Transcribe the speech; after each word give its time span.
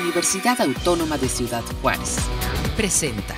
Universidad 0.00 0.60
Autónoma 0.60 1.18
de 1.18 1.28
Ciudad 1.28 1.62
Juárez. 1.80 2.16
Presenta. 2.76 3.34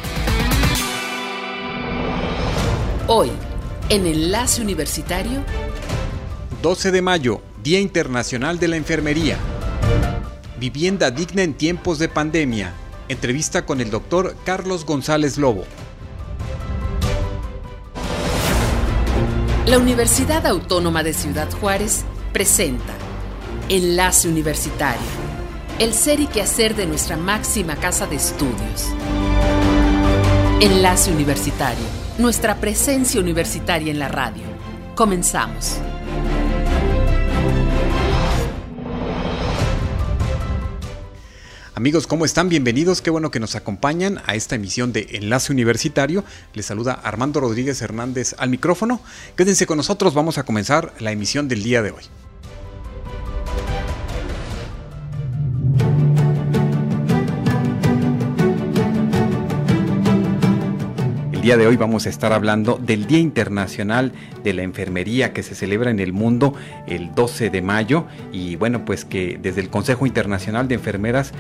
Hoy, 3.08 3.30
en 3.88 4.06
Enlace 4.06 4.62
Universitario. 4.62 5.42
12 6.62 6.92
de 6.92 7.02
mayo, 7.02 7.40
Día 7.62 7.80
Internacional 7.80 8.58
de 8.58 8.68
la 8.68 8.76
Enfermería. 8.76 9.36
Vivienda 10.58 11.10
digna 11.10 11.42
en 11.42 11.54
tiempos 11.54 11.98
de 11.98 12.08
pandemia. 12.08 12.72
Entrevista 13.08 13.66
con 13.66 13.80
el 13.80 13.90
doctor 13.90 14.36
Carlos 14.44 14.86
González 14.86 15.38
Lobo. 15.38 15.64
La 19.66 19.78
Universidad 19.78 20.46
Autónoma 20.46 21.02
de 21.02 21.14
Ciudad 21.14 21.50
Juárez 21.50 22.04
presenta 22.32 22.94
Enlace 23.68 24.28
Universitario, 24.28 25.00
el 25.78 25.92
ser 25.92 26.20
y 26.20 26.26
quehacer 26.28 26.76
de 26.76 26.86
nuestra 26.86 27.16
máxima 27.16 27.76
casa 27.76 28.06
de 28.06 28.16
estudios. 28.16 28.88
Enlace 30.60 31.10
Universitario, 31.10 31.84
nuestra 32.18 32.60
presencia 32.60 33.20
universitaria 33.20 33.90
en 33.90 33.98
la 33.98 34.08
radio. 34.08 34.44
Comenzamos. 34.94 35.78
Amigos, 41.74 42.06
¿cómo 42.06 42.24
están? 42.24 42.48
Bienvenidos. 42.48 43.02
Qué 43.02 43.10
bueno 43.10 43.32
que 43.32 43.40
nos 43.40 43.56
acompañan 43.56 44.22
a 44.26 44.36
esta 44.36 44.54
emisión 44.54 44.92
de 44.92 45.08
Enlace 45.10 45.52
Universitario. 45.52 46.24
Les 46.52 46.66
saluda 46.66 46.92
Armando 46.92 47.40
Rodríguez 47.40 47.82
Hernández 47.82 48.36
al 48.38 48.48
micrófono. 48.48 49.00
Quédense 49.36 49.66
con 49.66 49.78
nosotros, 49.78 50.14
vamos 50.14 50.38
a 50.38 50.44
comenzar 50.44 50.94
la 51.00 51.10
emisión 51.10 51.48
del 51.48 51.64
día 51.64 51.82
de 51.82 51.90
hoy. 51.90 52.04
Día 61.44 61.58
de 61.58 61.66
hoy 61.66 61.76
vamos 61.76 62.06
a 62.06 62.08
estar 62.08 62.32
hablando 62.32 62.80
del 62.82 63.06
Día 63.06 63.18
Internacional 63.18 64.12
de 64.42 64.54
la 64.54 64.62
Enfermería 64.62 65.34
que 65.34 65.42
se 65.42 65.54
celebra 65.54 65.90
en 65.90 66.00
el 66.00 66.14
mundo 66.14 66.54
el 66.86 67.14
12 67.14 67.50
de 67.50 67.60
mayo 67.60 68.06
y 68.32 68.56
bueno 68.56 68.86
pues 68.86 69.04
que 69.04 69.38
desde 69.42 69.60
el 69.60 69.68
Consejo 69.68 70.06
Internacional 70.06 70.68
de 70.68 70.76
Enfermeras 70.76 71.32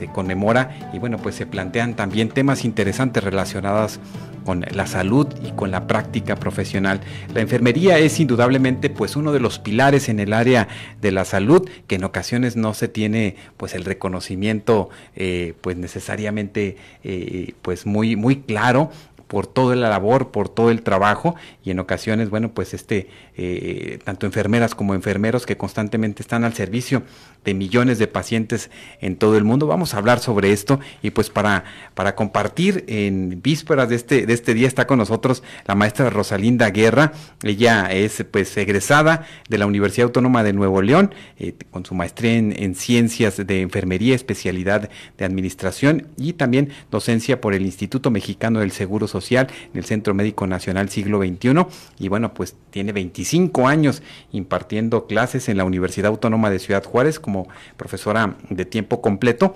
se 0.00 0.08
conmemora 0.08 0.90
y 0.92 0.98
bueno 0.98 1.16
pues 1.18 1.36
se 1.36 1.46
plantean 1.46 1.94
también 1.94 2.30
temas 2.30 2.64
interesantes 2.64 3.22
relacionados 3.22 4.00
con 4.42 4.64
la 4.72 4.86
salud 4.86 5.28
y 5.44 5.52
con 5.52 5.70
la 5.70 5.86
práctica 5.86 6.36
profesional. 6.36 7.00
La 7.32 7.40
enfermería 7.40 7.98
es 7.98 8.18
indudablemente 8.20 8.90
pues 8.90 9.16
uno 9.16 9.32
de 9.32 9.40
los 9.40 9.58
pilares 9.58 10.08
en 10.08 10.20
el 10.20 10.32
área 10.32 10.68
de 11.00 11.12
la 11.12 11.24
salud 11.24 11.68
que 11.86 11.96
en 11.96 12.04
ocasiones 12.04 12.56
no 12.56 12.74
se 12.74 12.88
tiene 12.88 13.36
pues 13.56 13.74
el 13.74 13.84
reconocimiento 13.84 14.90
eh, 15.14 15.54
pues 15.60 15.76
necesariamente 15.76 16.76
eh, 17.04 17.54
pues 17.62 17.86
muy 17.86 18.16
muy 18.16 18.36
claro 18.36 18.90
por 19.32 19.46
toda 19.46 19.74
la 19.76 19.88
labor, 19.88 20.30
por 20.30 20.50
todo 20.50 20.70
el 20.70 20.82
trabajo 20.82 21.36
y 21.64 21.70
en 21.70 21.78
ocasiones, 21.78 22.28
bueno, 22.28 22.52
pues 22.52 22.74
este, 22.74 23.08
eh, 23.34 23.98
tanto 24.04 24.26
enfermeras 24.26 24.74
como 24.74 24.94
enfermeros 24.94 25.46
que 25.46 25.56
constantemente 25.56 26.22
están 26.22 26.44
al 26.44 26.52
servicio 26.52 27.02
de 27.44 27.54
millones 27.54 27.98
de 27.98 28.06
pacientes 28.06 28.70
en 29.00 29.16
todo 29.16 29.38
el 29.38 29.44
mundo. 29.44 29.66
Vamos 29.66 29.94
a 29.94 29.98
hablar 29.98 30.20
sobre 30.20 30.52
esto 30.52 30.80
y 31.02 31.10
pues 31.10 31.30
para, 31.30 31.64
para 31.94 32.14
compartir 32.14 32.84
en 32.88 33.40
vísperas 33.42 33.88
de 33.88 33.96
este, 33.96 34.26
de 34.26 34.34
este 34.34 34.52
día 34.52 34.68
está 34.68 34.86
con 34.86 34.98
nosotros 34.98 35.42
la 35.64 35.74
maestra 35.74 36.10
Rosalinda 36.10 36.68
Guerra. 36.70 37.12
Ella 37.42 37.90
es 37.90 38.22
pues 38.30 38.54
egresada 38.58 39.26
de 39.48 39.58
la 39.58 39.66
Universidad 39.66 40.08
Autónoma 40.08 40.42
de 40.42 40.52
Nuevo 40.52 40.82
León 40.82 41.14
eh, 41.38 41.54
con 41.70 41.86
su 41.86 41.94
maestría 41.94 42.34
en, 42.34 42.54
en 42.62 42.74
ciencias 42.74 43.38
de 43.38 43.62
enfermería, 43.62 44.14
especialidad 44.14 44.90
de 45.16 45.24
administración 45.24 46.08
y 46.18 46.34
también 46.34 46.68
docencia 46.90 47.40
por 47.40 47.54
el 47.54 47.62
Instituto 47.62 48.10
Mexicano 48.10 48.60
del 48.60 48.72
Seguro 48.72 49.08
Social 49.08 49.48
en 49.72 49.78
el 49.78 49.86
Centro 49.86 50.12
Médico 50.12 50.46
Nacional 50.46 50.90
Siglo 50.90 51.18
XXI. 51.18 51.66
Y 51.98 52.08
bueno, 52.08 52.34
pues 52.34 52.54
tiene 52.70 52.92
25 52.92 53.21
años 53.66 54.02
impartiendo 54.32 55.06
clases 55.06 55.48
en 55.48 55.56
la 55.56 55.64
Universidad 55.64 56.08
Autónoma 56.08 56.50
de 56.50 56.58
Ciudad 56.58 56.84
Juárez 56.84 57.20
como 57.20 57.48
profesora 57.76 58.36
de 58.50 58.64
tiempo 58.64 59.00
completo 59.00 59.54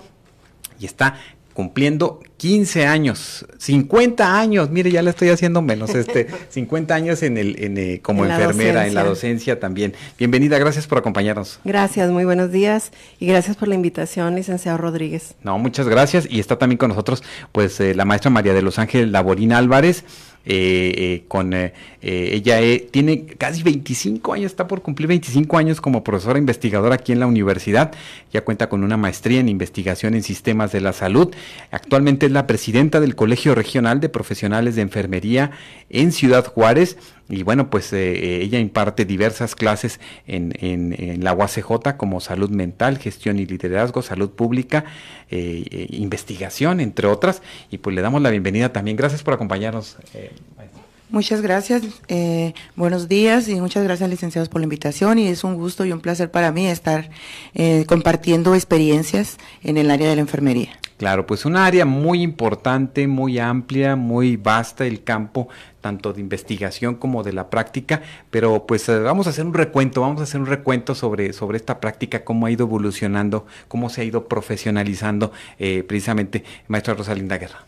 y 0.79 0.85
está 0.85 1.15
cumpliendo 1.57 2.19
15 2.37 2.85
años, 2.85 3.43
50 3.57 4.39
años, 4.39 4.69
mire, 4.69 4.91
ya 4.91 5.01
le 5.01 5.09
estoy 5.09 5.29
haciendo 5.29 5.63
menos, 5.63 5.95
este, 5.95 6.27
50 6.49 6.93
años 6.93 7.23
en 7.23 7.35
el, 7.35 7.63
en, 7.63 7.79
eh, 7.79 7.99
como 8.03 8.25
enfermera, 8.25 8.85
en 8.85 8.93
la 8.93 9.03
docencia 9.03 9.59
también. 9.59 9.95
Bienvenida, 10.19 10.59
gracias 10.59 10.85
por 10.85 10.99
acompañarnos. 10.99 11.59
Gracias, 11.63 12.11
muy 12.11 12.25
buenos 12.25 12.51
días 12.51 12.91
y 13.19 13.25
gracias 13.25 13.57
por 13.57 13.69
la 13.69 13.73
invitación, 13.73 14.35
licenciado 14.35 14.77
Rodríguez. 14.77 15.33
No, 15.41 15.57
muchas 15.57 15.87
gracias 15.87 16.27
y 16.29 16.39
está 16.39 16.59
también 16.59 16.77
con 16.77 16.89
nosotros, 16.89 17.23
pues, 17.51 17.79
eh, 17.79 17.95
la 17.95 18.05
maestra 18.05 18.29
María 18.29 18.53
de 18.53 18.61
los 18.61 18.77
Ángeles 18.77 19.09
Laborina 19.09 19.57
Álvarez, 19.57 20.03
con 21.27 21.53
eh, 21.53 21.73
ella 22.01 22.59
tiene 22.89 23.25
casi 23.25 23.63
25 23.63 24.33
años, 24.33 24.45
está 24.45 24.67
por 24.67 24.81
cumplir 24.81 25.07
25 25.07 25.57
años 25.57 25.81
como 25.81 26.03
profesora 26.03 26.39
investigadora 26.39 26.95
aquí 26.95 27.11
en 27.11 27.19
la 27.19 27.27
universidad, 27.27 27.91
ya 28.31 28.45
cuenta 28.45 28.69
con 28.69 28.83
una 28.83 28.97
maestría 28.97 29.39
en 29.39 29.49
investigación 29.49 30.13
en 30.13 30.23
sistemas 30.23 30.71
de 30.71 30.79
la 30.79 30.93
salud, 30.93 31.33
actualmente 31.71 32.27
es 32.27 32.31
la 32.31 32.47
presidenta 32.47 32.99
del 32.99 33.15
Colegio 33.15 33.55
Regional 33.55 33.99
de 33.99 34.09
Profesionales 34.09 34.75
de 34.75 34.83
Enfermería 34.83 35.51
en 35.89 36.11
Ciudad 36.11 36.45
Juárez 36.45 36.97
y 37.29 37.43
bueno, 37.43 37.69
pues 37.69 37.91
ella 37.93 38.59
imparte 38.59 39.05
diversas 39.05 39.55
clases 39.55 39.99
en, 40.27 40.53
en, 40.59 41.23
la 41.23 41.33
UACJ 41.33 41.95
como 41.97 42.21
salud 42.21 42.49
mental, 42.49 42.97
gestión 42.97 43.39
y 43.39 43.45
liderazgo, 43.45 44.01
salud 44.01 44.29
pública, 44.31 44.85
investigación, 45.29 46.79
entre 46.79 47.07
otras. 47.07 47.41
Y 47.69 47.79
pues 47.79 47.95
le 47.95 48.01
damos 48.01 48.21
la 48.21 48.29
bienvenida 48.29 48.71
también. 48.71 48.95
Gracias 48.97 49.23
por 49.23 49.33
acompañarnos. 49.33 49.97
Muchas 51.09 51.41
gracias, 51.41 51.83
eh, 52.09 52.53
buenos 52.75 53.07
días 53.07 53.47
y 53.47 53.55
muchas 53.61 53.81
gracias 53.85 54.09
licenciados 54.09 54.49
por 54.49 54.59
la 54.59 54.65
invitación 54.65 55.17
y 55.19 55.29
es 55.29 55.45
un 55.45 55.55
gusto 55.55 55.85
y 55.85 55.93
un 55.93 56.01
placer 56.01 56.29
para 56.31 56.51
mí 56.51 56.67
estar 56.67 57.09
eh, 57.53 57.85
compartiendo 57.87 58.53
experiencias 58.55 59.37
en 59.63 59.77
el 59.77 59.89
área 59.89 60.09
de 60.09 60.15
la 60.15 60.21
enfermería. 60.21 60.67
Claro, 60.97 61.25
pues 61.25 61.45
un 61.45 61.55
área 61.55 61.85
muy 61.85 62.21
importante, 62.23 63.07
muy 63.07 63.39
amplia, 63.39 63.95
muy 63.95 64.35
vasta 64.35 64.85
el 64.85 65.01
campo 65.05 65.47
tanto 65.79 66.11
de 66.11 66.19
investigación 66.19 66.95
como 66.95 67.23
de 67.23 67.31
la 67.31 67.49
práctica, 67.49 68.01
pero 68.29 68.67
pues 68.67 68.89
eh, 68.89 68.99
vamos 68.99 69.27
a 69.27 69.29
hacer 69.29 69.45
un 69.45 69.53
recuento, 69.53 70.01
vamos 70.01 70.19
a 70.19 70.23
hacer 70.23 70.41
un 70.41 70.47
recuento 70.47 70.93
sobre, 70.93 71.31
sobre 71.31 71.55
esta 71.55 71.79
práctica, 71.79 72.25
cómo 72.25 72.47
ha 72.47 72.51
ido 72.51 72.65
evolucionando, 72.65 73.45
cómo 73.69 73.89
se 73.89 74.01
ha 74.01 74.03
ido 74.03 74.27
profesionalizando 74.27 75.31
precisamente 75.57 76.43
maestra 76.67 76.95
Rosalinda 76.95 77.37
Guerra. 77.37 77.65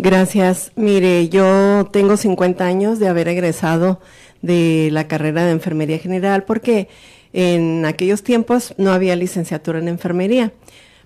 Gracias. 0.00 0.70
Mire, 0.76 1.28
yo 1.28 1.88
tengo 1.90 2.16
50 2.16 2.64
años 2.64 3.00
de 3.00 3.08
haber 3.08 3.26
egresado 3.26 4.00
de 4.42 4.90
la 4.92 5.08
carrera 5.08 5.44
de 5.44 5.50
enfermería 5.50 5.98
general 5.98 6.44
porque 6.44 6.86
en 7.32 7.84
aquellos 7.84 8.22
tiempos 8.22 8.74
no 8.78 8.92
había 8.92 9.16
licenciatura 9.16 9.80
en 9.80 9.88
enfermería. 9.88 10.52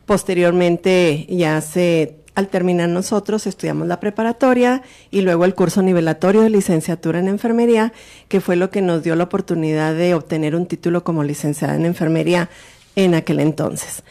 Posteriormente, 0.04 1.26
ya 1.30 1.58
se, 1.62 2.16
al 2.34 2.48
terminar 2.48 2.90
nosotros, 2.90 3.46
estudiamos 3.46 3.88
la 3.88 3.98
preparatoria 3.98 4.82
y 5.10 5.22
luego 5.22 5.46
el 5.46 5.54
curso 5.54 5.80
nivelatorio 5.80 6.42
de 6.42 6.50
licenciatura 6.50 7.18
en 7.18 7.28
enfermería, 7.28 7.94
que 8.28 8.42
fue 8.42 8.56
lo 8.56 8.68
que 8.68 8.82
nos 8.82 9.02
dio 9.02 9.16
la 9.16 9.24
oportunidad 9.24 9.94
de 9.94 10.12
obtener 10.12 10.54
un 10.54 10.66
título 10.66 11.02
como 11.02 11.24
licenciada 11.24 11.76
en 11.76 11.86
enfermería 11.86 12.50
en 12.94 13.14
aquel 13.14 13.40
entonces. 13.40 14.02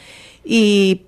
Y 0.43 1.01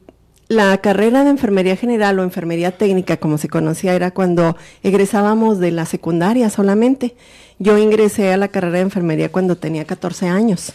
la 0.47 0.77
carrera 0.79 1.23
de 1.23 1.29
enfermería 1.29 1.75
general 1.75 2.19
o 2.19 2.23
enfermería 2.23 2.77
técnica, 2.77 3.17
como 3.17 3.37
se 3.37 3.49
conocía, 3.49 3.93
era 3.93 4.11
cuando 4.11 4.57
egresábamos 4.83 5.59
de 5.59 5.71
la 5.71 5.85
secundaria 5.85 6.49
solamente. 6.49 7.15
Yo 7.59 7.77
ingresé 7.77 8.33
a 8.33 8.37
la 8.37 8.49
carrera 8.49 8.77
de 8.77 8.83
enfermería 8.83 9.31
cuando 9.31 9.55
tenía 9.57 9.85
14 9.85 10.27
años. 10.27 10.73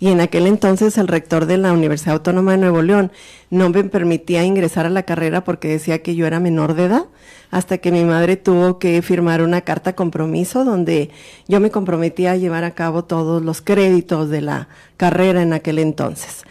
Y 0.00 0.08
en 0.08 0.20
aquel 0.20 0.46
entonces 0.46 0.98
el 0.98 1.08
rector 1.08 1.46
de 1.46 1.56
la 1.56 1.72
Universidad 1.72 2.14
Autónoma 2.14 2.52
de 2.52 2.58
Nuevo 2.58 2.82
León 2.82 3.12
no 3.50 3.70
me 3.70 3.84
permitía 3.84 4.44
ingresar 4.44 4.86
a 4.86 4.90
la 4.90 5.04
carrera 5.04 5.44
porque 5.44 5.68
decía 5.68 6.02
que 6.02 6.16
yo 6.16 6.26
era 6.26 6.40
menor 6.40 6.74
de 6.74 6.86
edad, 6.86 7.04
hasta 7.50 7.78
que 7.78 7.92
mi 7.92 8.04
madre 8.04 8.36
tuvo 8.36 8.78
que 8.78 9.00
firmar 9.00 9.40
una 9.40 9.60
carta 9.60 9.94
compromiso 9.94 10.64
donde 10.64 11.10
yo 11.46 11.60
me 11.60 11.70
comprometía 11.70 12.32
a 12.32 12.36
llevar 12.36 12.64
a 12.64 12.72
cabo 12.72 13.04
todos 13.04 13.42
los 13.42 13.62
créditos 13.62 14.28
de 14.28 14.40
la 14.40 14.68
carrera 14.96 15.40
en 15.40 15.52
aquel 15.52 15.78
entonces. 15.78 16.42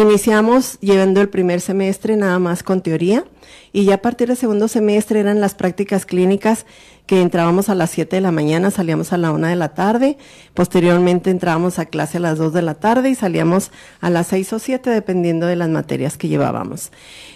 Iniciamos 0.00 0.78
llevando 0.78 1.20
el 1.20 1.28
primer 1.28 1.60
semestre 1.60 2.16
nada 2.16 2.38
más 2.38 2.62
con 2.62 2.82
teoría 2.82 3.24
y 3.72 3.84
ya 3.84 3.94
a 3.94 3.98
partir 3.98 4.28
del 4.28 4.36
segundo 4.36 4.68
semestre 4.68 5.18
eran 5.18 5.40
las 5.40 5.56
prácticas 5.56 6.06
clínicas 6.06 6.66
que 7.06 7.20
entrábamos 7.20 7.68
a 7.68 7.74
las 7.74 7.90
7 7.90 8.14
de 8.14 8.22
la 8.22 8.30
mañana, 8.30 8.70
salíamos 8.70 9.12
a 9.12 9.16
la 9.16 9.32
1 9.32 9.48
de 9.48 9.56
la 9.56 9.74
tarde, 9.74 10.16
posteriormente 10.54 11.30
entrábamos 11.30 11.80
a 11.80 11.86
clase 11.86 12.18
a 12.18 12.20
las 12.20 12.38
2 12.38 12.52
de 12.52 12.62
la 12.62 12.74
tarde 12.74 13.10
y 13.10 13.16
salíamos 13.16 13.72
a 14.00 14.08
las 14.08 14.28
6 14.28 14.52
o 14.52 14.58
7 14.60 14.88
dependiendo 14.88 15.46
de 15.46 15.56
las 15.56 15.68
materias 15.68 16.16
que 16.16 16.28
llevábamos. 16.28 16.92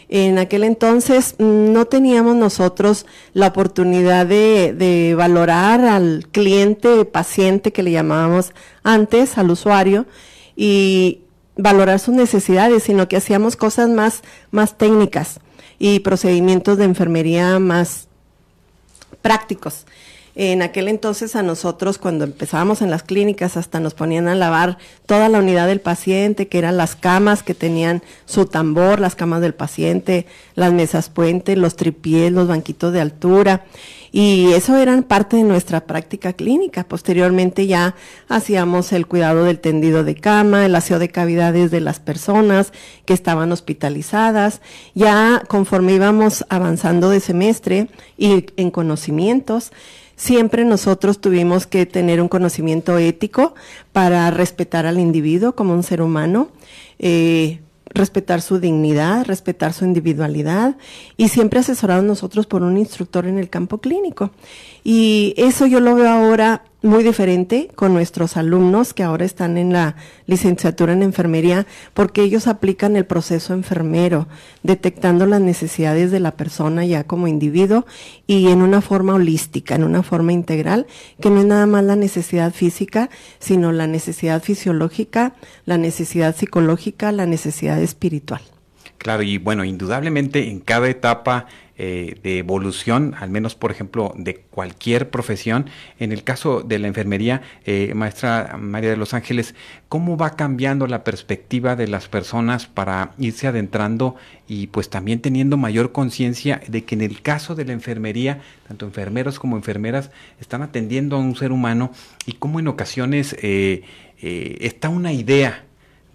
En 0.09 0.38
aquel 0.38 0.62
entonces 0.62 1.35
mm, 1.41 1.73
no 1.73 1.87
teníamos 1.87 2.37
nosotros 2.37 3.06
la 3.32 3.49
oportunidad 3.49 4.25
de, 4.25 4.73
de 4.73 5.17
valorar 5.17 5.81
al 5.85 6.29
cliente, 6.31 7.06
paciente 7.06 7.73
que 7.73 7.82
le 7.82 7.91
llamábamos 7.91 8.53
antes, 8.85 9.37
al 9.37 9.50
usuario, 9.50 10.06
y 10.55 11.23
valorar 11.62 12.00
sus 12.00 12.14
necesidades, 12.14 12.82
sino 12.82 13.09
que 13.09 13.17
hacíamos 13.17 13.56
cosas 13.56 13.88
más, 13.88 14.23
más 14.50 14.76
técnicas 14.76 15.41
y 15.79 16.00
procedimientos 16.00 16.76
de 16.76 16.85
enfermería 16.85 17.59
más 17.59 18.09
prácticos. 19.23 19.87
En 20.34 20.62
aquel 20.62 20.88
entonces 20.88 21.37
a 21.37 21.43
nosotros 21.43 21.99
cuando 21.99 22.25
empezábamos 22.25 22.81
en 22.81 22.90
las 22.90 23.02
clínicas 23.02 23.58
hasta 23.58 23.81
nos 23.81 23.93
ponían 23.93 24.29
a 24.29 24.34
lavar 24.34 24.79
toda 25.05 25.29
la 25.29 25.40
unidad 25.40 25.67
del 25.67 25.81
paciente, 25.81 26.49
que 26.49 26.56
eran 26.56 26.79
las 26.79 26.96
camas 26.96 27.43
que 27.43 27.55
tenían 27.55 28.02
su 28.25 28.46
tambor, 28.46 28.99
las 28.99 29.14
camas 29.14 29.43
del 29.43 29.52
paciente, 29.52 30.26
las 30.55 30.73
mesas 30.73 31.11
puente, 31.11 31.55
los 31.55 31.76
tripiés, 31.76 32.32
los 32.32 32.49
banquitos 32.49 32.94
de 32.94 33.02
altura. 33.02 33.64
Y 34.11 34.52
eso 34.52 34.76
eran 34.76 35.05
parte 35.05 35.37
de 35.37 35.43
nuestra 35.43 35.87
práctica 35.87 36.35
clínica. 36.35 36.85
Posteriormente 36.85 37.67
ya 37.67 37.94
hacíamos 38.28 38.93
el 38.93 39.06
cuidado 39.06 39.44
del 39.44 39.58
tendido 39.58 40.05
de 40.05 40.14
cama, 40.14 40.67
el 40.67 40.75
aseo 40.75 40.99
de 40.99 41.08
cavidades 41.11 41.70
de 41.70 41.81
las 41.81 41.99
personas 41.99 42.73
que 43.06 43.14
estaban 43.14 43.52
hospitalizadas. 43.52 44.61
Ya 44.94 45.43
conforme 45.49 45.94
íbamos 45.94 46.44
avanzando 46.50 47.08
de 47.08 47.20
semestre 47.20 47.88
y 48.19 48.46
en 48.56 48.70
conocimientos, 48.70 49.73
Siempre 50.17 50.64
nosotros 50.64 51.20
tuvimos 51.20 51.67
que 51.67 51.87
tener 51.87 52.20
un 52.20 52.29
conocimiento 52.29 52.99
ético 52.99 53.55
para 53.93 54.31
respetar 54.31 54.87
al 54.87 55.00
individuo 55.00 55.55
como 55.55 55.75
un 55.75 55.82
ser 55.82 56.03
humano, 56.03 56.49
eh, 56.99 57.61
respetar 57.87 58.41
su 58.41 58.59
dignidad, 58.59 59.26
respetar 59.26 59.73
su 59.73 59.85
individualidad 59.85 60.76
y 61.17 61.29
siempre 61.29 61.61
asesorados 61.61 62.05
nosotros 62.05 62.47
por 62.47 62.62
un 62.62 62.79
instructor 62.79 63.26
en 63.26 63.38
el 63.38 63.50
campo 63.50 63.79
clínico. 63.79 64.31
Y 64.85 65.35
eso 65.37 65.67
yo 65.67 65.81
lo 65.81 65.94
veo 65.94 66.09
ahora 66.09 66.64
muy 66.82 67.05
diferente 67.05 67.69
con 67.75 67.94
nuestros 67.94 68.37
alumnos 68.37 68.93
que 68.93 69.02
ahora 69.02 69.25
están 69.25 69.56
en 69.56 69.73
la 69.73 69.96
licenciatura 70.26 70.93
en 70.93 71.02
enfermería, 71.02 71.67
porque 71.94 72.23
ellos 72.23 72.46
aplican 72.46 72.96
el 72.96 73.06
proceso 73.06 73.55
enfermero, 73.55 74.29
detectando 74.62 75.26
las 75.26 75.40
necesidades 75.40 76.11
de 76.11 76.20
la 76.20 76.37
persona 76.37 76.84
ya 76.84 77.05
como 77.05 77.29
individuo 77.29 77.87
y 78.26 78.49
en 78.49 78.62
una 78.62 78.81
forma 78.81 79.14
holística, 79.14 79.75
en 79.75 79.84
una 79.84 80.02
forma 80.02 80.32
integral, 80.32 80.87
que 81.20 81.31
no 81.31 81.40
es 81.40 81.46
nada 81.46 81.67
más 81.67 81.84
la 81.84 81.96
necesidad 81.96 82.52
física, 82.52 83.11
sino 83.38 83.73
la 83.73 83.87
necesidad 83.87 84.43
fisiológica, 84.43 85.35
la 85.64 85.78
necesidad 85.78 86.35
psicológica, 86.35 87.12
la 87.12 87.26
necesidad 87.26 87.81
espiritual. 87.81 88.43
Claro, 89.02 89.25
y 89.25 89.38
bueno, 89.38 89.64
indudablemente 89.64 90.49
en 90.49 90.61
cada 90.61 90.88
etapa 90.88 91.46
eh, 91.78 92.19
de 92.22 92.38
evolución, 92.38 93.14
al 93.19 93.30
menos 93.30 93.54
por 93.54 93.70
ejemplo 93.70 94.12
de 94.16 94.36
cualquier 94.50 95.08
profesión. 95.08 95.70
En 95.98 96.12
el 96.12 96.22
caso 96.22 96.60
de 96.60 96.78
la 96.78 96.86
enfermería, 96.86 97.40
eh, 97.64 97.92
maestra 97.94 98.58
María 98.60 98.90
de 98.90 98.98
los 98.98 99.14
Ángeles, 99.14 99.54
¿cómo 99.88 100.19
va 100.19 100.36
cambiando 100.36 100.86
la 100.86 101.02
perspectiva 101.02 101.74
de 101.74 101.88
las 101.88 102.08
personas 102.08 102.66
para 102.66 103.14
irse 103.19 103.46
adentrando 103.46 104.16
y 104.46 104.66
pues 104.66 104.90
también 104.90 105.20
teniendo 105.20 105.56
mayor 105.56 105.92
conciencia 105.92 106.60
de 106.69 106.84
que 106.84 106.94
en 106.94 107.00
el 107.00 107.22
caso 107.22 107.54
de 107.54 107.64
la 107.64 107.72
enfermería, 107.72 108.42
tanto 108.68 108.84
enfermeros 108.84 109.38
como 109.38 109.56
enfermeras 109.56 110.10
están 110.40 110.60
atendiendo 110.60 111.16
a 111.16 111.20
un 111.20 111.36
ser 111.36 111.52
humano 111.52 111.90
y 112.26 112.34
cómo 112.34 112.60
en 112.60 112.68
ocasiones 112.68 113.34
eh, 113.40 113.84
está 114.20 114.90
una 114.90 115.12
idea 115.12 115.64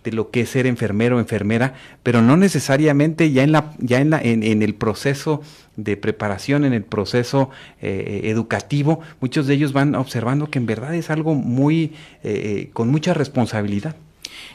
de 0.09 0.15
lo 0.15 0.31
que 0.31 0.41
es 0.41 0.49
ser 0.49 0.67
enfermero 0.67 1.17
o 1.17 1.19
enfermera, 1.19 1.73
pero 2.01 2.21
no 2.21 2.37
necesariamente 2.37 3.29
ya 3.31 3.43
en 3.43 3.51
la 3.51 3.73
ya 3.77 3.99
en 3.99 4.09
la 4.09 4.21
en, 4.21 4.61
el 4.61 4.73
proceso 4.73 5.41
de 5.75 5.97
preparación, 5.97 6.63
en 6.63 6.71
el 6.71 6.83
proceso 6.83 7.49
eh, 7.81 8.21
educativo, 8.23 9.01
muchos 9.19 9.47
de 9.47 9.55
ellos 9.55 9.73
van 9.73 9.95
observando 9.95 10.49
que 10.49 10.59
en 10.59 10.65
verdad 10.65 10.95
es 10.95 11.09
algo 11.09 11.35
muy 11.35 11.83
eh, 11.83 11.91
eh, 12.23 12.69
con 12.71 12.87
mucha 12.87 13.13
responsabilidad. 13.13 13.97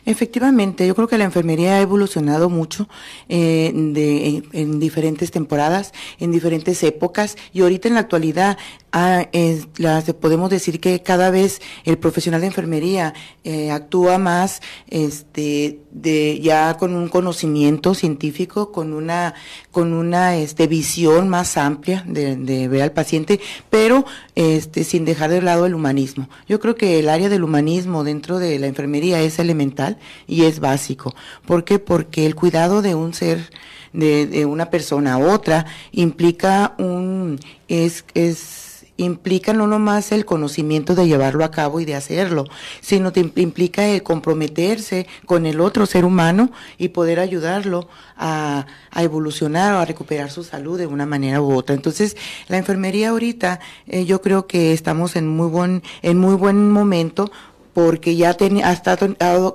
Efectivamente, 0.05 0.87
yo 0.87 0.95
creo 0.95 1.09
que 1.09 1.19
la 1.19 1.25
enfermería 1.25 1.77
ha 1.77 1.81
evolucionado 1.81 2.51
mucho 2.51 2.89
de, 3.29 4.43
en, 4.53 4.81
diferentes 4.81 5.31
temporadas, 5.31 5.93
en 6.19 6.33
diferentes 6.33 6.83
épocas, 6.83 7.37
y 7.53 7.61
ahorita 7.61 7.89
en 7.89 7.95
la 7.95 8.01
actualidad 8.01 8.59
Ah, 8.95 9.27
podemos 10.21 10.51
decir 10.51 10.79
que 10.79 11.03
cada 11.03 11.31
vez 11.31 11.63
el 11.87 11.97
profesional 11.97 12.43
de 12.43 12.49
enfermería 12.49 13.15
eh, 13.43 13.71
actúa 13.71 14.19
más 14.19 14.61
este, 14.87 15.79
de, 15.93 16.39
ya 16.41 16.77
con 16.77 16.95
un 16.95 17.09
conocimiento 17.09 17.95
científico, 17.95 18.71
con 18.71 18.93
una, 18.93 19.33
con 19.71 19.95
una 19.95 20.37
este, 20.37 20.67
visión 20.67 21.31
más 21.31 21.57
amplia 21.57 22.05
de, 22.07 22.37
de 22.37 22.69
ver 22.69 22.83
al 22.83 22.93
paciente, 22.93 23.41
pero 23.71 24.05
este, 24.35 24.85
sin 24.85 25.07
dejar 25.07 25.31
de 25.31 25.41
lado 25.41 25.65
el 25.65 25.75
humanismo. 25.75 26.29
Yo 26.47 26.61
creo 26.61 26.75
que 26.75 26.99
el 26.99 27.09
área 27.09 27.31
del 27.31 27.45
humanismo 27.45 28.05
dentro 28.05 28.39
de 28.39 28.59
la 28.59 28.67
enfermería 28.67 29.23
es 29.23 29.39
elemental 29.39 29.92
y 30.27 30.45
es 30.45 30.61
básico. 30.61 31.15
¿Por 31.47 31.65
qué? 31.65 31.79
Porque 31.79 32.27
el 32.27 32.35
cuidado 32.35 32.83
de 32.83 32.95
un 32.95 33.15
ser 33.15 33.51
de, 33.93 34.47
una 34.47 34.71
persona 34.71 35.15
a 35.15 35.19
otra 35.19 35.67
implica 35.93 36.75
un 36.79 37.39
es 37.69 38.05
es 38.15 38.63
implica 38.97 39.53
no 39.53 39.67
nomás 39.67 40.13
el 40.13 40.25
conocimiento 40.25 40.95
de 40.95 41.07
llevarlo 41.07 41.45
a 41.45 41.51
cabo 41.51 41.81
y 41.81 41.85
de 41.85 41.95
hacerlo, 41.95 42.45
sino 42.81 43.13
te 43.13 43.21
implica 43.37 43.87
el 43.87 44.03
comprometerse 44.03 45.07
con 45.27 45.47
el 45.47 45.61
otro 45.61 45.87
ser 45.87 46.05
humano 46.05 46.51
y 46.79 46.89
poder 46.89 47.19
ayudarlo 47.21 47.89
a, 48.17 48.67
evolucionar 48.97 49.75
o 49.75 49.79
a 49.79 49.85
recuperar 49.85 50.31
su 50.31 50.45
salud 50.45 50.79
de 50.79 50.87
una 50.87 51.07
manera 51.07 51.41
u 51.41 51.55
otra. 51.55 51.75
Entonces, 51.75 52.17
la 52.49 52.59
enfermería 52.59 53.11
ahorita, 53.11 53.61
eh, 53.87 54.05
yo 54.05 54.21
creo 54.21 54.47
que 54.47 54.73
estamos 54.73 55.17
en 55.17 55.27
muy 55.29 55.49
buen, 55.49 55.83
en 56.03 56.19
muy 56.19 56.35
buen 56.35 56.71
momento 56.71 57.33
porque 57.73 58.17
ya 58.17 58.37
hasta, 58.65 58.97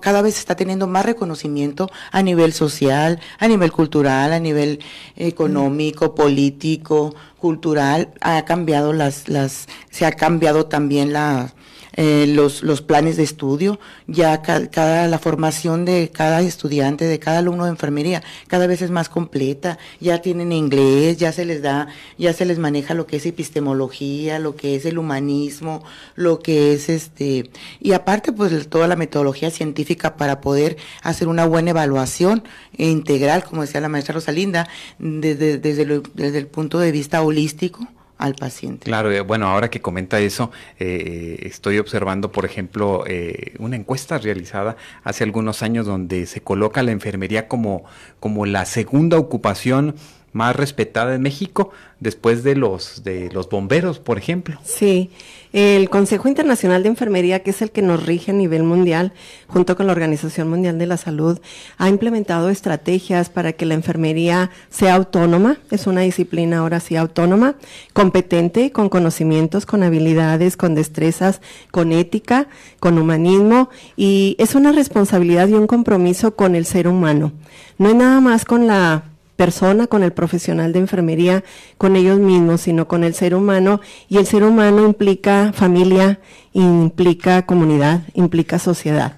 cada 0.01 0.21
vez 0.21 0.37
está 0.39 0.55
teniendo 0.55 0.87
más 0.87 1.05
reconocimiento 1.05 1.89
a 2.11 2.21
nivel 2.21 2.53
social, 2.53 3.19
a 3.39 3.47
nivel 3.47 3.71
cultural, 3.71 4.33
a 4.33 4.39
nivel 4.39 4.79
económico, 5.15 6.15
político, 6.15 7.15
cultural. 7.37 8.09
Ha 8.21 8.43
cambiado 8.45 8.93
las, 8.93 9.29
las, 9.29 9.67
se 9.89 10.05
ha 10.05 10.11
cambiado 10.11 10.65
también 10.65 11.13
la, 11.13 11.53
eh, 11.99 12.27
los, 12.27 12.61
los 12.61 12.83
planes 12.83 13.17
de 13.17 13.23
estudio, 13.23 13.79
ya 14.05 14.43
cada, 14.43 15.07
la 15.07 15.17
formación 15.17 15.83
de 15.83 16.11
cada 16.13 16.41
estudiante, 16.41 17.05
de 17.05 17.17
cada 17.17 17.39
alumno 17.39 17.63
de 17.63 17.71
enfermería, 17.71 18.21
cada 18.45 18.67
vez 18.67 18.83
es 18.83 18.91
más 18.91 19.09
completa, 19.09 19.79
ya 19.99 20.21
tienen 20.21 20.51
inglés, 20.51 21.17
ya 21.17 21.31
se 21.31 21.43
les 21.43 21.63
da, 21.63 21.87
ya 22.19 22.33
se 22.33 22.45
les 22.45 22.59
maneja 22.59 22.93
lo 22.93 23.07
que 23.07 23.17
es 23.17 23.25
epistemología, 23.25 24.37
lo 24.37 24.55
que 24.55 24.75
es 24.75 24.85
el 24.85 24.99
humanismo, 24.99 25.83
lo 26.13 26.37
que 26.37 26.73
es 26.73 26.87
este, 26.87 27.49
y 27.81 27.93
aparte 27.93 28.31
pues 28.31 28.69
toda 28.69 28.87
la 28.87 28.95
metodología 28.95 29.49
científica 29.49 30.17
para 30.17 30.39
poder 30.39 30.77
hacer 31.01 31.27
una 31.27 31.47
buena 31.47 31.71
evaluación 31.71 32.43
integral, 32.77 33.43
como 33.43 33.63
decía 33.63 33.81
la 33.81 33.89
maestra 33.89 34.13
Rosalinda, 34.13 34.69
desde, 34.99 35.57
desde, 35.57 36.03
desde 36.13 36.37
el 36.37 36.45
punto 36.45 36.77
de 36.77 36.91
vista 36.91 37.23
holístico 37.23 37.87
al 38.17 38.35
paciente. 38.35 38.85
Claro, 38.85 39.11
eh, 39.11 39.21
bueno, 39.21 39.47
ahora 39.47 39.69
que 39.69 39.81
comenta 39.81 40.19
eso, 40.19 40.51
eh, 40.79 41.39
estoy 41.43 41.77
observando, 41.77 42.31
por 42.31 42.45
ejemplo, 42.45 43.03
eh, 43.07 43.53
una 43.59 43.75
encuesta 43.75 44.17
realizada 44.17 44.75
hace 45.03 45.23
algunos 45.23 45.63
años 45.63 45.85
donde 45.85 46.25
se 46.25 46.41
coloca 46.41 46.83
la 46.83 46.91
enfermería 46.91 47.47
como, 47.47 47.83
como 48.19 48.45
la 48.45 48.65
segunda 48.65 49.17
ocupación 49.17 49.95
más 50.33 50.55
respetada 50.55 51.15
en 51.15 51.21
México 51.21 51.71
después 51.99 52.43
de 52.43 52.55
los 52.55 53.03
de 53.03 53.31
los 53.31 53.49
bomberos, 53.49 53.99
por 53.99 54.17
ejemplo. 54.17 54.59
Sí, 54.63 55.09
el 55.53 55.89
Consejo 55.89 56.27
Internacional 56.27 56.83
de 56.83 56.89
Enfermería, 56.89 57.41
que 57.41 57.49
es 57.49 57.61
el 57.61 57.71
que 57.71 57.81
nos 57.81 58.05
rige 58.05 58.31
a 58.31 58.33
nivel 58.33 58.63
mundial, 58.63 59.13
junto 59.47 59.75
con 59.75 59.87
la 59.87 59.93
Organización 59.93 60.49
Mundial 60.49 60.77
de 60.77 60.85
la 60.85 60.97
Salud, 60.97 61.39
ha 61.77 61.89
implementado 61.89 62.49
estrategias 62.49 63.29
para 63.29 63.53
que 63.53 63.65
la 63.65 63.73
enfermería 63.73 64.51
sea 64.69 64.95
autónoma, 64.95 65.57
es 65.71 65.87
una 65.87 66.01
disciplina 66.01 66.59
ahora 66.59 66.79
sí 66.79 66.95
autónoma, 66.95 67.55
competente, 67.93 68.71
con 68.71 68.89
conocimientos, 68.89 69.65
con 69.65 69.81
habilidades, 69.81 70.57
con 70.57 70.75
destrezas, 70.75 71.41
con 71.71 71.91
ética, 71.91 72.47
con 72.79 72.99
humanismo, 72.99 73.69
y 73.95 74.35
es 74.37 74.53
una 74.53 74.71
responsabilidad 74.71 75.47
y 75.47 75.53
un 75.53 75.67
compromiso 75.67 76.35
con 76.35 76.53
el 76.53 76.65
ser 76.65 76.87
humano. 76.87 77.31
No 77.79 77.89
es 77.89 77.95
nada 77.95 78.21
más 78.21 78.45
con 78.45 78.67
la 78.67 79.03
persona, 79.37 79.87
con 79.87 80.03
el 80.03 80.11
profesional 80.11 80.73
de 80.73 80.79
enfermería, 80.79 81.45
con 81.77 81.95
ellos 81.95 82.19
mismos, 82.19 82.59
sino 82.59 82.89
con 82.89 83.05
el 83.05 83.13
ser 83.13 83.33
humano. 83.33 83.79
Y 84.09 84.17
el 84.17 84.25
ser 84.25 84.43
humano 84.43 84.83
implica 84.85 85.53
familia, 85.53 86.19
implica 86.51 87.45
comunidad, 87.45 88.01
implica 88.13 88.59
sociedad. 88.59 89.15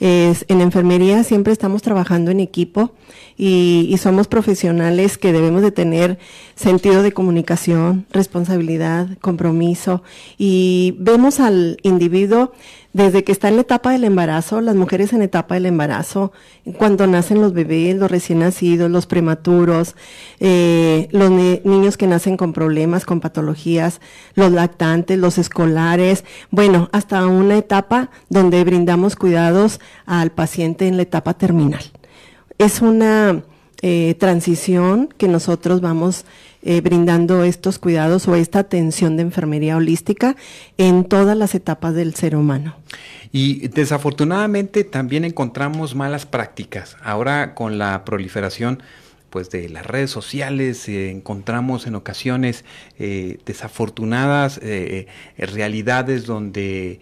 En 0.00 0.60
enfermería 0.62 1.24
siempre 1.24 1.52
estamos 1.52 1.82
trabajando 1.82 2.30
en 2.30 2.40
equipo 2.40 2.94
y, 3.42 3.88
y, 3.88 3.96
somos 3.96 4.28
profesionales 4.28 5.16
que 5.16 5.32
debemos 5.32 5.62
de 5.62 5.72
tener 5.72 6.18
sentido 6.56 7.02
de 7.02 7.12
comunicación, 7.12 8.04
responsabilidad, 8.12 9.16
compromiso 9.22 10.02
y 10.36 10.94
vemos 10.98 11.40
al 11.40 11.78
individuo 11.82 12.52
desde 12.92 13.22
que 13.22 13.32
está 13.32 13.48
en 13.48 13.54
la 13.56 13.62
etapa 13.62 13.92
del 13.92 14.04
embarazo, 14.04 14.60
las 14.60 14.74
mujeres 14.74 15.12
en 15.12 15.22
etapa 15.22 15.54
del 15.54 15.66
embarazo, 15.66 16.32
cuando 16.76 17.06
nacen 17.06 17.40
los 17.40 17.52
bebés, 17.52 17.96
los 17.96 18.10
recién 18.10 18.40
nacidos, 18.40 18.90
los 18.90 19.06
prematuros, 19.06 19.94
eh, 20.40 21.08
los 21.12 21.30
niños 21.30 21.96
que 21.96 22.08
nacen 22.08 22.36
con 22.36 22.52
problemas, 22.52 23.04
con 23.04 23.20
patologías, 23.20 24.00
los 24.34 24.50
lactantes, 24.50 25.18
los 25.18 25.38
escolares, 25.38 26.24
bueno, 26.50 26.88
hasta 26.92 27.26
una 27.26 27.56
etapa 27.56 28.10
donde 28.28 28.64
brindamos 28.64 29.14
cuidados 29.14 29.80
al 30.04 30.32
paciente 30.32 30.88
en 30.88 30.96
la 30.96 31.04
etapa 31.04 31.34
terminal. 31.34 31.99
Es 32.60 32.82
una 32.82 33.42
eh, 33.80 34.14
transición 34.18 35.08
que 35.16 35.28
nosotros 35.28 35.80
vamos 35.80 36.26
eh, 36.60 36.82
brindando 36.82 37.42
estos 37.42 37.78
cuidados 37.78 38.28
o 38.28 38.34
esta 38.34 38.58
atención 38.58 39.16
de 39.16 39.22
enfermería 39.22 39.78
holística 39.78 40.36
en 40.76 41.04
todas 41.04 41.38
las 41.38 41.54
etapas 41.54 41.94
del 41.94 42.14
ser 42.14 42.36
humano. 42.36 42.76
Y 43.32 43.68
desafortunadamente 43.68 44.84
también 44.84 45.24
encontramos 45.24 45.94
malas 45.94 46.26
prácticas. 46.26 46.98
Ahora 47.02 47.54
con 47.54 47.78
la 47.78 48.04
proliferación 48.04 48.82
pues 49.30 49.48
de 49.50 49.68
las 49.68 49.86
redes 49.86 50.10
sociales 50.10 50.88
eh, 50.88 51.10
encontramos 51.10 51.86
en 51.86 51.94
ocasiones 51.94 52.64
eh, 52.98 53.38
desafortunadas 53.46 54.58
eh, 54.62 55.06
realidades 55.38 56.26
donde 56.26 57.00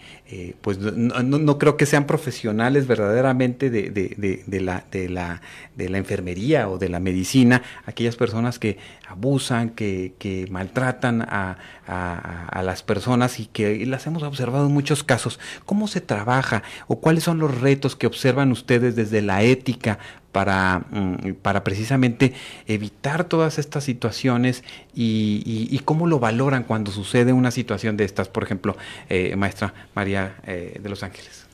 pues 0.60 0.78
no, 0.78 1.58
creo 1.58 1.78
que 1.78 1.86
sean 1.86 2.06
profesionales 2.06 2.86
verdaderamente 2.86 3.70
de, 3.70 3.90
de, 3.90 4.60
la, 4.60 4.84
de, 4.90 5.08
la, 5.08 5.40
de 5.74 5.88
la 5.88 5.96
enfermería 5.96 6.68
o 6.68 6.76
de 6.76 6.90
la 6.90 7.00
medicina, 7.00 7.62
aquellas 7.86 8.16
personas 8.16 8.58
que 8.58 8.76
abusan, 9.08 9.70
que, 9.70 10.12
que 10.18 10.46
maltratan 10.50 11.22
a, 11.22 11.56
a, 11.86 12.62
las 12.62 12.82
personas 12.82 13.40
y 13.40 13.46
que 13.46 13.86
las 13.86 14.06
hemos 14.06 14.22
observado 14.22 14.66
en 14.66 14.74
muchos 14.74 15.02
casos. 15.02 15.40
¿Cómo 15.64 15.88
se 15.88 16.02
trabaja 16.02 16.62
o 16.86 17.00
cuáles 17.00 17.24
son 17.24 17.38
los 17.38 17.60
retos 17.60 17.96
que 17.96 18.06
observan 18.06 18.52
ustedes 18.52 18.94
desde 18.96 19.22
la 19.22 19.42
ética 19.42 19.98
para, 20.32 20.84
mm, 20.90 21.34
para 21.42 21.64
precisamente 21.64 22.34
evitar 22.66 23.24
todas 23.24 23.58
estas 23.58 23.84
situaciones 23.84 24.62
y, 24.94 25.80
cómo 25.84 26.06
lo 26.06 26.18
valoran 26.18 26.64
cuando 26.64 26.92
sucede 26.92 27.32
una 27.32 27.50
situación 27.50 27.96
de 27.96 28.04
estas, 28.04 28.28
por 28.28 28.42
ejemplo, 28.42 28.76
eh, 29.08 29.34
maestra 29.36 29.72
María 29.94 30.36
eh, 30.46 30.78
de 30.82 30.88
Los 30.90 31.02
Ángeles. 31.02 31.48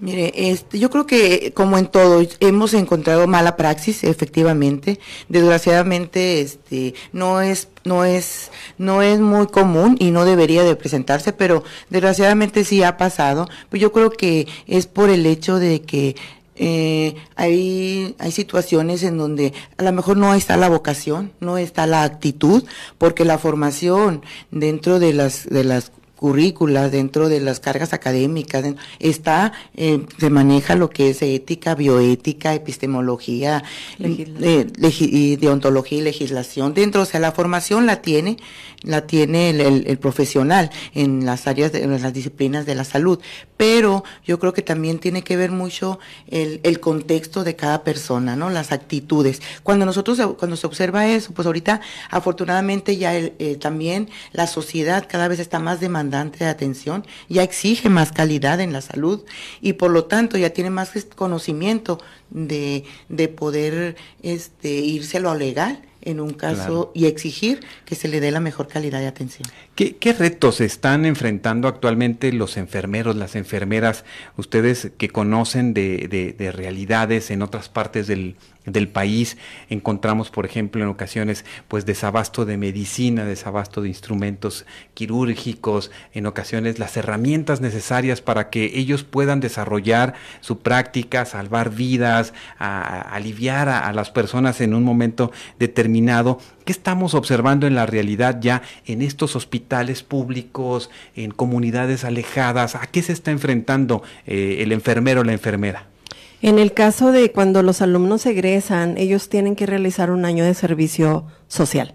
Mire, 0.00 0.32
este, 0.34 0.78
yo 0.78 0.88
creo 0.88 1.06
que 1.06 1.52
como 1.52 1.76
en 1.76 1.86
todo 1.86 2.22
hemos 2.40 2.72
encontrado 2.72 3.26
mala 3.26 3.56
praxis, 3.56 4.02
efectivamente. 4.02 4.98
Desgraciadamente, 5.28 6.40
este, 6.40 6.94
no 7.12 7.42
es, 7.42 7.68
no 7.84 8.06
es, 8.06 8.50
no 8.78 9.02
es 9.02 9.20
muy 9.20 9.46
común 9.48 9.96
y 9.98 10.10
no 10.10 10.24
debería 10.24 10.62
de 10.62 10.74
presentarse, 10.74 11.34
pero 11.34 11.64
desgraciadamente 11.90 12.64
sí 12.64 12.82
ha 12.82 12.96
pasado. 12.96 13.46
Pues 13.68 13.82
yo 13.82 13.92
creo 13.92 14.10
que 14.10 14.48
es 14.66 14.86
por 14.86 15.10
el 15.10 15.26
hecho 15.26 15.58
de 15.58 15.82
que 15.82 16.16
eh, 16.62 17.14
hay, 17.36 18.14
hay 18.18 18.32
situaciones 18.32 19.02
en 19.02 19.16
donde 19.16 19.54
a 19.78 19.82
lo 19.82 19.92
mejor 19.92 20.18
no 20.18 20.34
está 20.34 20.58
la 20.58 20.68
vocación, 20.68 21.32
no 21.40 21.56
está 21.56 21.86
la 21.86 22.02
actitud, 22.02 22.64
porque 22.98 23.24
la 23.24 23.38
formación 23.38 24.22
dentro 24.50 24.98
de 24.98 25.14
las, 25.14 25.48
de 25.48 25.64
las 25.64 25.90
currículas, 26.20 26.92
dentro 26.92 27.30
de 27.30 27.40
las 27.40 27.60
cargas 27.60 27.94
académicas, 27.94 28.62
está, 28.98 29.54
eh, 29.74 30.04
se 30.18 30.28
maneja 30.28 30.74
lo 30.74 30.90
que 30.90 31.08
es 31.08 31.22
ética, 31.22 31.74
bioética, 31.74 32.52
epistemología, 32.52 33.64
eh, 33.98 35.36
deontología 35.40 35.98
y 35.98 36.02
legislación 36.02 36.74
dentro, 36.74 37.00
o 37.00 37.04
sea, 37.06 37.20
la 37.20 37.32
formación 37.32 37.86
la 37.86 38.02
tiene, 38.02 38.36
la 38.82 39.06
tiene 39.06 39.48
el, 39.48 39.98
profesional 39.98 40.70
en 40.94 41.24
las 41.24 41.46
áreas, 41.46 41.72
de, 41.72 41.84
en 41.84 42.02
las 42.02 42.12
disciplinas 42.12 42.66
de 42.66 42.74
la 42.74 42.84
salud, 42.84 43.18
pero 43.56 44.04
yo 44.26 44.38
creo 44.38 44.52
que 44.52 44.62
también 44.62 44.98
tiene 44.98 45.22
que 45.22 45.38
ver 45.38 45.50
mucho 45.50 45.98
el, 46.28 46.60
el 46.64 46.80
contexto 46.80 47.44
de 47.44 47.56
cada 47.56 47.82
persona, 47.82 48.36
¿no? 48.36 48.50
Las 48.50 48.72
actitudes. 48.72 49.40
Cuando 49.62 49.86
nosotros, 49.86 50.18
cuando 50.38 50.56
se 50.56 50.66
observa 50.66 51.06
eso, 51.06 51.32
pues 51.32 51.46
ahorita 51.46 51.80
afortunadamente 52.10 52.98
ya 52.98 53.14
eh, 53.16 53.56
también 53.58 54.10
la 54.32 54.46
sociedad 54.46 55.06
cada 55.08 55.28
vez 55.28 55.40
está 55.40 55.58
más 55.58 55.80
demandante 56.10 56.44
de 56.44 56.50
atención, 56.50 57.06
ya 57.28 57.42
exige 57.42 57.88
más 57.88 58.12
calidad 58.12 58.60
en 58.60 58.72
la 58.72 58.80
salud 58.80 59.24
y 59.60 59.74
por 59.74 59.90
lo 59.90 60.04
tanto 60.04 60.36
ya 60.36 60.50
tiene 60.50 60.70
más 60.70 60.92
conocimiento 61.14 62.00
de, 62.30 62.84
de 63.08 63.28
poder 63.28 63.96
este, 64.22 64.70
irse 64.70 65.18
a 65.18 65.20
lo 65.20 65.34
legal 65.34 65.82
en 66.02 66.18
un 66.18 66.32
caso 66.32 66.92
y 66.94 67.04
exigir 67.04 67.60
que 67.84 67.94
se 67.94 68.08
le 68.08 68.20
dé 68.20 68.30
la 68.30 68.40
mejor 68.40 68.68
calidad 68.68 69.00
de 69.00 69.06
atención. 69.06 69.46
¿Qué, 69.74 69.96
¿Qué, 69.96 70.14
retos 70.14 70.62
están 70.62 71.04
enfrentando 71.04 71.68
actualmente 71.68 72.32
los 72.32 72.56
enfermeros, 72.56 73.16
las 73.16 73.36
enfermeras, 73.36 74.04
ustedes 74.38 74.92
que 74.96 75.10
conocen 75.10 75.74
de, 75.74 76.08
de, 76.08 76.32
de 76.32 76.52
realidades 76.52 77.30
en 77.30 77.42
otras 77.42 77.68
partes 77.68 78.06
del, 78.06 78.36
del 78.66 78.88
país. 78.88 79.36
Encontramos, 79.68 80.30
por 80.30 80.44
ejemplo, 80.44 80.82
en 80.82 80.88
ocasiones, 80.88 81.44
pues 81.68 81.86
desabasto 81.86 82.44
de 82.44 82.56
medicina, 82.56 83.24
desabasto 83.24 83.82
de 83.82 83.88
instrumentos 83.88 84.66
quirúrgicos, 84.94 85.90
en 86.12 86.26
ocasiones 86.26 86.78
las 86.78 86.96
herramientas 86.96 87.60
necesarias 87.60 88.20
para 88.20 88.50
que 88.50 88.78
ellos 88.78 89.04
puedan 89.04 89.40
desarrollar 89.40 90.14
su 90.40 90.58
práctica, 90.58 91.24
salvar 91.24 91.70
vidas, 91.70 92.34
aliviar 92.58 93.68
a, 93.68 93.92
las 93.92 94.10
personas 94.10 94.60
en 94.60 94.74
un 94.74 94.84
momento 94.84 95.32
determinado. 95.58 96.38
¿Qué 96.64 96.72
estamos 96.72 97.14
observando 97.14 97.66
en 97.66 97.74
la 97.74 97.86
realidad 97.86 98.38
ya 98.40 98.62
en 98.86 99.02
estos 99.02 99.36
hospitales 99.36 100.02
públicos, 100.02 100.90
en 101.16 101.30
comunidades 101.30 102.04
alejadas? 102.04 102.74
¿A 102.74 102.86
qué 102.86 103.02
se 103.02 103.12
está 103.12 103.30
enfrentando 103.30 104.02
eh, 104.26 104.58
el 104.60 104.72
enfermero 104.72 105.22
o 105.22 105.24
la 105.24 105.32
enfermera? 105.32 105.89
En 106.42 106.58
el 106.58 106.72
caso 106.72 107.12
de 107.12 107.32
cuando 107.32 107.62
los 107.62 107.82
alumnos 107.82 108.24
egresan, 108.24 108.96
ellos 108.96 109.28
tienen 109.28 109.56
que 109.56 109.66
realizar 109.66 110.10
un 110.10 110.24
año 110.24 110.44
de 110.44 110.54
servicio 110.54 111.26
social. 111.48 111.94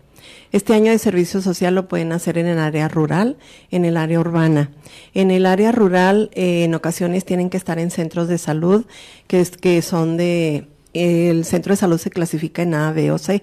Este 0.52 0.74
año 0.74 0.92
de 0.92 1.00
servicio 1.00 1.42
social 1.42 1.74
lo 1.76 1.88
pueden 1.88 2.12
hacer 2.12 2.38
en 2.38 2.46
el 2.46 2.60
área 2.60 2.88
rural, 2.88 3.38
en 3.72 3.86
el 3.86 3.98
área 3.98 4.20
urbana. 4.20 4.72
En 5.14 5.32
el 5.32 5.46
área 5.46 5.72
rural, 5.72 6.30
eh, 6.34 6.64
en 6.64 6.76
ocasiones 6.76 7.26
tienen 7.26 7.50
que 7.50 7.58
estar 7.58 7.80
en 7.80 7.92
centros 7.92 8.28
de 8.28 8.38
salud, 8.38 8.86
que, 9.28 9.42
es, 9.42 9.52
que 9.52 9.82
son 9.82 10.16
de, 10.16 10.68
el 10.94 11.44
centro 11.44 11.74
de 11.74 11.78
salud 11.78 11.98
se 11.98 12.10
clasifica 12.10 12.62
en 12.62 12.74
A, 12.74 12.92
B 12.94 13.12
o 13.12 13.18
C. 13.18 13.42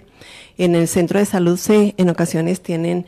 En 0.56 0.75
el 0.75 0.88
centro 0.88 1.18
de 1.18 1.26
salud 1.26 1.59
C, 1.59 1.94
en 1.99 2.09
ocasiones 2.09 2.62
tienen 2.62 3.06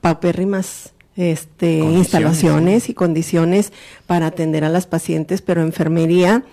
paupérrimas 0.00 0.92
este, 1.16 1.78
instalaciones 1.78 2.88
y 2.88 2.94
condiciones 2.94 3.72
para 4.06 4.26
atender 4.26 4.64
a 4.64 4.68
las 4.68 4.86
pacientes, 4.86 5.42
pero 5.42 5.62
enfermería 5.62 6.44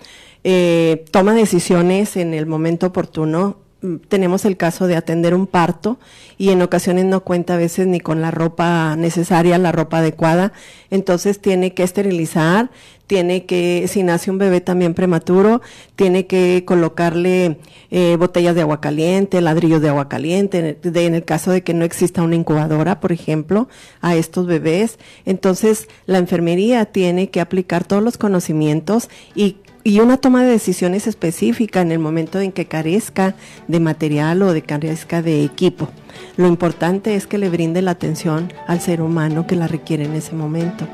eh, 0.44 1.04
toma 1.10 1.34
decisiones 1.34 2.16
en 2.16 2.34
el 2.34 2.46
momento 2.46 2.86
oportuno. 2.86 3.58
Mm, 3.82 3.96
tenemos 4.08 4.44
el 4.44 4.56
caso 4.56 4.86
de 4.86 4.96
atender 4.96 5.34
un 5.34 5.46
parto 5.46 5.98
y 6.38 6.50
en 6.50 6.62
ocasiones 6.62 7.04
no 7.04 7.22
cuenta 7.22 7.54
a 7.54 7.58
veces 7.58 7.86
ni 7.86 8.00
con 8.00 8.20
la 8.20 8.30
ropa 8.30 8.96
necesaria, 8.96 9.58
la 9.58 9.72
ropa 9.72 9.98
adecuada. 9.98 10.52
Entonces 10.90 11.40
tiene 11.40 11.74
que 11.74 11.82
esterilizar, 11.82 12.70
tiene 13.06 13.44
que, 13.44 13.86
si 13.88 14.02
nace 14.02 14.30
un 14.30 14.38
bebé 14.38 14.60
también 14.60 14.94
prematuro, 14.94 15.60
tiene 15.96 16.26
que 16.26 16.64
colocarle 16.64 17.58
eh, 17.90 18.16
botellas 18.18 18.54
de 18.54 18.62
agua 18.62 18.80
caliente, 18.80 19.40
ladrillos 19.40 19.82
de 19.82 19.90
agua 19.90 20.08
caliente, 20.08 20.78
en 20.82 21.14
el 21.14 21.24
caso 21.24 21.50
de 21.50 21.62
que 21.62 21.74
no 21.74 21.84
exista 21.84 22.22
una 22.22 22.36
incubadora, 22.36 23.00
por 23.00 23.12
ejemplo, 23.12 23.68
a 24.00 24.16
estos 24.16 24.46
bebés. 24.46 24.98
Entonces, 25.26 25.88
la 26.06 26.18
enfermería 26.18 26.86
tiene 26.86 27.28
que 27.28 27.40
aplicar 27.40 27.84
todos 27.84 28.02
los 28.02 28.16
conocimientos 28.16 29.10
y 29.34 29.58
y 29.84 30.00
una 30.00 30.16
toma 30.16 30.44
de 30.44 30.50
decisiones 30.50 31.06
específica 31.06 31.80
en 31.80 31.92
el 31.92 31.98
momento 31.98 32.40
en 32.40 32.52
que 32.52 32.66
carezca 32.66 33.34
de 33.68 33.80
material 33.80 34.42
o 34.42 34.52
de 34.52 34.62
carezca 34.62 35.22
de 35.22 35.44
equipo. 35.44 35.88
Lo 36.36 36.46
importante 36.46 37.14
es 37.14 37.26
que 37.26 37.38
le 37.38 37.48
brinde 37.48 37.82
la 37.82 37.92
atención 37.92 38.52
al 38.66 38.80
ser 38.80 39.02
humano 39.02 39.46
que 39.46 39.56
la 39.56 39.66
requiere 39.68 40.04
en 40.04 40.14
ese 40.14 40.34
momento. 40.34 40.86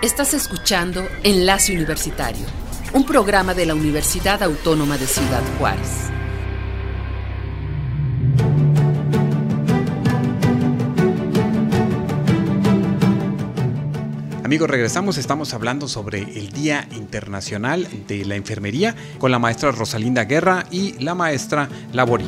Estás 0.00 0.32
escuchando 0.32 1.04
Enlace 1.24 1.74
Universitario, 1.74 2.46
un 2.92 3.04
programa 3.04 3.52
de 3.52 3.66
la 3.66 3.74
Universidad 3.74 4.42
Autónoma 4.42 4.96
de 4.96 5.06
Ciudad 5.06 5.42
Juárez. 5.58 6.17
Amigos, 14.48 14.70
regresamos, 14.70 15.18
estamos 15.18 15.52
hablando 15.52 15.88
sobre 15.88 16.22
el 16.22 16.50
Día 16.52 16.88
Internacional 16.92 17.86
de 18.06 18.24
la 18.24 18.34
Enfermería 18.34 18.94
con 19.18 19.30
la 19.30 19.38
maestra 19.38 19.72
Rosalinda 19.72 20.24
Guerra 20.24 20.64
y 20.70 20.94
la 21.04 21.14
maestra 21.14 21.68
Labori. 21.92 22.24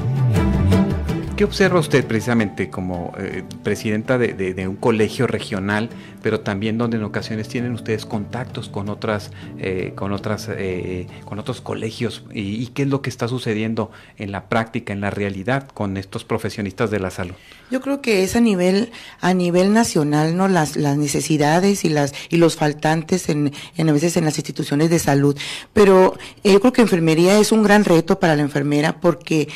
¿Qué 1.41 1.45
observa 1.45 1.81
usted 1.81 2.05
precisamente 2.05 2.69
como 2.69 3.15
eh, 3.17 3.45
presidenta 3.63 4.19
de, 4.19 4.69
un 4.69 4.77
colegio 4.77 5.27
regional, 5.27 5.89
pero 6.23 6.41
también 6.41 6.77
donde 6.77 6.99
en 6.99 7.03
ocasiones 7.03 7.49
tienen 7.49 7.73
ustedes 7.73 8.05
contactos 8.05 8.69
con 8.69 8.91
otras, 8.91 9.31
eh, 9.59 9.95
con 9.95 10.13
otras, 10.13 10.51
eh, 10.51 11.07
con 11.25 11.39
otros 11.39 11.63
colegios 11.63 12.25
y, 12.31 12.67
qué 12.67 12.83
es 12.83 12.89
lo 12.89 13.01
que 13.01 13.09
está 13.09 13.27
sucediendo 13.27 13.91
en 14.19 14.33
la 14.33 14.51
práctica, 14.51 14.93
en 14.93 15.01
la 15.01 15.09
realidad 15.09 15.67
con 15.73 15.97
estos 15.97 16.25
profesionistas 16.25 16.91
de 16.91 17.01
la 17.01 17.11
salud? 17.11 17.35
Yo 17.71 17.81
creo 17.81 18.03
que 18.03 18.23
es 18.23 18.37
a 18.37 18.41
nivel, 18.41 18.93
a 19.23 19.33
nivel 19.33 19.73
nacional, 19.73 20.37
¿no? 20.37 20.47
Las, 20.47 20.77
las 20.77 20.99
necesidades 20.99 21.87
y 21.87 21.89
las, 21.89 22.13
y 22.29 22.37
los 22.37 22.57
faltantes 22.57 23.31
en, 23.31 23.55
en 23.79 23.89
a 23.89 23.93
veces 23.93 24.19
en 24.19 24.27
las 24.27 24.37
instituciones 24.37 24.91
de 24.91 24.99
salud. 24.99 25.39
Pero 25.73 26.19
yo 26.45 26.61
creo 26.61 26.75
que 26.75 26.83
enfermería 26.83 27.39
es 27.39 27.51
un 27.51 27.63
gran 27.63 27.85
reto 27.85 28.21
para 28.21 28.37
la 28.37 28.43
enfermera 28.43 29.01
porque 29.01 29.49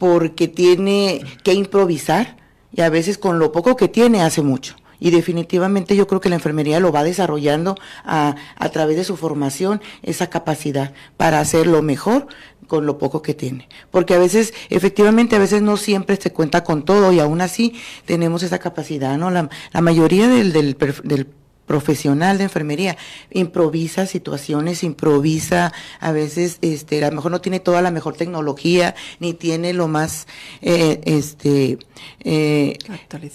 porque 0.00 0.48
tiene 0.48 1.20
que 1.44 1.52
improvisar 1.52 2.38
y 2.72 2.80
a 2.80 2.88
veces 2.88 3.18
con 3.18 3.38
lo 3.38 3.52
poco 3.52 3.76
que 3.76 3.86
tiene 3.86 4.22
hace 4.22 4.40
mucho. 4.40 4.74
Y 4.98 5.10
definitivamente 5.10 5.94
yo 5.94 6.06
creo 6.06 6.22
que 6.22 6.30
la 6.30 6.36
enfermería 6.36 6.80
lo 6.80 6.90
va 6.90 7.04
desarrollando 7.04 7.76
a, 8.02 8.34
a 8.56 8.68
través 8.70 8.96
de 8.96 9.04
su 9.04 9.18
formación, 9.18 9.82
esa 10.02 10.30
capacidad 10.30 10.94
para 11.18 11.38
hacerlo 11.38 11.82
mejor 11.82 12.28
con 12.66 12.86
lo 12.86 12.96
poco 12.96 13.20
que 13.20 13.34
tiene. 13.34 13.68
Porque 13.90 14.14
a 14.14 14.18
veces, 14.18 14.54
efectivamente, 14.70 15.36
a 15.36 15.38
veces 15.38 15.60
no 15.60 15.76
siempre 15.76 16.16
se 16.16 16.32
cuenta 16.32 16.64
con 16.64 16.82
todo 16.86 17.12
y 17.12 17.20
aún 17.20 17.42
así 17.42 17.74
tenemos 18.06 18.42
esa 18.42 18.58
capacidad, 18.58 19.18
¿no? 19.18 19.30
La, 19.30 19.50
la 19.70 19.80
mayoría 19.82 20.28
del, 20.28 20.54
del, 20.54 20.78
del 21.04 21.26
profesional 21.70 22.36
de 22.36 22.42
enfermería, 22.42 22.96
improvisa 23.30 24.04
situaciones, 24.04 24.82
improvisa, 24.82 25.72
a 26.00 26.10
veces, 26.10 26.58
este, 26.62 27.04
a 27.04 27.10
lo 27.10 27.14
mejor 27.14 27.30
no 27.30 27.40
tiene 27.40 27.60
toda 27.60 27.80
la 27.80 27.92
mejor 27.92 28.16
tecnología, 28.16 28.96
ni 29.20 29.34
tiene 29.34 29.72
lo 29.72 29.86
más, 29.86 30.26
eh, 30.62 31.00
este, 31.04 31.78
eh, 32.24 32.76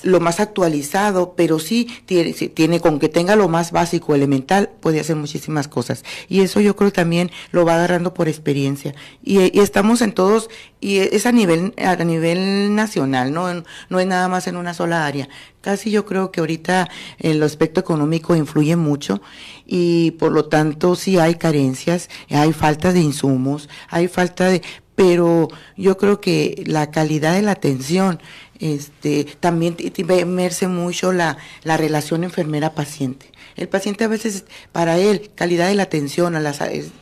lo 0.04 0.20
más 0.20 0.42
actualizado, 0.42 1.34
pero 1.38 1.60
sí 1.60 1.88
tiene, 2.06 2.34
tiene, 2.34 2.82
con 2.82 3.00
que 3.00 3.08
tenga 3.08 3.38
lo 3.38 3.48
más 3.48 3.72
básico, 3.72 4.13
elemental, 4.13 4.70
puede 4.82 5.00
hacer 5.00 5.15
muchísimas 5.15 5.70
cosas. 5.70 6.04
Y 6.27 6.42
eso 6.42 6.60
yo 6.60 6.75
creo 6.75 6.92
también 6.92 7.32
lo 7.54 7.63
va 7.63 7.75
agarrando 7.75 8.13
por 8.13 8.27
experiencia. 8.27 8.96
Y, 9.24 9.58
y 9.58 9.62
estamos 9.62 10.01
en 10.01 10.12
todos, 10.12 10.50
y 10.86 11.00
es 11.00 11.25
a 11.25 11.32
nivel, 11.32 11.74
a 11.77 11.96
nivel 11.96 12.75
nacional, 12.75 13.34
no, 13.34 13.63
no 13.89 14.00
es 14.00 14.06
nada 14.06 14.27
más 14.27 14.46
en 14.46 14.56
una 14.56 14.75
sola 14.75 15.08
área. 15.08 15.27
Casi 15.62 15.89
yo 15.89 16.06
creo 16.06 16.32
que 16.32 16.42
ahorita 16.42 16.88
el 17.18 17.42
aspecto 17.42 17.80
económico 17.80 18.36
influye 18.36 18.75
mucho 18.75 19.20
y 19.65 20.12
por 20.12 20.32
lo 20.32 20.46
tanto 20.46 20.96
sí 20.96 21.18
hay 21.18 21.36
carencias, 21.36 22.08
hay 22.30 22.54
falta 22.54 22.94
de 22.94 23.00
insumos, 23.00 23.68
hay 23.89 24.08
falta 24.08 24.48
de, 24.48 24.62
pero 24.94 25.48
yo 25.75 25.98
creo 25.98 26.22
que 26.22 26.63
la 26.68 26.92
calidad 26.92 27.34
de 27.34 27.42
la 27.42 27.54
atención, 27.54 28.22
este, 28.60 29.24
también 29.39 29.75
emerge 29.80 30.68
mucho 30.68 31.13
la, 31.13 31.38
la 31.63 31.77
relación 31.77 32.24
enfermera-paciente. 32.24 33.32
El 33.56 33.70
paciente 33.70 34.04
a 34.04 34.08
veces, 34.08 34.46
para 34.72 34.98
él, 34.98 35.32
calidad 35.34 35.68
de 35.68 35.76
la 35.76 35.84
atención, 35.84 36.34
la, 36.42 36.54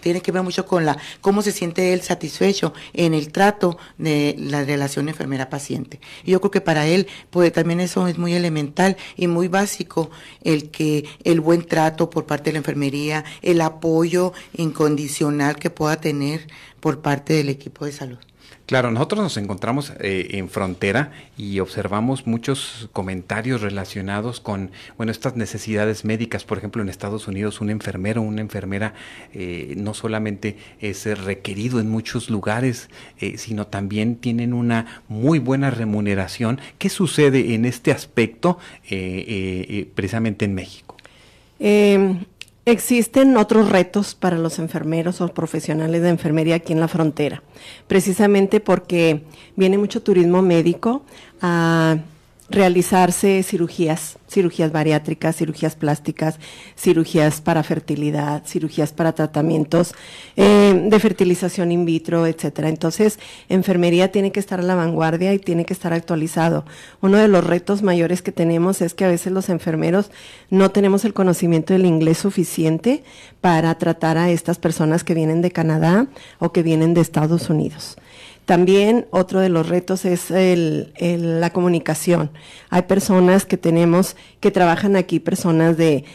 tiene 0.02 0.22
que 0.22 0.32
ver 0.32 0.44
mucho 0.44 0.66
con 0.66 0.86
la 0.86 0.98
cómo 1.22 1.42
se 1.42 1.52
siente 1.52 1.94
él 1.94 2.02
satisfecho 2.02 2.74
en 2.94 3.14
el 3.14 3.32
trato 3.32 3.78
de 3.98 4.36
la 4.38 4.64
relación 4.64 5.10
enfermera-paciente. 5.10 6.00
Y 6.24 6.32
yo 6.32 6.42
creo 6.42 6.52
que 6.52 6.62
para 6.62 6.86
él, 6.86 7.08
pues 7.30 7.52
también 7.52 7.80
eso 7.80 8.08
es 8.08 8.18
muy 8.18 8.34
elemental 8.34 8.98
y 9.16 9.28
muy 9.28 9.48
básico, 9.48 10.12
el 10.44 10.70
que 10.70 11.06
el 11.24 11.42
buen 11.42 11.66
trato 11.66 12.10
por 12.10 12.26
parte 12.26 12.50
de 12.50 12.54
la 12.54 12.60
enfermería, 12.60 13.24
el 13.42 13.62
apoyo 13.62 14.34
incondicional 14.56 15.56
que 15.56 15.70
pueda 15.70 16.00
tener 16.00 16.48
por 16.80 17.02
parte 17.02 17.34
del 17.34 17.50
equipo 17.50 17.86
de 17.86 17.94
salud. 17.94 18.20
Claro, 18.74 18.90
nosotros 18.90 19.22
nos 19.22 19.38
encontramos 19.38 19.94
eh, 20.00 20.30
en 20.32 20.50
frontera 20.50 21.12
y 21.38 21.60
observamos 21.60 22.26
muchos 22.26 22.90
comentarios 22.92 23.62
relacionados 23.62 24.40
con, 24.40 24.72
bueno, 24.98 25.12
estas 25.12 25.36
necesidades 25.36 26.06
médicas. 26.06 26.44
Por 26.44 26.58
ejemplo, 26.58 26.82
en 26.82 26.90
Estados 26.90 27.28
Unidos 27.28 27.62
un 27.62 27.70
enfermero, 27.70 28.24
una 28.24 28.42
enfermera 28.42 28.96
eh, 29.32 29.76
no 29.78 29.94
solamente 29.94 30.58
es 30.80 31.06
requerido 31.24 31.80
en 31.80 31.88
muchos 31.92 32.32
lugares, 32.32 32.90
eh, 33.20 33.38
sino 33.38 33.68
también 33.68 34.16
tienen 34.16 34.56
una 34.56 35.04
muy 35.08 35.38
buena 35.38 35.70
remuneración. 35.70 36.60
¿Qué 36.80 36.90
sucede 36.90 37.54
en 37.54 37.66
este 37.66 37.92
aspecto 37.92 38.58
precisamente 39.94 40.46
en 40.46 40.56
México? 40.56 40.98
Existen 42.66 43.36
otros 43.36 43.70
retos 43.70 44.16
para 44.16 44.38
los 44.38 44.58
enfermeros 44.58 45.20
o 45.20 45.28
profesionales 45.28 46.02
de 46.02 46.10
enfermería 46.10 46.56
aquí 46.56 46.72
en 46.72 46.80
la 46.80 46.88
frontera, 46.88 47.44
precisamente 47.88 48.62
porque 48.62 49.24
viene 49.58 49.78
mucho 49.78 50.02
turismo 50.02 50.42
médico 50.42 51.04
a 51.42 51.98
realizarse 52.50 53.42
cirugías, 53.44 54.18
cirugías 54.30 54.72
bariátricas, 54.72 55.36
cirugías 55.36 55.76
plásticas, 55.76 56.40
cirugías 56.78 57.42
para 57.42 57.64
fertilidad, 57.64 58.44
cirugías 58.46 58.92
para 58.92 59.14
tratamientos 59.14 59.94
eh, 60.36 60.88
de 60.90 61.00
fertilización 61.00 61.72
in 61.72 61.86
vitro, 61.86 62.28
etcétera. 62.28 62.70
Entonces, 62.70 63.20
enfermería 63.50 64.12
tiene 64.12 64.32
que 64.32 64.40
estar 64.40 64.60
a 64.60 64.64
la 64.64 64.76
vanguardia 64.76 65.34
y 65.34 65.40
tiene 65.40 65.66
que 65.66 65.74
estar 65.74 65.94
actualizado. 65.94 66.66
Uno 67.02 67.18
de 67.18 67.28
los 67.28 67.46
retos 67.46 67.82
mayores 67.82 68.22
que 68.22 68.32
tenemos 68.32 68.82
es 68.82 68.94
que 68.94 69.06
a 69.06 69.10
veces 69.10 69.32
los 69.32 69.50
enfermeros 69.50 70.12
no 70.50 70.72
tenemos 70.72 71.06
el 71.06 71.14
conocimiento 71.14 71.74
del 71.74 71.86
inglés 71.86 72.18
suficiente 72.18 73.04
para 73.42 73.74
tratar 73.78 74.18
a 74.18 74.30
estas 74.30 74.58
personas 74.58 75.04
que 75.04 75.14
vienen 75.14 75.42
de 75.42 75.52
Canadá 75.52 76.08
o 76.40 76.52
que 76.52 76.64
vienen 76.64 76.94
de 76.94 77.02
Estados 77.02 77.50
Unidos. 77.50 77.98
También 78.46 79.08
otro 79.12 79.40
de 79.40 79.50
los 79.50 79.70
retos 79.70 80.04
es 80.04 80.30
la 80.30 81.50
comunicación. 81.52 82.30
Hay 82.70 82.84
personas 82.84 83.46
que 83.46 83.58
tenemos 83.58 84.18
que 84.42 84.52
trabajan 84.52 84.96
aquí, 84.96 85.20
personas 85.20 85.78
de, 85.78 86.06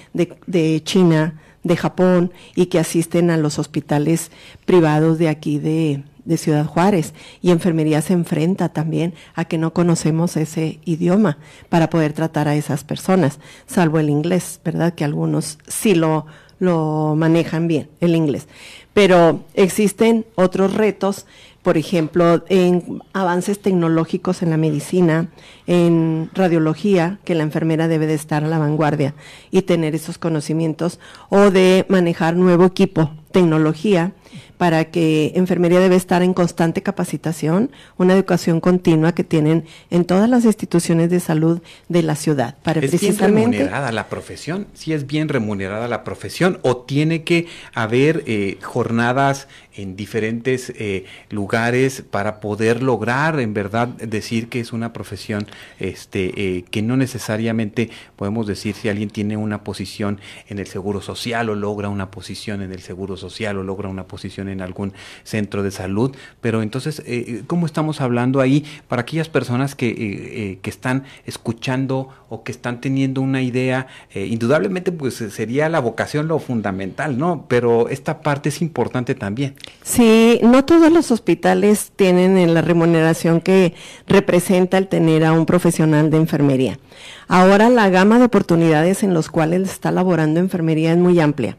China, 0.85 1.41
de 1.65 1.77
Japón 1.77 2.33
y 2.55 2.67
que 2.67 2.79
asisten 2.79 3.31
a 3.31 3.39
los 3.39 3.59
hospitales 3.59 4.31
privados 4.67 5.19
de 5.19 5.29
aquí 5.29 5.59
de, 5.59 6.03
Ciudad 6.37 6.67
Juárez. 6.67 7.15
Y 7.41 7.51
enfermería 7.51 8.03
se 8.03 8.13
enfrenta 8.13 8.69
también 8.69 9.15
a 9.35 9.47
que 9.47 9.57
no 9.57 9.73
conocemos 9.73 10.37
ese 10.37 10.81
idioma 10.85 11.39
para 11.71 11.89
poder 11.89 12.13
tratar 12.13 12.47
a 12.49 12.57
esas 12.57 12.85
personas, 12.85 13.39
salvo 13.67 13.99
el 13.99 14.11
inglés, 14.11 14.61
¿verdad? 14.63 14.93
Que 14.93 15.05
algunos 15.05 15.59
sí 15.67 15.95
lo, 15.95 16.27
lo 16.59 17.15
manejan 17.17 17.69
bien, 17.69 17.89
el 18.01 18.15
inglés. 18.15 18.47
Pero 18.93 19.45
existen 19.55 20.27
otros 20.35 20.75
retos 20.75 21.25
por 21.63 21.77
ejemplo, 21.77 22.45
en 22.49 23.03
avances 23.13 23.61
tecnológicos 23.61 24.43
en 24.43 24.51
la 24.51 24.57
medicina, 24.57 25.29
en 25.67 26.31
radiología, 26.35 27.19
que 27.25 27.35
la 27.35 27.43
enfermera 27.43 27.89
debe 27.89 28.07
de 28.07 28.15
estar 28.15 28.45
a 28.45 28.49
la 28.49 28.59
vanguardia 28.59 29.15
y 29.51 29.63
tener 29.63 29.95
esos 29.95 30.19
conocimientos, 30.19 30.99
o 31.29 31.51
de 31.51 31.85
manejar 31.89 32.37
nuevo 32.37 32.65
equipo, 32.65 33.11
tecnología, 33.33 34.13
para 34.59 34.87
que 34.87 35.33
enfermería 35.37 35.79
debe 35.79 35.97
estar 35.97 36.23
en 36.23 36.35
constante 36.35 36.83
capacitación, 36.83 37.71
una 37.97 38.15
educación 38.15 38.61
continua 38.61 39.13
que 39.13 39.25
tienen 39.25 39.65
en 39.91 40.05
todas 40.05 40.29
las 40.29 40.45
instituciones 40.45 41.11
de 41.11 41.21
salud 41.21 41.63
de 41.89 42.03
la 42.03 42.17
ciudad. 42.17 42.57
Para 42.63 42.81
¿Es 42.81 43.01
bien 43.01 43.17
remunerada 43.17 43.93
la 43.93 44.09
profesión? 44.09 44.67
¿Sí 44.75 44.93
es 44.93 45.07
bien 45.07 45.29
remunerada 45.29 45.87
la 45.87 46.03
profesión 46.03 46.59
o 46.63 46.79
tiene 46.79 47.23
que 47.23 47.47
haber 47.73 48.25
eh, 48.27 48.59
jornadas 48.61 49.47
en 49.79 49.97
diferentes 49.97 50.71
eh, 50.77 51.05
lugares 51.31 52.03
para 52.03 52.41
poder 52.41 52.83
lograr 52.83 53.41
en 53.41 53.55
verdad 53.55 53.89
decir 53.89 54.49
que 54.49 54.61
es 54.61 54.73
una 54.73 54.93
profesión 54.93 55.47
este 55.79 56.59
eh, 56.59 56.65
que 56.71 56.83
no 56.83 56.97
necesariamente 56.97 57.91
podemos 58.17 58.47
decir 58.47 58.75
si 58.75 58.89
alguien 58.89 59.11
tiene 59.11 59.37
una 59.37 59.65
posición 59.65 60.21
en 60.49 60.59
el 60.59 60.67
seguro 60.67 61.01
social 61.01 61.49
o 61.49 61.55
logra 61.55 61.89
una 61.89 62.11
posición 62.11 62.63
en 62.63 62.73
el 62.73 62.81
seguro 62.81 63.17
social 63.17 63.59
o 63.59 63.63
logra 63.63 63.89
una 63.89 64.05
posición 64.05 64.49
en 64.49 64.61
algún 64.61 64.93
centro 65.25 65.63
de 65.63 65.71
salud, 65.71 66.15
pero 66.41 66.63
entonces, 66.63 67.01
eh, 67.01 67.05
eh, 67.07 67.43
¿cómo 67.47 67.67
estamos 67.67 68.01
hablando 68.01 68.41
ahí 68.41 68.65
para 68.89 69.03
aquellas 69.03 69.29
personas 69.29 69.75
que, 69.75 69.89
eh, 69.89 70.59
que 70.63 70.71
están 70.71 71.05
escuchando 71.27 72.09
o 72.29 72.43
que 72.43 72.53
están 72.53 72.81
teniendo 72.81 73.21
una 73.21 73.43
idea? 73.43 73.87
indudablemente, 74.15 74.91
pues 74.91 75.15
sería 75.15 75.69
la 75.69 75.81
vocación 75.81 76.29
lo 76.29 76.39
fundamental, 76.39 77.19
¿no? 77.19 77.47
Pero 77.49 77.89
esta 77.89 78.21
parte 78.21 78.49
es 78.49 78.61
importante 78.63 79.15
también. 79.15 79.55
Sí, 79.83 80.39
no 80.43 80.65
todos 80.65 80.93
los 80.93 81.11
hospitales 81.11 81.93
tienen 81.97 82.53
la 82.53 82.61
remuneración 82.61 83.41
que 83.41 83.75
representa 84.07 84.77
el 84.77 84.89
tener 84.89 85.25
a 85.25 85.33
un 85.33 85.47
profesional 85.47 86.11
de 86.11 86.19
enfermería. 86.19 86.79
Ahora 87.27 87.71
la 87.71 87.89
gama 87.89 88.19
de 88.19 88.27
oportunidades 88.27 89.03
en 89.03 89.15
los 89.15 89.31
cuales 89.31 89.63
está 89.71 89.91
laborando 89.91 90.41
enfermería 90.41 90.93
es 90.93 90.99
muy 90.99 91.19
amplia. 91.21 91.57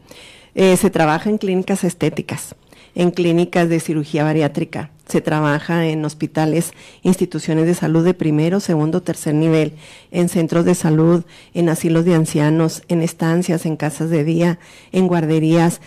se 0.53 0.89
trabaja 0.89 1.29
en 1.29 1.37
clínicas 1.37 1.83
estéticas, 1.83 2.55
en 2.93 3.11
clínicas 3.11 3.67
de 3.69 3.79
cirugía 3.79 4.23
bariátrica, 4.23 4.91
se 5.09 5.21
trabaja 5.21 5.87
en 5.87 6.05
hospitales, 6.05 6.71
instituciones 7.01 7.65
de 7.65 7.73
salud 7.73 8.05
de 8.05 8.13
primero, 8.13 8.59
segundo, 8.59 9.01
tercer 9.01 9.33
nivel, 9.33 9.73
en 10.11 10.29
centros 10.29 10.65
de 10.65 10.75
salud, 10.75 11.23
en 11.55 11.67
asilos 11.69 12.05
de 12.05 12.13
ancianos, 12.13 12.83
en 12.89 13.01
estancias, 13.01 13.65
en 13.65 13.75
casas 13.75 14.11
de 14.11 14.23
día, 14.23 14.59
en 14.91 15.07
guarderías. 15.07 15.81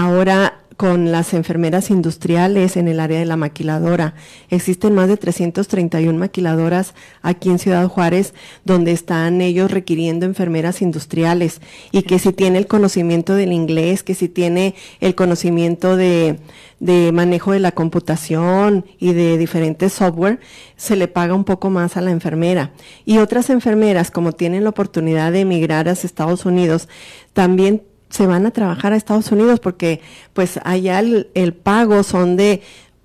Ahora 0.00 0.60
con 0.76 1.10
las 1.10 1.34
enfermeras 1.34 1.90
industriales 1.90 2.76
en 2.76 2.86
el 2.86 3.00
área 3.00 3.18
de 3.18 3.24
la 3.24 3.36
maquiladora. 3.36 4.14
Existen 4.48 4.94
más 4.94 5.08
de 5.08 5.16
331 5.16 6.16
maquiladoras 6.16 6.94
aquí 7.20 7.50
en 7.50 7.58
Ciudad 7.58 7.88
Juárez 7.88 8.32
donde 8.64 8.92
están 8.92 9.40
ellos 9.40 9.72
requiriendo 9.72 10.24
enfermeras 10.24 10.80
industriales 10.80 11.60
y 11.90 12.02
que 12.02 12.20
si 12.20 12.32
tiene 12.32 12.58
el 12.58 12.68
conocimiento 12.68 13.34
del 13.34 13.52
inglés, 13.52 14.04
que 14.04 14.14
si 14.14 14.28
tiene 14.28 14.76
el 15.00 15.16
conocimiento 15.16 15.96
de, 15.96 16.38
de 16.78 17.10
manejo 17.10 17.50
de 17.50 17.58
la 17.58 17.72
computación 17.72 18.86
y 19.00 19.14
de 19.14 19.36
diferentes 19.36 19.94
software, 19.94 20.38
se 20.76 20.94
le 20.94 21.08
paga 21.08 21.34
un 21.34 21.42
poco 21.42 21.70
más 21.70 21.96
a 21.96 22.02
la 22.02 22.12
enfermera. 22.12 22.70
Y 23.04 23.18
otras 23.18 23.50
enfermeras, 23.50 24.12
como 24.12 24.30
tienen 24.30 24.62
la 24.62 24.70
oportunidad 24.70 25.32
de 25.32 25.40
emigrar 25.40 25.88
a 25.88 25.92
Estados 25.92 26.46
Unidos, 26.46 26.88
también 27.32 27.82
se 28.10 28.26
van 28.26 28.46
a 28.46 28.50
trabajar 28.50 28.92
a 28.92 28.96
Estados 28.96 29.30
Unidos 29.32 29.60
porque 29.60 30.00
pues 30.32 30.58
allá 30.64 31.00
el, 31.00 31.54
pago 31.54 32.02
son 32.02 32.36
de 32.36 32.62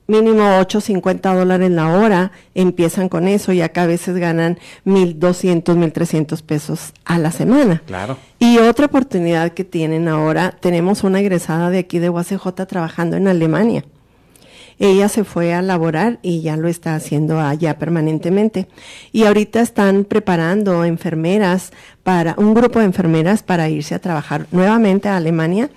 mínimo 0.07 0.43
8.50 0.43 1.35
dólares 1.35 1.71
la 1.71 1.87
hora, 1.87 2.31
empiezan 2.55 3.09
con 3.09 3.27
eso 3.27 3.51
y 3.53 3.61
acá 3.61 3.83
a 3.83 3.87
veces 3.87 4.17
ganan 4.17 4.59
1.200, 4.85 5.63
1.300 5.63 6.41
pesos 6.41 6.93
a 7.05 7.17
la 7.17 7.31
semana. 7.31 7.81
Claro. 7.85 8.17
Y 8.39 8.57
otra 8.57 8.87
oportunidad 8.87 9.51
que 9.53 9.63
tienen 9.63 10.07
ahora, 10.07 10.55
tenemos 10.59 11.03
una 11.03 11.19
egresada 11.19 11.69
de 11.69 11.79
aquí 11.79 11.99
de 11.99 12.09
UACJ 12.09 12.65
trabajando 12.67 13.17
en 13.17 13.27
Alemania. 13.27 13.85
Ella 14.83 15.07
se 15.07 15.23
fue 15.23 15.53
a 15.53 15.61
laborar 15.61 16.19
y 16.21 16.41
ya 16.41 16.57
lo 16.57 16.67
está 16.67 16.93
haciendo 16.93 17.39
allá 17.39 17.79
permanentemente. 17.79 18.67
Y 19.13 19.23
ahorita 19.23 19.61
están 19.61 20.03
preparando 20.03 20.83
enfermeras 20.83 21.71
para, 22.03 22.35
un 22.37 22.53
grupo 22.53 22.79
de 22.79 22.85
enfermeras 22.85 23.43
para 23.43 23.69
irse 23.69 23.95
a 23.95 23.99
trabajar 23.99 24.45
nuevamente 24.51 25.07
a 25.07 25.15
Alemania 25.15 25.69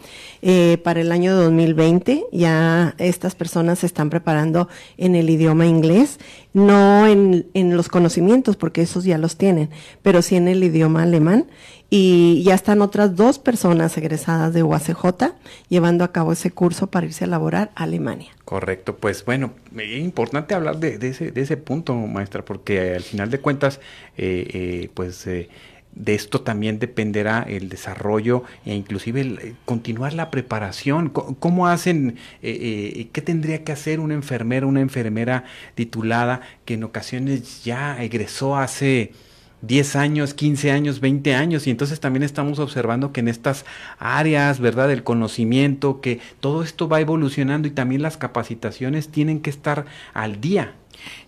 eh, 0.42 0.78
para 0.82 1.02
el 1.02 1.12
año 1.12 1.36
2020. 1.36 2.24
Ya 2.32 2.96
estas 2.98 3.36
personas 3.36 3.78
se 3.78 3.86
están 3.86 4.10
preparando 4.10 4.68
en 4.96 5.14
el 5.14 5.30
idioma 5.30 5.66
inglés, 5.66 6.18
no 6.52 7.06
en, 7.06 7.46
en 7.54 7.76
los 7.76 7.88
conocimientos, 7.88 8.56
porque 8.56 8.82
esos 8.82 9.04
ya 9.04 9.18
los 9.18 9.36
tienen, 9.36 9.70
pero 10.02 10.20
sí 10.20 10.34
en 10.34 10.48
el 10.48 10.64
idioma 10.64 11.04
alemán 11.04 11.46
y 11.90 12.42
ya 12.44 12.56
están 12.56 12.82
otras 12.82 13.14
dos 13.14 13.38
personas 13.38 13.96
egresadas 13.96 14.52
de 14.52 14.64
UACJ 14.64 15.32
llevando 15.68 16.02
a 16.02 16.10
cabo 16.10 16.32
ese 16.32 16.50
curso 16.50 16.88
para 16.88 17.06
irse 17.06 17.22
a 17.22 17.28
laborar 17.28 17.70
a 17.76 17.84
Alemania. 17.84 18.35
Correcto, 18.46 18.96
pues 18.98 19.24
bueno, 19.24 19.54
es 19.76 19.98
importante 19.98 20.54
hablar 20.54 20.78
de, 20.78 21.04
ese, 21.08 21.32
de 21.32 21.40
ese 21.40 21.56
punto, 21.56 21.96
maestra, 21.96 22.44
porque 22.44 22.94
al 22.94 23.02
final 23.02 23.28
de 23.28 23.40
cuentas, 23.40 23.80
eh, 24.16 24.48
eh, 24.54 24.90
pues... 24.94 25.26
Eh, 25.26 25.48
de 25.92 26.14
esto 26.14 26.42
también 26.42 26.78
dependerá 26.78 27.42
el 27.48 27.70
desarrollo 27.70 28.42
e 28.66 28.74
inclusive 28.74 29.22
el, 29.22 29.56
continuar 29.64 30.12
la 30.12 30.30
preparación. 30.30 31.08
¿Cómo 31.08 31.68
hacen, 31.68 32.18
qué 32.42 33.22
tendría 33.24 33.64
que 33.64 33.72
hacer 33.72 33.98
una 34.00 34.12
enfermera, 34.12 34.66
una 34.66 34.82
enfermera 34.82 35.44
titulada 35.74 36.42
que 36.66 36.74
en 36.74 36.84
ocasiones 36.84 37.64
ya 37.64 38.02
egresó 38.02 38.58
hace 38.58 39.12
10 39.62 39.96
años, 39.96 40.34
15 40.34 40.70
años, 40.70 41.00
20 41.00 41.34
años 41.34 41.66
y 41.66 41.70
entonces 41.70 42.00
también 42.00 42.22
estamos 42.22 42.58
observando 42.58 43.12
que 43.12 43.20
en 43.20 43.28
estas 43.28 43.64
áreas, 43.98 44.60
¿verdad? 44.60 44.88
Del 44.88 45.02
conocimiento, 45.02 46.00
que 46.00 46.20
todo 46.40 46.62
esto 46.62 46.88
va 46.88 47.00
evolucionando 47.00 47.66
y 47.66 47.70
también 47.70 48.02
las 48.02 48.16
capacitaciones 48.16 49.08
tienen 49.08 49.40
que 49.40 49.50
estar 49.50 49.86
al 50.12 50.40
día. 50.40 50.74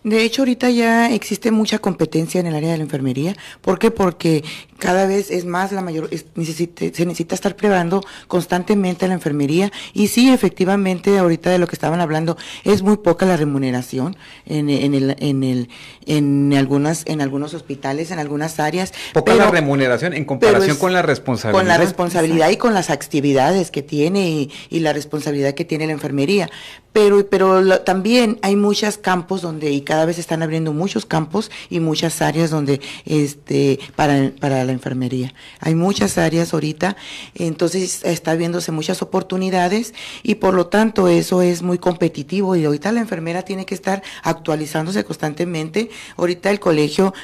De 0.09 0.25
hecho, 0.25 0.43
ahorita 0.43 0.71
ya 0.71 1.13
existe 1.13 1.51
mucha 1.51 1.79
competencia 1.79 2.41
en 2.41 2.47
el 2.47 2.55
área 2.55 2.73
de 2.73 2.79
la 2.79 2.85
enfermería. 2.85 3.37
¿Por 3.61 3.79
qué? 3.79 3.91
Porque 3.91 4.43
cada 4.79 5.07
vez 5.07 5.31
es 5.31 5.45
más 5.45 5.73
la 5.73 5.83
mayor, 5.83 6.09
se 6.09 7.07
necesita 7.07 7.35
estar 7.35 7.57
preparando 7.57 8.03
constantemente 8.29 9.05
a 9.05 9.09
la 9.09 9.15
enfermería. 9.15 9.71
Y 9.93 10.09
sí, 10.09 10.31
efectivamente, 10.31 11.19
ahorita 11.19 11.51
de 11.51 11.59
lo 11.59 11.67
que 11.67 11.75
estaban 11.75 12.01
hablando, 12.01 12.37
es 12.65 12.83
muy 12.83 12.97
poca 12.97 13.27
la 13.27 13.37
remuneración 13.37 14.17
en, 14.47 14.71
en, 14.71 14.95
el, 14.95 15.17
en, 15.19 15.43
el, 15.43 15.69
en, 16.07 16.55
algunas, 16.55 17.03
en 17.07 17.21
algunos 17.21 17.55
hospitales, 17.55 18.11
en 18.11 18.19
algunas 18.19 18.61
áreas. 18.61 18.95
Poca 19.13 19.35
la 19.35 19.51
remuneración 19.51 20.15
en 20.15 20.25
comparación 20.25 20.77
con 20.77 20.93
la 20.93 21.03
responsabilidad. 21.03 21.61
Con 21.61 21.69
la 21.69 21.77
responsabilidad 21.77 22.51
y 22.51 22.57
con 22.57 22.73
las 22.73 22.91
actividades 22.91 23.71
que 23.71 23.83
tiene 23.83 24.31
y, 24.31 24.51
y, 24.71 24.81
la 24.81 24.93
responsabilidad 24.93 25.55
que 25.55 25.65
tiene 25.65 25.87
la 25.87 25.93
enfermería. 25.93 26.49
Pero, 26.93 27.29
pero 27.29 27.81
también 27.81 28.39
hay 28.43 28.57
muchos 28.57 28.97
campos 28.99 29.43
donde, 29.43 29.71
y 29.71 29.83
cada 29.83 29.98
vez 30.05 30.19
están 30.19 30.43
abriendo 30.43 30.73
muchos 30.73 31.07
campos 31.07 31.51
y 31.71 31.81
muchas 31.81 32.23
áreas 32.23 32.51
donde, 32.51 32.81
este, 33.05 33.79
para, 33.97 34.33
para 34.41 34.65
la 34.65 34.73
enfermería. 34.73 35.35
Hay 35.61 35.75
muchas 35.75 36.19
áreas 36.19 36.55
ahorita, 36.55 36.97
entonces 37.35 38.05
está 38.05 38.35
viéndose 38.35 38.73
muchas 38.73 39.03
oportunidades 39.03 39.95
y 40.23 40.37
por 40.37 40.55
lo 40.55 40.67
tanto 40.67 41.09
eso 41.09 41.43
es 41.43 41.63
muy 41.63 41.79
competitivo 41.79 42.57
y 42.57 42.65
ahorita 42.65 42.93
la 42.93 43.01
enfermera 43.01 43.43
tiene 43.43 43.67
que 43.67 43.75
estar 43.75 44.03
actualizándose 44.23 45.05
constantemente. 45.05 45.91
Ahorita 46.17 46.51
el 46.51 46.61
colegio 46.61 47.15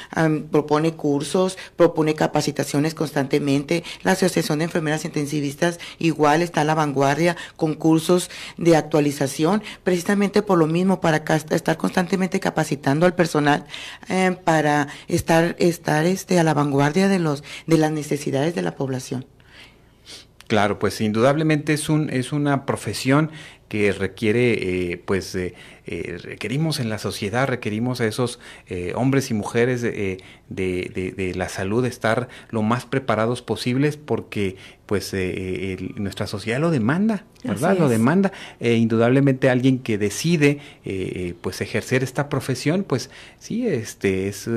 propone 0.51 0.93
cursos, 0.93 1.57
propone 1.75 2.15
capacitaciones 2.15 2.93
constantemente. 2.93 3.83
La 4.03 4.13
Asociación 4.13 4.59
de 4.59 4.65
Enfermeras 4.65 5.05
Intensivistas 5.05 5.79
igual 5.99 6.41
está 6.41 6.61
a 6.61 6.63
la 6.63 6.75
vanguardia 6.75 7.35
con 7.55 7.73
cursos 7.73 8.29
de 8.57 8.75
actualización, 8.75 9.63
precisamente 9.83 10.41
por 10.41 10.57
lo 10.57 10.67
mismo, 10.67 11.01
para 11.01 11.23
estar 11.51 11.77
constantemente 11.77 12.39
capacitando 12.55 13.05
al 13.05 13.15
personal 13.15 13.65
eh, 14.07 14.37
para 14.45 14.87
estar, 15.09 15.57
estar 15.59 16.05
este, 16.05 16.39
a 16.39 16.43
la 16.43 16.53
vanguardia 16.53 17.09
de 17.09 17.19
los 17.19 17.43
de 17.67 17.77
las 17.77 17.91
necesidades 17.91 18.55
de 18.55 18.61
la 18.61 18.75
población. 18.75 19.25
Claro, 20.47 20.79
pues 20.79 21.01
indudablemente 21.01 21.73
es 21.73 21.89
un 21.89 22.09
es 22.09 22.31
una 22.31 22.65
profesión 22.65 23.29
que 23.67 23.91
requiere 23.91 24.53
eh, 24.91 24.97
pues 24.97 25.35
eh, 25.35 25.53
eh, 25.87 26.17
requerimos 26.19 26.79
en 26.79 26.89
la 26.89 26.97
sociedad, 26.97 27.47
requerimos 27.47 28.01
a 28.01 28.07
esos 28.07 28.39
eh, 28.67 28.93
hombres 28.95 29.29
y 29.29 29.35
mujeres 29.35 29.83
de, 29.83 30.19
de, 30.49 31.13
de, 31.15 31.35
la 31.35 31.47
salud 31.47 31.85
estar 31.85 32.27
lo 32.49 32.63
más 32.63 32.87
preparados 32.87 33.43
posibles 33.43 33.95
porque 33.95 34.55
pues 34.87 35.11
eh, 35.13 35.77
nuestra 35.95 36.27
sociedad 36.27 36.59
lo 36.59 36.69
demanda, 36.69 37.25
¿verdad? 37.43 37.77
Lo 37.77 37.89
demanda. 37.89 38.31
indudablemente 38.59 39.49
alguien 39.49 39.79
que 39.79 39.97
decide 39.97 40.59
pues 41.41 41.61
ejercer 41.61 42.03
esta 42.03 42.29
profesión, 42.29 42.83
pues 42.83 43.09
sí, 43.39 43.67
este 43.67 44.27
es 44.27 44.47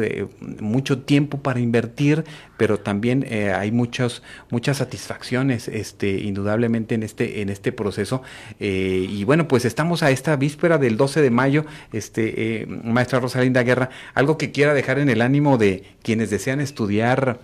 mucho 0.61 0.99
tiempo 0.99 1.39
para 1.39 1.61
invertir, 1.61 2.25
pero 2.59 2.79
también 2.79 3.27
hay 3.55 3.73
muchos, 3.73 4.23
muchas 4.51 4.79
satisfacciones, 4.79 5.69
este, 5.69 6.21
indudablemente 6.21 6.95
en 6.95 7.03
este, 7.03 7.41
en 7.41 7.49
este 7.49 7.73
proceso. 7.73 8.23
y 8.59 9.25
bueno, 9.25 9.49
pues 9.49 9.65
estamos 9.65 10.03
a 10.03 10.11
esta 10.11 10.37
víspera 10.37 10.77
del 10.77 10.99
12 10.99 11.18
de 11.23 11.31
mayo, 11.31 11.65
este, 11.93 12.63
eh, 12.63 12.67
maestra 12.67 13.21
Rosalinda 13.21 13.63
Guerra, 13.63 13.91
algo 14.15 14.39
que 14.39 14.51
quiera 14.51 14.75
dejar 14.75 14.99
en 14.99 15.09
el 15.09 15.23
ánimo 15.23 15.59
de 15.59 15.85
quienes 16.03 16.31
desean 16.31 16.61
estudiar 16.61 17.41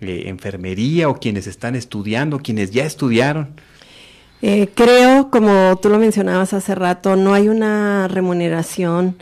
eh, 0.00 0.24
enfermería 0.26 1.08
o 1.08 1.18
quienes 1.18 1.46
están 1.46 1.74
estudiando, 1.74 2.38
quienes 2.40 2.70
ya 2.70 2.84
estudiaron. 2.84 3.48
Eh, 4.40 4.68
creo, 4.74 5.30
como 5.30 5.76
tú 5.82 5.88
lo 5.88 5.98
mencionabas 5.98 6.52
hace 6.52 6.74
rato, 6.74 7.16
no 7.16 7.34
hay 7.34 7.48
una 7.48 8.08
remuneración 8.08 9.16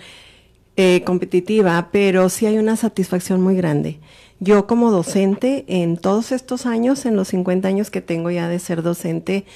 competitiva, 1.04 1.88
pero 1.90 2.28
sí 2.28 2.44
hay 2.44 2.58
una 2.58 2.76
satisfacción 2.76 3.40
muy 3.40 3.56
grande. 3.56 3.98
Yo 4.38 4.66
como 4.66 4.90
docente, 4.90 5.64
en 5.66 5.96
todos 5.96 6.30
estos 6.30 6.66
años, 6.66 7.06
en 7.06 7.16
los 7.16 7.28
50 7.28 7.66
años 7.66 7.90
que 7.90 8.02
tengo 8.02 8.30
ya 8.30 8.48
de 8.48 8.58
ser 8.58 8.82
docente, 8.82 9.46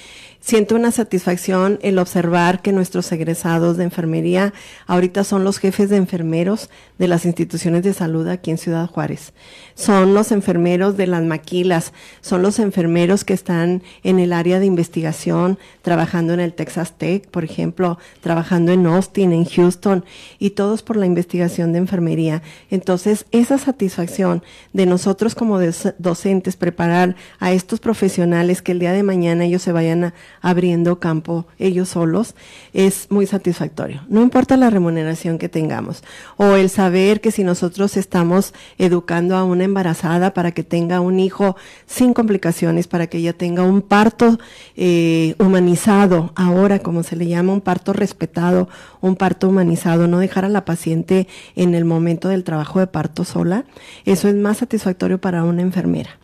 siento 0.41 0.75
una 0.75 0.91
satisfacción 0.91 1.79
el 1.83 1.99
observar 1.99 2.61
que 2.61 2.73
nuestros 2.73 3.11
egresados 3.11 3.77
de 3.77 3.83
enfermería 3.83 4.53
ahorita 4.87 5.23
son 5.23 5.43
los 5.43 5.59
jefes 5.59 5.89
de 5.89 5.97
enfermeros 5.97 6.69
de 6.97 7.07
las 7.07 7.25
instituciones 7.25 7.83
de 7.83 7.93
salud 7.93 8.27
aquí 8.27 8.51
en 8.51 8.57
Ciudad 8.57 8.87
Juárez. 8.87 9.33
Son 9.75 10.13
los 10.13 10.31
enfermeros 10.31 10.97
de 10.97 11.07
las 11.07 11.23
maquilas, 11.23 11.93
son 12.21 12.41
los 12.41 12.59
enfermeros 12.59 13.23
que 13.23 13.33
están 13.33 13.83
en 14.03 14.19
el 14.19 14.33
área 14.33 14.59
de 14.59 14.65
investigación, 14.65 15.57
trabajando 15.83 16.33
en 16.33 16.39
el 16.39 16.53
Texas 16.53 16.97
Tech, 16.97 17.27
por 17.29 17.43
ejemplo, 17.43 17.97
trabajando 18.21 18.71
en 18.71 18.85
Austin, 18.87 19.31
en 19.31 19.45
Houston, 19.45 20.03
y 20.39 20.51
todos 20.51 20.81
por 20.81 20.97
la 20.97 21.05
investigación 21.05 21.71
de 21.71 21.79
enfermería. 21.79 22.41
Entonces, 22.69 23.25
esa 23.31 23.57
satisfacción 23.57 24.43
de 24.73 24.85
nosotros 24.85 25.35
como 25.35 25.59
docentes 25.99 26.57
preparar 26.57 27.15
a 27.39 27.51
estos 27.51 27.79
profesionales 27.79 28.61
que 28.61 28.71
el 28.71 28.79
día 28.79 28.91
de 28.91 29.03
mañana 29.03 29.45
ellos 29.45 29.61
se 29.61 29.71
vayan 29.71 30.03
a 30.05 30.13
abriendo 30.41 30.99
campo 30.99 31.45
ellos 31.59 31.89
solos, 31.89 32.35
es 32.73 33.07
muy 33.09 33.25
satisfactorio. 33.25 34.01
No 34.07 34.21
importa 34.21 34.57
la 34.57 34.69
remuneración 34.69 35.37
que 35.37 35.49
tengamos 35.49 36.03
o 36.37 36.55
el 36.55 36.69
saber 36.69 37.21
que 37.21 37.31
si 37.31 37.43
nosotros 37.43 37.97
estamos 37.97 38.53
educando 38.77 39.35
a 39.35 39.43
una 39.43 39.63
embarazada 39.63 40.33
para 40.33 40.51
que 40.51 40.63
tenga 40.63 41.01
un 41.01 41.19
hijo 41.19 41.55
sin 41.85 42.13
complicaciones, 42.13 42.87
para 42.87 43.07
que 43.07 43.17
ella 43.19 43.33
tenga 43.33 43.63
un 43.63 43.81
parto 43.81 44.39
eh, 44.75 45.35
humanizado, 45.39 46.31
ahora 46.35 46.79
como 46.79 47.03
se 47.03 47.15
le 47.15 47.27
llama, 47.27 47.53
un 47.53 47.61
parto 47.61 47.93
respetado, 47.93 48.69
un 49.01 49.15
parto 49.15 49.49
humanizado, 49.49 50.07
no 50.07 50.19
dejar 50.19 50.45
a 50.45 50.49
la 50.49 50.65
paciente 50.65 51.27
en 51.55 51.75
el 51.75 51.85
momento 51.85 52.29
del 52.29 52.43
trabajo 52.43 52.79
de 52.79 52.87
parto 52.87 53.25
sola, 53.25 53.65
eso 54.05 54.27
es 54.27 54.35
más 54.35 54.57
satisfactorio 54.57 55.19
para 55.19 55.43
una 55.43 55.61
enfermera. 55.61 56.21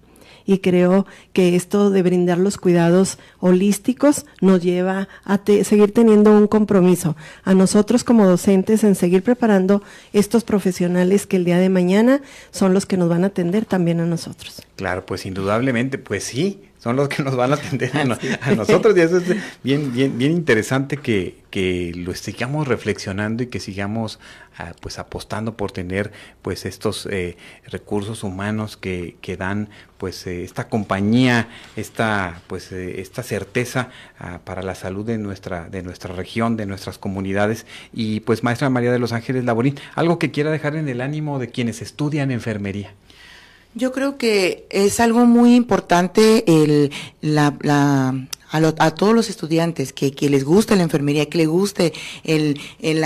Y 0.47 0.59
creo 0.59 1.05
que 1.33 1.55
esto 1.55 1.91
de 1.91 2.01
brindar 2.01 2.39
los 2.39 2.57
cuidados 2.57 3.19
holísticos 3.39 4.25
nos 4.41 4.63
lleva 4.63 5.07
a 5.23 5.39
seguir 5.63 5.93
teniendo 5.93 6.31
un 6.31 6.47
compromiso 6.47 7.15
a 7.43 7.53
nosotros 7.53 8.03
como 8.03 8.25
docentes 8.25 8.83
en 8.83 8.95
seguir 8.95 9.21
preparando 9.21 9.83
estos 10.13 10.43
profesionales 10.43 11.27
que 11.27 11.35
el 11.35 11.45
día 11.45 11.59
de 11.59 11.69
mañana 11.69 12.21
son 12.49 12.73
los 12.73 12.85
que 12.85 12.97
nos 12.97 13.09
van 13.09 13.25
a 13.25 13.27
atender 13.27 13.65
también 13.65 13.99
a 13.99 14.05
nosotros. 14.05 14.63
Claro, 14.77 15.05
pues 15.05 15.25
indudablemente, 15.25 15.97
pues 15.97 16.23
sí, 16.23 16.61
son 16.87 16.95
los 16.95 17.09
que 17.09 17.21
nos 17.21 17.35
van 17.35 17.51
a 17.51 17.55
atender 17.55 17.91
a, 18.41 18.55
nosotros. 18.55 18.95
Y 18.95 19.01
eso 19.01 19.17
es 19.17 19.35
bien, 19.61 19.91
bien, 19.91 20.17
bien 20.17 20.31
interesante 20.31 20.95
que, 20.95 21.43
que 21.49 21.91
lo 21.93 22.15
sigamos 22.15 22.65
reflexionando 22.65 23.43
y 23.43 23.47
que 23.47 23.59
sigamos 23.59 24.19
ah, 24.57 24.71
pues 24.79 24.97
apostando 24.97 25.57
por 25.57 25.73
tener 25.73 26.13
pues 26.41 26.65
estos 26.65 27.05
eh, 27.11 27.35
recursos 27.65 28.23
humanos 28.23 28.77
que, 28.77 29.17
que 29.19 29.35
dan 29.35 29.67
pues 29.97 30.25
eh, 30.27 30.45
esta 30.45 30.69
compañía, 30.69 31.49
esta 31.75 32.41
pues 32.47 32.71
eh, 32.71 33.01
esta 33.01 33.21
certeza 33.21 33.89
ah, 34.17 34.39
para 34.45 34.61
la 34.61 34.73
salud 34.73 35.05
de 35.05 35.17
nuestra 35.17 35.67
de 35.67 35.83
nuestra 35.83 36.15
región, 36.15 36.55
de 36.55 36.65
nuestras 36.67 36.97
comunidades. 36.97 37.65
Y 37.91 38.21
pues 38.21 38.43
maestra 38.43 38.69
María 38.69 38.93
de 38.93 38.99
los 38.99 39.11
Ángeles 39.11 39.43
Laborín, 39.43 39.75
algo 39.95 40.19
que 40.19 40.31
quiera 40.31 40.51
dejar 40.51 40.77
en 40.77 40.87
el 40.87 41.01
ánimo 41.01 41.37
de 41.37 41.49
quienes 41.49 41.81
estudian 41.81 42.31
enfermería. 42.31 42.93
Yo 43.77 43.91
creo 43.91 44.17
que 44.17 44.65
es 44.71 44.99
algo 44.99 45.27
muy 45.27 45.53
importante 45.53 46.43
el, 46.47 46.91
la, 47.21 47.55
la 47.61 48.27
a, 48.49 48.91
todos 48.95 49.13
los 49.13 49.29
estudiantes 49.29 49.93
que, 49.93 50.13
que, 50.13 50.31
les 50.31 50.43
guste 50.43 50.75
la 50.75 50.81
enfermería, 50.81 51.29
que 51.29 51.37
les 51.37 51.47
guste 51.47 51.93
el, 52.23 52.59
el, 52.81 53.05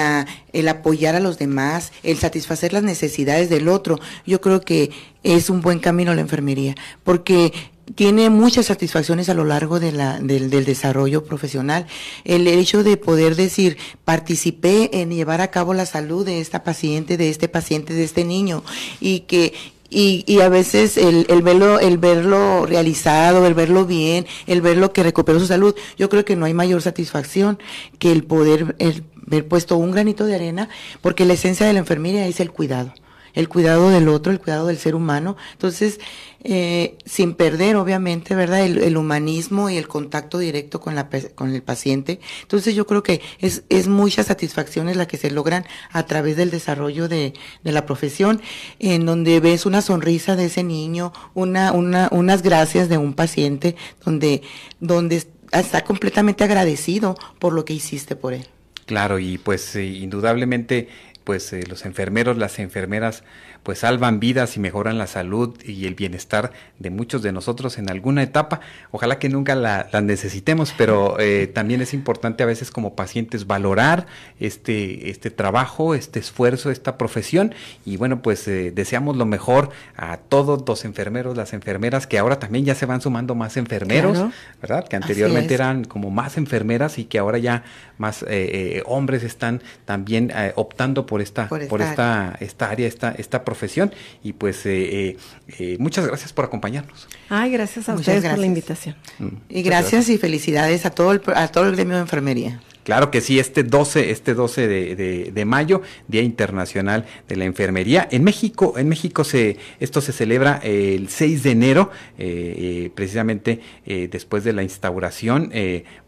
el, 0.53 0.67
apoyar 0.69 1.15
a 1.15 1.19
los 1.19 1.37
demás, 1.37 1.91
el 2.03 2.17
satisfacer 2.19 2.71
las 2.71 2.83
necesidades 2.83 3.49
del 3.49 3.67
otro. 3.67 3.99
Yo 4.25 4.39
creo 4.39 4.61
que 4.61 4.91
es 5.23 5.49
un 5.49 5.59
buen 5.59 5.79
camino 5.79 6.15
la 6.15 6.21
enfermería, 6.21 6.75
porque 7.03 7.51
tiene 7.95 8.29
muchas 8.29 8.67
satisfacciones 8.67 9.27
a 9.27 9.33
lo 9.33 9.43
largo 9.43 9.81
de 9.81 9.91
la, 9.91 10.21
del, 10.21 10.49
del, 10.49 10.63
desarrollo 10.63 11.25
profesional. 11.25 11.85
El 12.23 12.47
hecho 12.47 12.81
de 12.81 12.95
poder 12.95 13.35
decir, 13.35 13.77
participé 14.05 15.01
en 15.01 15.09
llevar 15.09 15.41
a 15.41 15.51
cabo 15.51 15.73
la 15.73 15.85
salud 15.85 16.25
de 16.25 16.39
esta 16.39 16.63
paciente, 16.63 17.17
de 17.17 17.29
este 17.29 17.49
paciente, 17.49 17.93
de 17.93 18.05
este 18.05 18.23
niño, 18.23 18.63
y 19.01 19.21
que, 19.21 19.53
y, 19.91 20.23
y 20.25 20.39
a 20.39 20.49
veces 20.49 20.97
el, 20.97 21.27
el, 21.29 21.43
verlo, 21.43 21.79
el 21.79 21.99
verlo 21.99 22.65
realizado, 22.65 23.45
el 23.45 23.53
verlo 23.53 23.85
bien, 23.85 24.25
el 24.47 24.61
verlo 24.61 24.93
que 24.93 25.03
recuperó 25.03 25.39
su 25.39 25.45
salud, 25.45 25.75
yo 25.97 26.09
creo 26.09 26.25
que 26.25 26.35
no 26.35 26.45
hay 26.45 26.53
mayor 26.55 26.81
satisfacción 26.81 27.59
que 27.99 28.11
el 28.11 28.23
poder 28.23 28.75
el, 28.79 29.03
haber 29.27 29.47
puesto 29.47 29.77
un 29.77 29.91
granito 29.91 30.25
de 30.25 30.35
arena, 30.35 30.69
porque 31.01 31.25
la 31.25 31.33
esencia 31.33 31.67
de 31.67 31.73
la 31.73 31.79
enfermería 31.79 32.25
es 32.25 32.39
el 32.39 32.51
cuidado 32.51 32.93
el 33.33 33.49
cuidado 33.49 33.89
del 33.89 34.07
otro, 34.07 34.31
el 34.31 34.39
cuidado 34.39 34.67
del 34.67 34.77
ser 34.77 34.95
humano. 34.95 35.37
Entonces, 35.53 35.99
eh, 36.43 36.97
sin 37.05 37.35
perder, 37.35 37.75
obviamente, 37.75 38.33
¿verdad? 38.33 38.65
El, 38.65 38.97
humanismo 38.97 39.69
y 39.69 39.77
el 39.77 39.87
contacto 39.87 40.39
directo 40.39 40.81
con, 40.81 40.95
la, 40.95 41.09
con 41.35 41.53
el 41.53 41.61
paciente. 41.61 42.19
Entonces, 42.41 42.73
yo 42.73 42.87
creo 42.87 43.03
que 43.03 43.21
es, 43.39 43.63
es 43.69 43.87
muchas 43.87 44.27
satisfacciones 44.27 44.97
las 44.97 45.07
que 45.07 45.17
se 45.17 45.29
logran 45.29 45.65
a 45.91 46.05
través 46.05 46.37
del 46.37 46.49
desarrollo 46.49 47.07
de, 47.07 47.33
de 47.63 47.71
la 47.71 47.85
profesión, 47.85 48.41
en 48.79 49.05
donde 49.05 49.39
ves 49.39 49.65
una 49.65 49.81
sonrisa 49.81 50.35
de 50.35 50.45
ese 50.45 50.63
niño, 50.63 51.13
una, 51.33 51.71
una, 51.71 52.09
unas 52.11 52.41
gracias 52.41 52.89
de 52.89 52.97
un 52.97 53.13
paciente, 53.13 53.75
donde, 54.03 54.41
donde 54.79 55.23
está 55.51 55.83
completamente 55.83 56.43
agradecido 56.43 57.15
por 57.39 57.53
lo 57.53 57.65
que 57.65 57.73
hiciste 57.73 58.15
por 58.15 58.33
él. 58.33 58.47
Claro, 58.85 59.19
y 59.19 59.37
pues 59.37 59.75
eh, 59.75 59.85
indudablemente 59.85 60.89
pues 61.23 61.51
eh, 61.53 61.63
los 61.67 61.85
enfermeros, 61.85 62.37
las 62.37 62.59
enfermeras 62.59 63.23
pues 63.63 63.79
salvan 63.79 64.19
vidas 64.19 64.57
y 64.57 64.59
mejoran 64.59 64.97
la 64.97 65.07
salud 65.07 65.55
y 65.63 65.85
el 65.85 65.93
bienestar 65.93 66.51
de 66.79 66.89
muchos 66.89 67.21
de 67.21 67.31
nosotros 67.31 67.77
en 67.77 67.89
alguna 67.91 68.23
etapa. 68.23 68.59
Ojalá 68.89 69.19
que 69.19 69.29
nunca 69.29 69.53
la, 69.55 69.87
necesitemos, 70.01 70.73
pero 70.77 71.19
eh, 71.19 71.47
también 71.53 71.81
es 71.81 71.93
importante 71.93 72.41
a 72.41 72.47
veces 72.47 72.71
como 72.71 72.95
pacientes 72.95 73.45
valorar 73.45 74.07
este, 74.39 75.11
este 75.11 75.29
trabajo, 75.29 75.93
este 75.93 76.19
esfuerzo, 76.19 76.71
esta 76.71 76.97
profesión. 76.97 77.53
Y 77.85 77.97
bueno, 77.97 78.21
pues 78.21 78.47
eh, 78.47 78.71
deseamos 78.73 79.15
lo 79.15 79.25
mejor 79.25 79.69
a 79.95 80.17
todos 80.17 80.63
los 80.67 80.83
enfermeros, 80.83 81.37
las 81.37 81.53
enfermeras, 81.53 82.07
que 82.07 82.17
ahora 82.17 82.39
también 82.39 82.65
ya 82.65 82.73
se 82.73 82.87
van 82.87 83.01
sumando 83.01 83.35
más 83.35 83.57
enfermeros, 83.57 84.17
¿verdad? 84.59 84.87
Que 84.87 84.95
anteriormente 84.95 85.53
eran 85.53 85.83
como 85.83 86.09
más 86.09 86.37
enfermeras 86.37 86.97
y 86.97 87.05
que 87.05 87.19
ahora 87.19 87.37
ya 87.37 87.63
más 87.99 88.25
eh, 88.27 88.81
hombres 88.87 89.21
están 89.21 89.61
también 89.85 90.33
optando 90.55 91.05
por 91.05 91.21
esta, 91.21 91.47
por 91.47 91.81
esta, 91.81 92.35
esta, 92.39 92.69
área, 92.69 92.87
esta, 92.87 93.11
esta 93.11 93.43
profesión. 93.51 93.93
Y 94.23 94.33
pues 94.33 94.65
eh, 94.65 94.71
eh, 94.71 95.17
eh, 95.59 95.75
muchas 95.79 96.07
gracias 96.07 96.31
por 96.31 96.45
acompañarnos. 96.45 97.07
Ay, 97.29 97.51
gracias 97.51 97.89
a 97.89 97.95
ustedes 97.95 98.25
por 98.25 98.39
la 98.39 98.45
invitación. 98.45 98.95
Mm, 99.19 99.27
y 99.49 99.61
gracias, 99.61 100.07
y 100.09 100.17
felicidades 100.17 100.85
a 100.85 100.91
todo 100.91 101.11
el, 101.11 101.21
a 101.35 101.49
todo 101.49 101.65
el 101.65 101.75
gremio 101.75 101.95
de 101.95 102.01
enfermería. 102.01 102.61
Claro 102.83 103.11
que 103.11 103.21
sí, 103.21 103.39
este 103.39 103.63
12, 103.63 104.11
este 104.11 104.33
12 104.33 104.67
de, 104.67 105.31
de, 105.31 105.45
mayo, 105.45 105.81
Día 106.07 106.21
Internacional 106.21 107.05
de 107.27 107.35
la 107.35 107.45
Enfermería. 107.45 108.07
En 108.11 108.23
México, 108.23 108.73
en 108.77 108.89
México 108.89 109.23
se, 109.23 109.57
esto 109.79 110.01
se 110.01 110.11
celebra 110.11 110.59
el 110.63 111.09
6 111.09 111.43
de 111.43 111.51
enero, 111.51 111.91
eh, 112.17 112.55
eh, 112.57 112.91
precisamente 112.95 113.59
eh, 113.85 114.07
después 114.11 114.43
de 114.43 114.53
la 114.53 114.63
instauración 114.63 115.51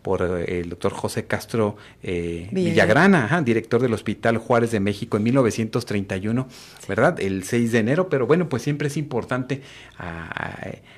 por 0.01 0.21
el 0.21 0.69
doctor 0.69 0.93
José 0.93 1.25
Castro 1.25 1.77
Villagrana, 2.01 3.41
director 3.43 3.81
del 3.81 3.93
Hospital 3.93 4.37
Juárez 4.37 4.71
de 4.71 4.79
México 4.79 5.17
en 5.17 5.23
1931, 5.23 6.47
¿verdad? 6.87 7.19
El 7.19 7.43
6 7.43 7.71
de 7.71 7.79
enero, 7.79 8.09
pero 8.09 8.25
bueno, 8.25 8.49
pues 8.49 8.63
siempre 8.63 8.87
es 8.87 8.97
importante 8.97 9.61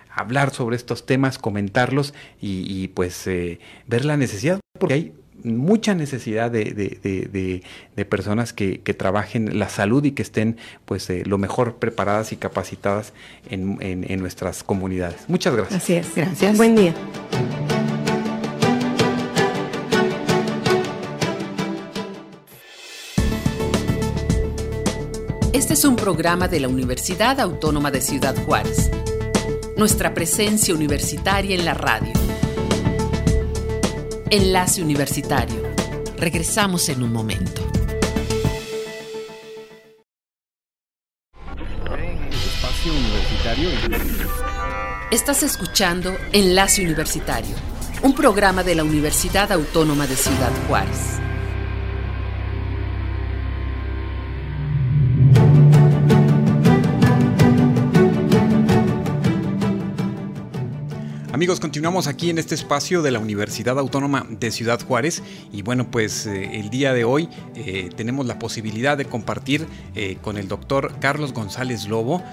hablar 0.10 0.52
sobre 0.52 0.76
estos 0.76 1.06
temas, 1.06 1.38
comentarlos 1.38 2.14
y, 2.42 2.66
y 2.68 2.88
pues 2.88 3.26
ver 3.26 4.06
la 4.06 4.18
necesidad, 4.18 4.60
porque 4.80 4.94
hay 4.94 5.14
mucha 5.43 5.93
necesidad 5.93 6.50
de, 6.52 6.65
de, 6.74 7.62
de, 7.95 8.06
personas 8.06 8.54
que, 8.54 8.82
que, 8.82 8.93
trabajen 8.93 9.60
la 9.60 9.69
salud 9.69 10.04
y 10.04 10.12
que 10.12 10.21
estén 10.21 10.58
pues 10.86 11.10
eh, 11.10 11.24
lo 11.26 11.38
mejor 11.38 11.76
preparadas 11.76 12.32
y 12.32 12.38
capacitadas 12.38 13.13
en, 13.50 13.78
en, 13.82 14.10
en, 14.10 14.19
nuestras 14.19 14.63
comunidades. 14.63 15.26
Muchas 15.28 15.56
gracias. 15.56 15.84
Así 15.84 15.93
es, 15.93 16.15
gracias. 16.15 16.58
Buen 16.58 16.76
día. 16.76 16.93
Este 25.54 25.74
es 25.74 25.86
un 25.86 25.95
programa 25.95 26.48
de 26.48 26.60
la 26.60 26.67
Universidad 26.67 27.39
Autónoma 27.39 27.89
de 27.89 28.02
Ciudad 28.02 28.36
Juárez. 28.45 28.91
Nuestra 29.78 30.13
presencia 30.13 30.74
universitaria 30.74 31.56
en 31.56 31.65
la 31.65 31.74
radio. 31.74 32.13
Enlace 34.32 34.82
Universitario. 34.82 35.62
Regresamos 36.18 36.90
en 36.90 37.04
un 37.04 37.14
momento. 37.14 37.62
Estás 45.12 45.44
escuchando 45.44 46.18
Enlace 46.34 46.82
Universitario, 46.82 47.56
un 48.02 48.16
programa 48.16 48.64
de 48.64 48.74
la 48.74 48.84
Universidad 48.84 49.52
Autónoma 49.52 50.08
de 50.08 50.16
Ciudad 50.16 50.52
Juárez. 50.68 51.20
Amigos, 61.36 61.60
continuamos 61.60 62.08
aquí 62.08 62.30
en 62.30 62.38
este 62.38 62.56
espacio 62.56 63.02
de 63.02 63.12
la 63.12 63.19
Universidad 63.19 63.78
Autónoma 63.78 64.26
de 64.30 64.52
Ciudad 64.52 64.80
Juárez 64.80 65.21
y 65.52 65.63
bueno, 65.63 65.91
pues 65.91 66.26
eh, 66.28 66.62
el 66.62 66.69
día 66.69 66.93
de 66.93 67.04
hoy 67.04 67.28
eh, 67.56 67.89
tenemos 67.93 68.26
la 68.26 68.39
posibilidad 68.39 68.98
de 68.98 69.04
compartir 69.04 69.67
eh, 69.95 70.17
con 70.21 70.38
el 70.38 70.48
doctor 70.48 70.98
Carlos 71.02 71.34
González 71.34 71.89
Lobo, 71.89 72.24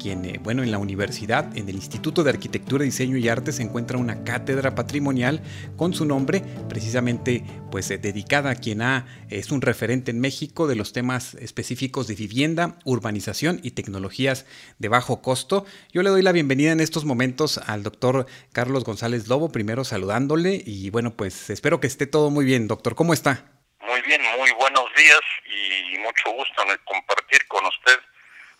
quien, 0.00 0.40
bueno, 0.42 0.64
en 0.64 0.72
la 0.72 0.78
universidad, 0.78 1.56
en 1.56 1.68
el 1.68 1.76
Instituto 1.76 2.24
de 2.24 2.30
Arquitectura, 2.30 2.82
Diseño 2.82 3.16
y 3.18 3.28
Arte 3.28 3.52
se 3.52 3.62
encuentra 3.62 3.98
una 3.98 4.24
cátedra 4.24 4.74
patrimonial 4.74 5.42
con 5.76 5.94
su 5.94 6.04
nombre, 6.04 6.42
precisamente 6.68 7.44
pues 7.70 7.88
dedicada 7.88 8.50
a 8.50 8.54
quien 8.56 8.82
ha, 8.82 9.06
es 9.28 9.52
un 9.52 9.60
referente 9.60 10.10
en 10.10 10.18
México 10.18 10.66
de 10.66 10.74
los 10.74 10.92
temas 10.92 11.34
específicos 11.34 12.08
de 12.08 12.16
vivienda, 12.16 12.78
urbanización 12.84 13.60
y 13.62 13.72
tecnologías 13.72 14.44
de 14.80 14.88
bajo 14.88 15.22
costo. 15.22 15.64
Yo 15.92 16.02
le 16.02 16.10
doy 16.10 16.22
la 16.22 16.32
bienvenida 16.32 16.72
en 16.72 16.80
estos 16.80 17.04
momentos 17.04 17.58
al 17.58 17.84
doctor 17.84 18.26
Carlos 18.52 18.84
González 18.84 19.28
Lobo, 19.28 19.50
primero 19.50 19.84
saludándole 19.84 20.62
y 20.64 20.90
bueno, 20.90 21.12
pues 21.12 21.50
espero 21.50 21.80
que 21.80 21.86
esté 21.86 22.06
todo 22.06 22.30
muy 22.30 22.44
bien. 22.44 22.68
Doctor, 22.68 22.94
¿cómo 22.94 23.12
está? 23.12 23.44
Muy 23.80 24.02
bien, 24.02 24.20
muy 24.38 24.50
buenos 24.52 24.84
días 24.96 25.20
y 25.46 25.98
mucho 25.98 26.32
gusto 26.32 26.62
en 26.62 26.78
compartir 26.84 27.46
con 27.48 27.64
usted 27.66 27.98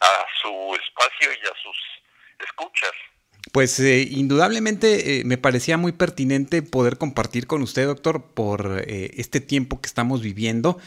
a 0.01 0.27
su 0.43 0.49
espacio 0.75 1.33
y 1.33 1.47
a 1.47 1.63
sus 1.63 1.77
escuchas. 2.39 2.93
Pues 3.53 3.81
eh, 3.81 4.07
indudablemente 4.09 5.21
eh, 5.21 5.25
me 5.25 5.39
parecía 5.39 5.77
muy 5.77 5.93
pertinente 5.93 6.63
poder 6.63 6.99
compartir 6.99 7.47
con 7.47 7.63
usted, 7.63 7.87
doctor, 7.87 8.33
por 8.35 8.85
eh, 8.87 9.11
este 9.17 9.41
tiempo 9.41 9.81
que 9.81 9.89
estamos 9.89 10.23
viviendo 10.23 10.79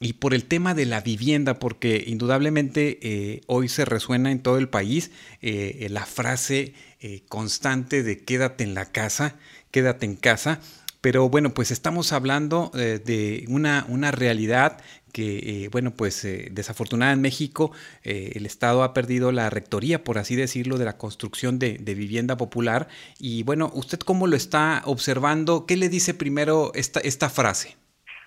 y 0.00 0.14
por 0.14 0.34
el 0.34 0.44
tema 0.44 0.74
de 0.74 0.86
la 0.86 1.00
vivienda, 1.00 1.58
porque 1.58 2.02
indudablemente 2.06 3.42
hoy 3.46 3.68
se 3.68 3.84
resuena 3.84 4.30
en 4.32 4.42
todo 4.42 4.56
el 4.56 4.66
país 4.68 5.10
la 5.42 6.06
frase 6.06 6.72
eh, 7.00 7.22
constante 7.28 8.02
de 8.02 8.24
quédate 8.24 8.64
en 8.64 8.74
la 8.74 8.86
casa, 8.86 9.36
quédate 9.70 10.06
en 10.06 10.16
casa. 10.16 10.60
Pero 11.00 11.28
bueno, 11.30 11.54
pues 11.54 11.70
estamos 11.70 12.12
hablando 12.12 12.70
de 12.74 13.46
una, 13.48 13.86
una 13.88 14.10
realidad 14.10 14.82
que, 15.14 15.70
bueno, 15.72 15.92
pues 15.92 16.28
desafortunada 16.50 17.12
en 17.12 17.22
México, 17.22 17.72
el 18.02 18.44
Estado 18.44 18.82
ha 18.82 18.92
perdido 18.92 19.32
la 19.32 19.48
rectoría, 19.48 20.04
por 20.04 20.18
así 20.18 20.36
decirlo, 20.36 20.76
de 20.76 20.84
la 20.84 20.98
construcción 20.98 21.58
de, 21.58 21.78
de, 21.78 21.94
vivienda 21.94 22.36
popular. 22.36 22.86
Y 23.18 23.44
bueno, 23.44 23.70
¿usted 23.72 23.98
cómo 23.98 24.26
lo 24.26 24.36
está 24.36 24.82
observando? 24.84 25.64
¿Qué 25.64 25.78
le 25.78 25.88
dice 25.88 26.12
primero 26.12 26.70
esta, 26.74 27.00
esta 27.00 27.30
frase? 27.30 27.78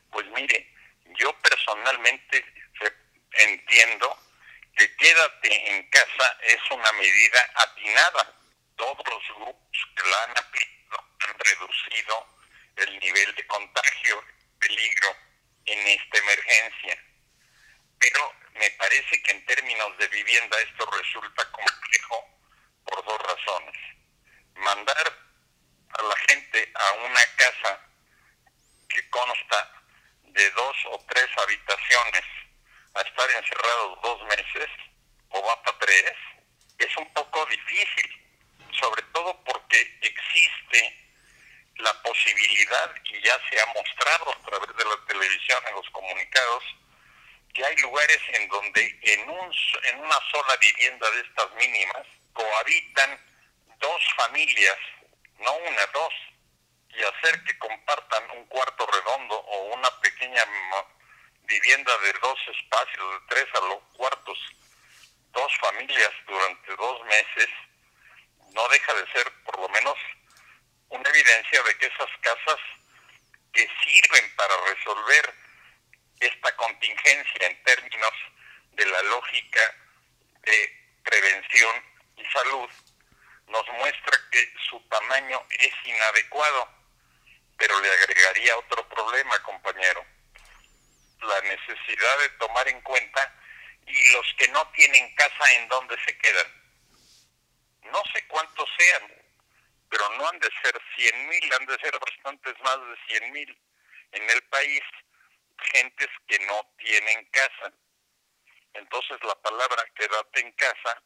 Pues 0.09 0.25
mire, 0.35 0.73
yo 1.19 1.29
personalmente 1.43 2.43
entiendo 3.47 4.07
que 4.75 4.89
quédate 4.95 5.75
en 5.75 5.89
casa 5.89 6.37
es 6.47 6.59
una 6.71 6.91
medida 6.93 7.39
atinada. 7.55 8.42
Todos 8.83 9.07
los 9.07 9.37
grupos 9.37 9.87
que 9.95 10.09
la 10.09 10.23
han 10.23 10.37
aplicado 10.37 11.05
han 11.21 11.39
reducido 11.39 12.27
el 12.75 12.99
nivel 12.99 13.33
de 13.35 13.47
contagio, 13.47 14.21
peligro 14.59 15.15
en 15.63 15.87
esta 15.87 16.17
emergencia. 16.17 17.01
Pero 17.97 18.33
me 18.55 18.69
parece 18.71 19.23
que 19.23 19.31
en 19.31 19.45
términos 19.45 19.97
de 19.97 20.07
vivienda 20.09 20.59
esto 20.59 20.85
resulta 20.91 21.49
complejo 21.51 22.27
por 22.83 23.05
dos 23.05 23.21
razones. 23.21 23.77
Mandar 24.55 25.17
a 25.97 26.03
la 26.03 26.15
gente 26.27 26.69
a 26.75 26.91
una 27.05 27.25
casa 27.37 27.79
que 28.89 29.09
consta 29.09 29.81
de 30.23 30.49
dos 30.51 30.75
o 30.91 31.05
tres 31.07 31.29
habitaciones 31.37 32.25
a 32.95 33.01
estar 33.01 33.31
encerrados 33.31 34.01
dos 34.01 34.23
meses 34.23 34.69
o 35.29 35.41
va 35.41 35.63
para 35.63 35.79
tres, 35.79 36.15
es 36.79 36.97
un 36.97 37.13
poco 37.13 37.45
difícil, 37.45 38.22
sobre 38.79 39.01
todo 39.13 39.43
porque 39.43 39.97
existe 40.01 41.03
la 41.77 41.93
posibilidad, 42.01 42.95
y 43.05 43.21
ya 43.21 43.37
se 43.49 43.59
ha 43.59 43.65
mostrado 43.67 44.31
a 44.31 44.49
través 44.49 44.75
de 44.75 44.85
la 44.85 45.05
televisión 45.07 45.59
en 45.67 45.75
los 45.75 45.89
comunicados, 45.89 46.63
que 47.53 47.65
hay 47.65 47.75
lugares 47.77 48.19
en 48.33 48.47
donde 48.49 48.99
en, 49.01 49.29
un, 49.29 49.53
en 49.83 49.99
una 49.99 50.19
sola 50.31 50.55
vivienda 50.57 51.09
de 51.11 51.21
estas 51.21 51.53
mínimas 51.55 52.07
cohabitan 52.33 53.19
dos 53.79 54.01
familias, 54.15 54.77
no 55.39 55.53
una, 55.55 55.85
dos, 55.93 56.13
y 56.89 57.03
hacer 57.03 57.43
que 57.43 57.57
compartan 57.57 58.31
un 58.31 58.45
cuarto 58.45 58.85
redondo 58.85 59.35
o 59.35 59.73
una 59.73 59.89
pequeña 60.01 60.43
vivienda 61.43 61.97
de 61.99 62.13
dos 62.21 62.39
espacios, 62.55 63.11
de 63.13 63.27
tres 63.29 63.47
a 63.55 63.65
los 63.67 63.83
cuartos, 63.93 64.39
dos 65.31 65.51
familias 65.59 66.11
durante 66.27 66.75
dos 66.75 67.05
meses, 67.05 67.49
no 68.53 68.67
deja 68.69 68.93
de 68.93 69.11
ser 69.11 69.31
por 69.43 69.59
lo 69.59 69.69
menos 69.69 69.97
una 70.89 71.09
evidencia 71.09 71.63
de 71.63 71.77
que 71.77 71.85
esas 71.87 72.09
casas 72.21 72.59
que 73.51 73.67
sirven 73.83 74.35
para 74.35 74.53
resolver 74.67 75.33
esta 76.19 76.55
contingencia 76.55 77.47
en 77.47 77.63
términos 77.63 78.13
de 78.71 78.85
la 78.85 79.01
lógica 79.03 79.75
de 80.41 80.99
prevención 81.03 81.83
y 82.17 82.25
salud, 82.25 82.69
nos 83.47 83.67
muestra 83.73 84.17
que 84.31 84.53
su 84.69 84.79
tamaño 84.87 85.45
es 85.49 85.73
inadecuado 85.85 86.83
pero 87.57 87.79
le 87.79 87.89
agregaría 87.91 88.57
otro 88.57 88.87
problema, 88.89 89.41
compañero, 89.43 90.05
la 91.21 91.41
necesidad 91.41 92.19
de 92.19 92.29
tomar 92.39 92.67
en 92.67 92.81
cuenta 92.81 93.33
y 93.87 94.11
los 94.11 94.33
que 94.37 94.47
no 94.49 94.67
tienen 94.71 95.15
casa 95.15 95.53
en 95.53 95.67
donde 95.69 95.95
se 96.03 96.17
quedan. 96.17 96.62
No 97.93 98.01
sé 98.11 98.27
cuántos 98.27 98.67
sean, 98.75 99.03
pero 99.87 100.09
no 100.17 100.27
han 100.27 100.39
de 100.39 100.49
ser 100.63 100.75
100 100.97 101.29
mil, 101.29 101.53
han 101.53 101.65
de 101.67 101.77
ser 101.77 101.93
bastantes 101.99 102.59
más 102.61 102.79
de 102.89 103.19
100 103.19 103.31
mil 103.31 103.61
en 104.13 104.29
el 104.31 104.41
país, 104.45 104.81
gentes 105.73 106.09
que 106.27 106.39
no 106.47 106.73
tienen 106.77 107.23
casa. 107.25 107.71
Entonces 108.73 109.17
la 109.23 109.35
palabra 109.35 109.83
quédate 109.93 110.39
en 110.39 110.51
casa 110.53 111.03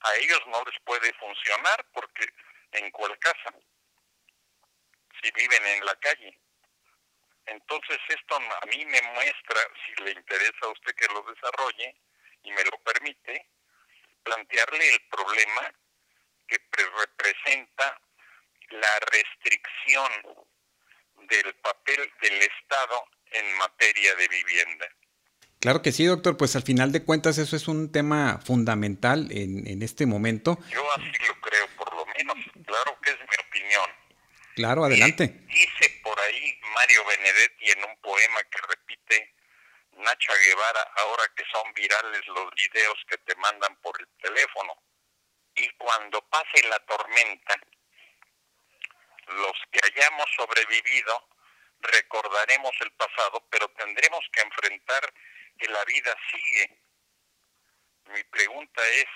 a 0.00 0.14
ellos 0.16 0.40
no 0.48 0.62
les 0.64 0.78
puede 0.84 1.14
funcionar 1.14 1.86
porque 1.94 2.26
en 2.72 2.90
cuál 2.90 3.18
casa 3.18 3.50
si 5.22 5.30
viven 5.30 5.66
en 5.66 5.86
la 5.86 5.96
calle. 5.96 6.38
Entonces 7.46 7.98
esto 8.06 8.36
a 8.36 8.66
mí 8.66 8.84
me 8.84 9.00
muestra, 9.00 9.60
si 9.86 10.04
le 10.04 10.10
interesa 10.12 10.58
a 10.66 10.72
usted 10.72 10.94
que 10.94 11.06
lo 11.06 11.22
desarrolle 11.22 11.96
y 12.42 12.52
me 12.52 12.64
lo 12.64 12.78
permite, 12.82 13.48
plantearle 14.22 14.90
el 14.90 15.08
problema 15.08 15.72
que 16.48 16.58
representa 16.98 18.00
la 18.70 18.98
restricción 19.12 20.10
del 21.28 21.54
papel 21.56 22.10
del 22.20 22.42
Estado 22.42 23.04
en 23.32 23.56
materia 23.58 24.14
de 24.16 24.28
vivienda. 24.28 24.88
Claro 25.60 25.82
que 25.82 25.92
sí, 25.92 26.04
doctor, 26.04 26.36
pues 26.36 26.54
al 26.54 26.62
final 26.62 26.92
de 26.92 27.04
cuentas 27.04 27.36
eso 27.38 27.56
es 27.56 27.66
un 27.66 27.90
tema 27.90 28.40
fundamental 28.44 29.28
en, 29.32 29.66
en 29.66 29.82
este 29.82 30.06
momento. 30.06 30.58
Yo 30.70 30.92
así 30.92 31.12
lo 31.26 31.40
creo, 31.40 31.66
por 31.76 31.92
lo 31.94 32.06
menos, 32.06 32.36
claro 32.64 32.98
que 33.02 33.10
es 33.10 33.18
mi 33.18 33.46
opinión. 33.48 33.90
Claro, 34.54 34.84
adelante. 34.84 35.46
dice 35.46 36.00
por 36.02 36.18
ahí 36.20 36.60
Mario 36.74 37.04
Benedetti 37.06 37.70
en 37.70 37.84
un 37.84 37.96
poema 38.00 38.42
que 38.50 38.58
repite 38.68 39.34
Nacha 39.92 40.32
Guevara, 40.34 40.82
ahora 40.96 41.24
que 41.36 41.44
son 41.52 41.72
virales 41.74 42.26
los 42.28 42.50
videos 42.54 42.98
que 43.08 43.18
te 43.18 43.34
mandan 43.36 43.76
por 43.82 44.00
el 44.00 44.06
teléfono. 44.22 44.74
Y 45.58 45.68
cuando 45.70 46.22
pase 46.28 46.62
la 46.68 46.78
tormenta, 46.86 47.60
los 49.26 49.56
que 49.72 49.80
hayamos 49.84 50.26
sobrevivido 50.36 51.28
recordaremos 51.80 52.72
el 52.80 52.92
pasado, 52.92 53.44
pero 53.50 53.68
tendremos 53.70 54.24
que 54.32 54.40
enfrentar 54.40 55.12
que 55.58 55.68
la 55.68 55.84
vida 55.84 56.14
sigue. 56.30 56.78
Mi 58.06 58.22
pregunta 58.24 58.88
es, 58.88 59.06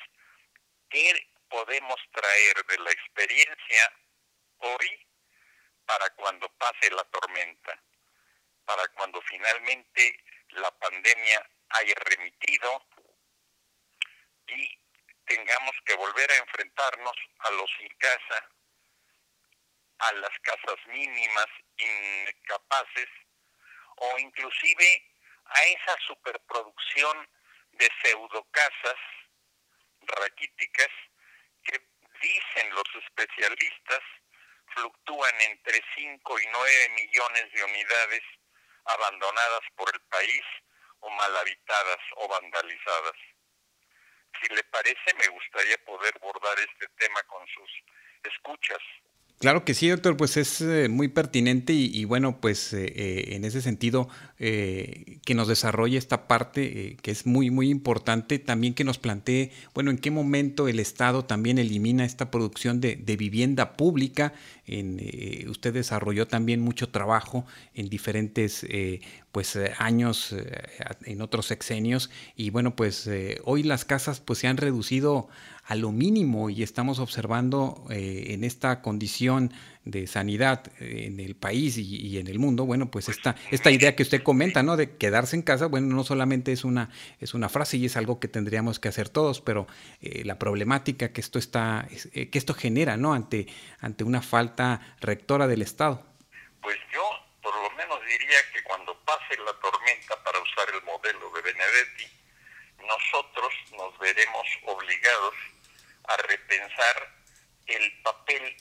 ¿qué 0.90 1.28
podemos 1.48 2.00
traer 2.12 2.66
de 2.66 2.78
la 2.78 2.90
experiencia 2.90 3.92
hoy 4.58 5.06
para 5.86 6.10
cuando 6.10 6.48
pase 6.56 6.90
la 6.90 7.04
tormenta, 7.04 7.80
para 8.64 8.86
cuando 8.88 9.20
finalmente 9.22 10.24
la 10.50 10.70
pandemia 10.78 11.50
haya 11.70 11.94
remitido 11.96 12.86
y 14.48 14.81
tengamos 15.32 15.74
que 15.86 15.94
volver 15.94 16.30
a 16.30 16.36
enfrentarnos 16.36 17.16
a 17.38 17.50
los 17.52 17.70
sin 17.78 17.88
casa, 17.96 18.50
a 19.98 20.12
las 20.12 20.38
casas 20.40 20.86
mínimas, 20.88 21.46
incapaces, 21.78 23.08
o 23.96 24.18
inclusive 24.18 25.10
a 25.46 25.64
esa 25.64 25.96
superproducción 26.06 27.28
de 27.72 27.88
pseudocasas 28.02 29.00
raquíticas 30.02 30.90
que 31.64 31.80
dicen 32.20 32.74
los 32.74 32.88
especialistas 33.02 34.00
fluctúan 34.74 35.40
entre 35.40 35.82
5 35.96 36.40
y 36.40 36.46
9 36.46 36.88
millones 36.90 37.52
de 37.52 37.64
unidades 37.64 38.22
abandonadas 38.84 39.62
por 39.76 39.88
el 39.94 40.00
país 40.08 40.42
o 41.00 41.10
mal 41.10 41.36
habitadas 41.38 42.00
o 42.16 42.28
vandalizadas. 42.28 43.31
Si 44.42 44.52
le 44.54 44.64
parece, 44.64 45.14
me 45.16 45.28
gustaría 45.28 45.78
poder 45.86 46.12
abordar 46.20 46.58
este 46.58 46.88
tema 46.98 47.22
con 47.28 47.46
sus 47.46 47.70
escuchas. 48.24 48.82
Claro 49.42 49.64
que 49.64 49.74
sí, 49.74 49.88
doctor, 49.88 50.16
pues 50.16 50.36
es 50.36 50.60
eh, 50.60 50.88
muy 50.88 51.08
pertinente 51.08 51.72
y, 51.72 52.04
bueno, 52.04 52.40
pues 52.40 52.72
eh, 52.72 52.92
eh, 52.94 53.34
en 53.34 53.44
ese 53.44 53.60
sentido 53.60 54.08
que 54.38 55.34
nos 55.34 55.46
desarrolle 55.46 55.98
esta 55.98 56.26
parte 56.26 56.96
que 57.00 57.10
es 57.12 57.26
muy, 57.26 57.50
muy 57.50 57.70
importante, 57.70 58.40
también 58.40 58.74
que 58.74 58.82
nos 58.82 58.98
plantee, 58.98 59.52
bueno, 59.72 59.92
en 59.92 59.98
qué 59.98 60.10
momento 60.10 60.66
el 60.66 60.80
Estado 60.80 61.24
también 61.24 61.58
elimina 61.58 62.04
esta 62.04 62.30
producción 62.32 62.80
de, 62.80 62.96
de 62.96 63.16
vivienda 63.16 63.76
pública. 63.76 64.32
En, 64.66 65.00
usted 65.48 65.72
desarrolló 65.72 66.26
también 66.26 66.60
mucho 66.60 66.88
trabajo 66.88 67.46
en 67.74 67.88
diferentes 67.88 68.66
pues 69.32 69.58
años, 69.78 70.36
en 71.04 71.22
otros 71.22 71.46
sexenios 71.46 72.10
y 72.36 72.50
bueno, 72.50 72.76
pues 72.76 73.08
hoy 73.44 73.62
las 73.62 73.84
casas 73.84 74.20
pues 74.20 74.38
se 74.38 74.46
han 74.46 74.58
reducido 74.58 75.28
a 75.64 75.76
lo 75.76 75.92
mínimo 75.92 76.50
y 76.50 76.62
estamos 76.62 76.98
observando 76.98 77.86
eh, 77.88 78.26
en 78.30 78.42
esta 78.42 78.82
condición 78.82 79.52
de 79.84 80.06
sanidad 80.06 80.64
eh, 80.80 81.04
en 81.06 81.20
el 81.20 81.36
país 81.36 81.78
y, 81.78 82.18
en 82.18 82.26
el 82.26 82.38
mundo, 82.38 82.66
bueno, 82.66 82.90
pues 82.90 83.08
esta, 83.08 83.36
esta 83.50 83.70
idea 83.70 83.94
que 83.94 84.02
usted 84.02 84.22
comenta, 84.22 84.62
¿no? 84.62 84.76
De 84.76 84.96
quedarse 84.96 85.36
en 85.36 85.42
casa, 85.42 85.66
bueno, 85.66 85.94
no 85.94 86.02
solamente 86.02 86.52
es 86.52 86.64
una, 86.64 86.90
es 87.20 87.34
una 87.34 87.48
frase 87.48 87.76
y 87.76 87.86
es 87.86 87.96
algo 87.96 88.18
que 88.18 88.28
tendríamos 88.28 88.80
que 88.80 88.88
hacer 88.88 89.08
todos, 89.08 89.40
pero 89.40 89.66
eh, 90.00 90.24
la 90.24 90.38
problemática 90.38 91.12
que 91.12 91.20
esto 91.20 91.38
está, 91.38 91.88
que 92.12 92.38
esto 92.38 92.54
genera, 92.54 92.96
¿no? 92.96 93.14
Ante, 93.14 93.46
ante 93.80 94.04
una 94.04 94.20
falta 94.20 94.80
rectora 95.00 95.46
del 95.46 95.62
Estado. 95.62 96.04
Pues 96.60 96.76
yo 96.92 97.00
diría 98.06 98.52
que 98.52 98.62
cuando 98.62 98.98
pase 99.04 99.36
la 99.38 99.52
tormenta, 99.60 100.22
para 100.22 100.38
usar 100.38 100.68
el 100.70 100.82
modelo 100.82 101.30
de 101.30 101.42
Benedetti, 101.42 102.22
nosotros 102.78 103.54
nos 103.72 103.98
veremos 103.98 104.46
obligados 104.64 105.34
a 106.08 106.16
repensar 106.16 107.14
el 107.66 108.02
papel 108.02 108.56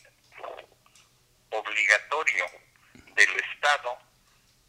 obligatorio 1.50 2.46
del 2.94 3.30
Estado 3.40 3.98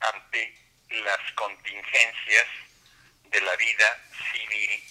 ante 0.00 0.54
las 0.90 1.32
contingencias 1.34 2.46
de 3.24 3.40
la 3.40 3.56
vida 3.56 4.08
civil 4.32 4.82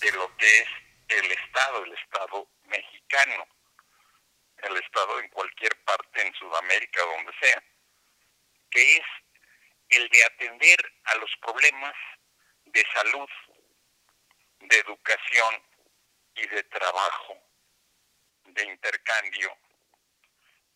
de 0.00 0.12
lo 0.12 0.36
que 0.36 0.58
es 0.60 0.68
el 1.08 1.32
Estado, 1.32 1.84
el 1.84 1.92
Estado 1.92 2.48
mexicano, 2.64 3.46
el 4.58 4.76
Estado 4.76 5.20
en 5.20 5.28
cualquier 5.28 5.76
parte 5.84 6.26
en 6.26 6.34
Sudamérica, 6.34 7.02
donde 7.02 7.32
sea, 7.40 7.62
que 8.72 8.96
es 8.96 9.04
el 9.90 10.08
de 10.08 10.24
atender 10.24 10.78
a 11.04 11.14
los 11.16 11.30
problemas 11.40 11.94
de 12.64 12.84
salud, 12.94 13.28
de 14.60 14.78
educación 14.78 15.62
y 16.34 16.46
de 16.46 16.62
trabajo, 16.64 17.38
de 18.44 18.64
intercambio 18.64 19.56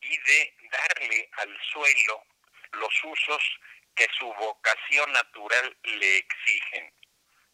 y 0.00 0.18
de 0.18 0.56
darle 0.70 1.30
al 1.38 1.58
suelo 1.72 2.22
los 2.72 3.04
usos 3.04 3.42
que 3.94 4.06
su 4.18 4.26
vocación 4.34 5.10
natural 5.12 5.76
le 5.82 6.18
exigen. 6.18 6.92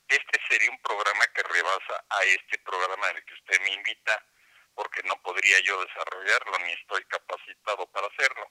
Este 0.09 0.41
sería 0.49 0.71
un 0.71 0.83
programa 0.83 1.27
que 1.35 1.43
rebasa 1.45 2.05
a 2.11 2.25
este 2.25 2.59
programa 2.59 3.11
en 3.11 3.17
el 3.17 3.25
que 3.25 3.35
usted 3.35 3.61
me 3.61 3.71
invita, 3.75 4.27
porque 4.75 5.03
no 5.05 5.21
podría 5.23 5.61
yo 5.61 5.85
desarrollarlo 5.85 6.59
ni 6.59 6.73
estoy 6.73 7.05
capacitado 7.05 7.87
para 7.93 8.09
hacerlo. 8.09 8.51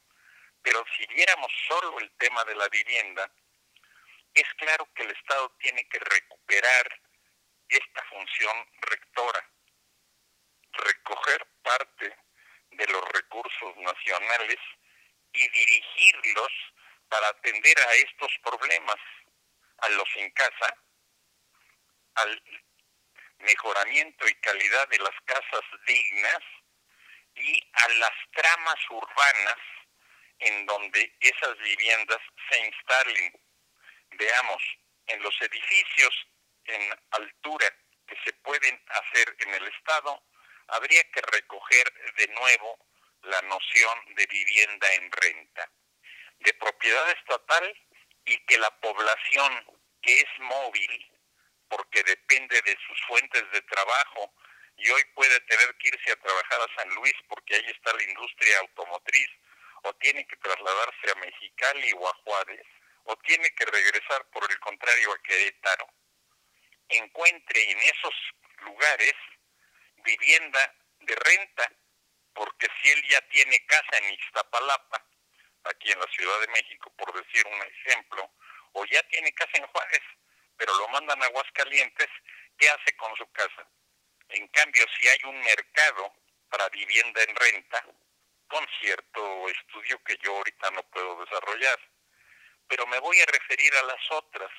Pero 0.64 0.84
si 0.96 1.06
viéramos 1.08 1.52
solo 1.68 2.00
el 2.00 2.12
tema 2.18 2.44
de 2.46 2.56
la 2.56 2.68
vivienda, 2.70 3.32
es 4.34 4.48
claro 4.56 4.88
que 4.94 5.04
el 5.04 5.12
Estado 5.12 5.50
tiene 5.60 5.88
que 5.90 6.00
recuperar 6.00 7.02
esta 7.68 8.04
función 8.06 8.68
rectora, 8.82 9.50
recoger 10.74 11.46
parte 11.64 12.16
de 12.72 12.88
los 12.88 13.04
recursos 13.10 13.78
nacionales 13.78 14.60
y 15.34 15.48
dirigirlos 15.50 16.52
para 17.10 17.28
atender 17.30 17.78
a 17.80 17.94
estos 17.96 18.32
problemas, 18.44 18.98
a 19.80 19.90
los 19.90 20.10
en 20.16 20.32
casa, 20.32 20.76
al 22.16 22.44
mejoramiento 23.40 24.28
y 24.28 24.36
calidad 24.36 24.88
de 24.90 25.00
las 25.00 25.16
casas 25.26 25.64
dignas 25.86 26.44
y 27.36 27.72
a 27.74 27.90
las 28.00 28.14
tramas 28.34 28.80
urbanas 28.90 29.58
en 30.42 30.66
donde 30.66 31.16
esas 31.20 31.58
viviendas 31.60 32.20
se 32.50 32.60
instalen. 32.60 33.34
Veamos, 34.12 34.62
en 35.08 35.22
los 35.24 35.42
edificios 35.42 36.28
en 36.66 36.94
altura 37.12 37.68
que 38.08 38.16
se 38.26 38.34
pueden 38.34 38.82
hacer 38.90 39.36
en 39.40 39.54
el 39.54 39.68
Estado, 39.68 40.24
habría 40.68 41.04
que 41.12 41.22
recoger 41.22 41.92
de 42.18 42.28
nuevo 42.28 42.78
la 43.24 43.42
noción 43.44 44.16
de 44.16 44.26
vivienda 44.28 44.94
en 44.96 45.12
renta, 45.12 45.72
de 46.40 46.54
propiedad 46.56 47.10
estatal 47.12 47.88
y 48.26 48.38
que 48.46 48.58
la 48.58 48.72
población 48.80 49.66
que 50.02 50.20
es 50.20 50.40
móvil, 50.40 51.12
porque 51.70 52.04
depende 52.04 52.62
de 52.62 52.78
sus 52.88 53.00
fuentes 53.08 53.44
de 53.52 53.62
trabajo, 53.62 54.34
y 54.78 54.90
hoy 54.90 55.04
puede 55.14 55.40
tener 55.42 55.76
que 55.78 55.90
irse 55.90 56.12
a 56.12 56.16
trabajar 56.16 56.60
a 56.62 56.76
San 56.76 56.90
Luis 56.96 57.14
porque 57.28 57.56
ahí 57.56 57.66
está 57.68 57.94
la 57.94 58.04
industria 58.04 58.60
automotriz, 58.60 59.30
o 59.84 59.94
tiene 59.96 60.26
que 60.28 60.38
trasladarse 60.38 61.12
a 61.12 61.16
Mexicali 61.16 61.94
o 61.94 62.08
a 62.08 62.14
Juárez, 62.24 62.66
o 63.06 63.16
tiene 63.18 63.50
que 63.52 63.66
regresar 63.66 64.26
por 64.30 64.50
el 64.50 64.60
contrario 64.60 65.12
a 65.12 65.22
Querétaro, 65.24 65.88
encuentre 66.90 67.72
en 67.72 67.80
esos 67.80 68.14
lugares 68.58 69.14
vivienda 70.04 70.76
de 71.00 71.16
renta, 71.16 71.72
porque 72.34 72.68
si 72.82 72.90
él 72.90 73.04
ya 73.10 73.22
tiene 73.30 73.66
casa 73.66 73.98
en 73.98 74.14
Iztapalapa, 74.14 75.06
aquí 75.64 75.92
en 75.92 76.00
la 76.00 76.08
Ciudad 76.08 76.40
de 76.42 76.48
México, 76.48 76.92
por 76.98 77.14
decir 77.14 77.46
un 77.48 77.62
ejemplo, 77.62 78.32
o 78.74 78.86
ya 78.86 79.02
tiene 79.10 79.34
casa 79.34 79.52
en 79.56 79.68
Juárez, 79.68 80.02
pero 80.58 80.74
lo 80.78 80.88
mandan 80.90 81.22
a 81.22 81.26
Aguascalientes, 81.26 82.08
¿qué 82.58 82.70
hace 82.70 82.96
con 82.96 83.16
su 83.16 83.30
casa? 83.32 83.68
En 84.30 84.48
cambio, 84.50 84.86
si 84.98 85.08
hay 85.08 85.20
un 85.26 85.40
mercado 85.42 86.14
para 86.50 86.70
vivienda 86.70 87.24
en 87.24 87.36
renta, 87.36 87.86
con 88.52 88.68
cierto 88.82 89.48
estudio 89.48 90.04
que 90.04 90.18
yo 90.22 90.36
ahorita 90.36 90.72
no 90.72 90.84
puedo 90.90 91.24
desarrollar, 91.24 91.80
pero 92.68 92.86
me 92.88 93.00
voy 93.00 93.18
a 93.22 93.26
referir 93.26 93.74
a 93.78 93.84
las 93.84 94.12
otras, 94.12 94.52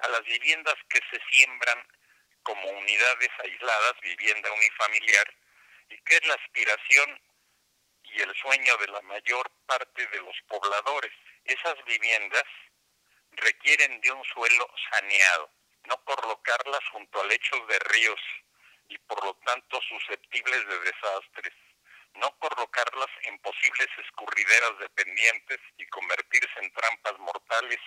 a 0.00 0.08
las 0.08 0.24
viviendas 0.24 0.74
que 0.88 0.98
se 1.10 1.20
siembran 1.30 1.78
como 2.42 2.68
unidades 2.68 3.30
aisladas, 3.38 3.94
vivienda 4.02 4.52
unifamiliar, 4.52 5.32
y 5.90 5.98
que 6.02 6.16
es 6.16 6.26
la 6.26 6.34
aspiración 6.34 7.20
y 8.02 8.20
el 8.20 8.34
sueño 8.34 8.76
de 8.78 8.88
la 8.88 9.00
mayor 9.02 9.48
parte 9.64 10.04
de 10.08 10.18
los 10.18 10.36
pobladores. 10.48 11.12
Esas 11.44 11.76
viviendas 11.84 12.44
requieren 13.30 14.00
de 14.00 14.10
un 14.10 14.24
suelo 14.24 14.68
saneado, 14.90 15.52
no 15.84 16.04
colocarlas 16.04 16.84
junto 16.90 17.20
a 17.20 17.26
lechos 17.26 17.64
de 17.68 17.78
ríos 17.78 18.20
y 18.88 18.98
por 18.98 19.24
lo 19.24 19.34
tanto 19.46 19.80
susceptibles 19.82 20.66
de 20.66 20.80
desastres, 20.80 21.54
no 22.14 22.30
colocarlas 22.38 23.10
en 23.22 23.38
posibles 23.38 23.88
escurrideras 24.04 24.78
dependientes 24.78 25.58
y 25.78 25.86
convertirse 25.86 26.60
en 26.60 26.72
trampas 26.72 27.18
mortales 27.18 27.78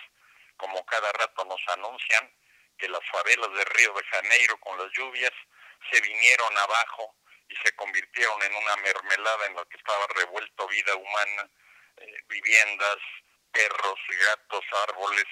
como 0.58 0.86
cada 0.86 1.12
rato 1.14 1.46
nos 1.46 1.62
anuncian 1.70 2.32
que 2.78 2.90
las 2.90 3.02
favelas 3.12 3.52
de 3.54 3.66
Río 3.66 3.94
de 3.94 4.04
Janeiro 4.06 4.58
con 4.60 4.78
las 4.78 4.92
lluvias 4.94 5.32
se 5.92 6.02
vinieron 6.02 6.58
abajo 6.58 7.16
y 7.50 7.56
se 7.58 7.76
convirtieron 7.76 8.42
en 8.44 8.56
una 8.56 8.76
mermelada 8.78 9.46
en 9.48 9.56
la 9.56 9.66
que 9.66 9.78
estaba 9.78 10.08
revuelto 10.16 10.68
vida 10.68 10.96
humana, 10.96 11.50
eh, 11.98 12.24
viviendas, 12.28 12.98
perros, 13.52 14.00
gatos, 14.28 14.66
árboles, 14.88 15.26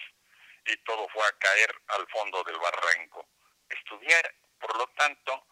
y 0.65 0.77
todo 0.77 1.07
fue 1.09 1.25
a 1.25 1.31
caer 1.39 1.73
al 1.87 2.07
fondo 2.09 2.43
del 2.43 2.57
barranco. 2.57 3.27
Estudiar, 3.69 4.35
por 4.59 4.77
lo 4.77 4.87
tanto, 4.89 5.47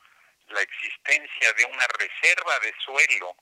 la 0.52 0.62
existencia 0.62 1.54
de 1.54 1.66
una 1.66 1.88
reserva 1.88 2.60
de 2.60 2.74
suelo 2.84 3.36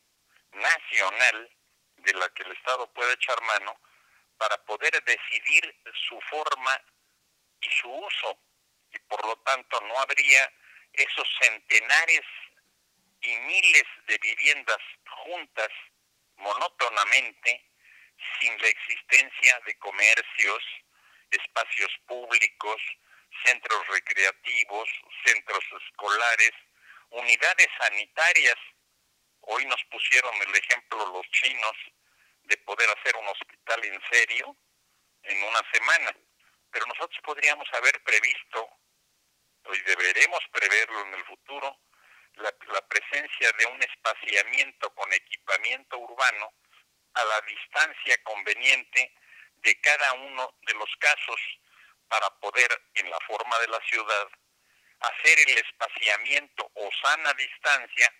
nacional 0.53 1.49
de 1.97 2.13
la 2.13 2.29
que 2.29 2.43
el 2.43 2.51
Estado 2.51 2.91
puede 2.93 3.13
echar 3.13 3.41
mano 3.41 3.79
para 4.37 4.57
poder 4.65 5.03
decidir 5.03 5.75
su 6.07 6.19
forma 6.21 6.81
y 7.61 7.69
su 7.81 7.91
uso. 7.91 8.39
Y 8.91 8.99
por 8.99 9.25
lo 9.25 9.35
tanto 9.37 9.81
no 9.81 9.99
habría 9.99 10.51
esos 10.93 11.27
centenares 11.41 12.21
y 13.21 13.35
miles 13.35 13.85
de 14.07 14.17
viviendas 14.19 14.79
juntas 15.25 15.69
monótonamente 16.37 17.65
sin 18.39 18.61
la 18.61 18.67
existencia 18.67 19.59
de 19.65 19.77
comercios, 19.79 20.63
espacios 21.31 21.91
públicos, 22.07 22.81
centros 23.43 23.87
recreativos, 23.87 24.89
centros 25.25 25.63
escolares, 25.83 26.51
unidades 27.09 27.67
sanitarias. 27.79 28.55
Hoy 29.41 29.65
nos 29.65 29.83
pusieron 29.85 30.33
el 30.35 30.55
ejemplo 30.55 31.05
los 31.13 31.25
chinos 31.31 31.75
de 32.43 32.57
poder 32.57 32.89
hacer 32.89 33.15
un 33.17 33.27
hospital 33.27 33.83
en 33.85 34.01
serio 34.11 34.55
en 35.23 35.43
una 35.43 35.61
semana. 35.71 36.15
Pero 36.71 36.85
nosotros 36.85 37.19
podríamos 37.23 37.67
haber 37.73 38.01
previsto, 38.03 38.69
y 39.73 39.81
deberemos 39.81 40.39
preverlo 40.51 41.01
en 41.07 41.13
el 41.15 41.25
futuro, 41.25 41.77
la, 42.35 42.53
la 42.73 42.87
presencia 42.87 43.51
de 43.57 43.65
un 43.65 43.81
espaciamiento 43.81 44.93
con 44.93 45.11
equipamiento 45.11 45.97
urbano 45.97 46.53
a 47.13 47.25
la 47.25 47.41
distancia 47.41 48.21
conveniente 48.23 49.13
de 49.55 49.81
cada 49.81 50.13
uno 50.13 50.55
de 50.67 50.73
los 50.75 50.89
casos 50.99 51.39
para 52.07 52.29
poder, 52.39 52.69
en 52.95 53.09
la 53.09 53.19
forma 53.21 53.59
de 53.59 53.67
la 53.67 53.79
ciudad, 53.81 54.27
hacer 54.99 55.39
el 55.47 55.57
espaciamiento 55.57 56.69
o 56.73 56.89
sana 57.03 57.33
distancia 57.33 58.11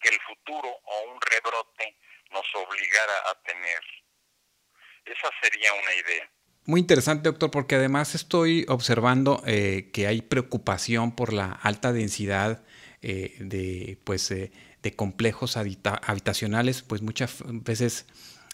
que 0.00 0.08
el 0.08 0.20
futuro 0.20 0.68
o 0.68 1.12
un 1.12 1.20
rebrote 1.20 1.96
nos 2.30 2.46
obligara 2.54 3.30
a 3.30 3.42
tener. 3.42 3.80
Esa 5.04 5.28
sería 5.42 5.72
una 5.74 5.94
idea. 5.94 6.30
Muy 6.64 6.80
interesante, 6.80 7.28
doctor, 7.28 7.50
porque 7.50 7.74
además 7.74 8.14
estoy 8.14 8.64
observando 8.68 9.42
eh, 9.46 9.90
que 9.92 10.06
hay 10.06 10.22
preocupación 10.22 11.14
por 11.14 11.32
la 11.32 11.50
alta 11.50 11.92
densidad 11.92 12.62
eh, 13.02 13.34
de, 13.40 13.98
pues, 14.04 14.30
eh, 14.30 14.52
de 14.80 14.94
complejos 14.94 15.56
habitacionales, 15.56 16.82
pues 16.82 17.02
muchas 17.02 17.42
veces 17.44 18.06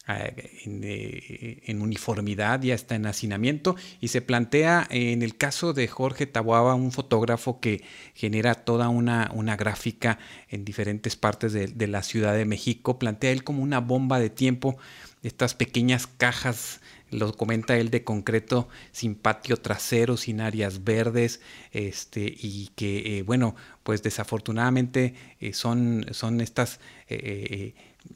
en, 0.09 1.83
uniformidad, 1.83 2.63
ya 2.63 2.75
está 2.75 2.95
en 2.95 3.07
hacinamiento. 3.07 3.77
Y 4.01 4.09
se 4.09 4.23
plantea 4.23 4.87
en 4.91 5.23
el 5.23 5.37
caso 5.37 5.73
de 5.73 5.87
Jorge 5.89 6.27
Tabuaba, 6.27 6.75
un 6.75 6.93
fotógrafo 6.93 7.61
que 7.61 7.83
genera 8.15 8.55
toda 8.55 8.89
una, 8.89 9.31
una 9.35 9.57
gráfica 9.57 10.19
en 10.49 10.65
diferentes 10.65 11.17
partes 11.17 11.53
de, 11.53 11.67
de, 11.67 11.87
la 11.87 12.03
Ciudad 12.03 12.35
de 12.35 12.45
México, 12.45 12.99
plantea 12.99 13.31
él 13.33 13.45
como 13.45 13.63
una 13.63 13.81
bomba 13.81 14.19
de 14.19 14.31
tiempo 14.31 14.79
estas 15.23 15.55
pequeñas 15.55 16.07
cajas 16.07 16.81
lo 17.11 17.33
comenta 17.33 17.77
él 17.77 17.91
de 17.91 18.05
concreto, 18.05 18.69
sin 18.93 19.15
patio 19.15 19.57
trasero, 19.57 20.17
sin 20.17 20.41
áreas 20.41 20.85
verdes, 20.85 21.41
este, 21.73 22.21
y 22.39 22.71
que, 22.77 23.19
eh, 23.19 23.23
bueno, 23.23 23.57
pues 23.83 24.03
desafortunadamente 24.03 25.15
eh, 25.41 25.55
son, 25.55 26.07
son 26.11 26.41
estas 26.41 26.81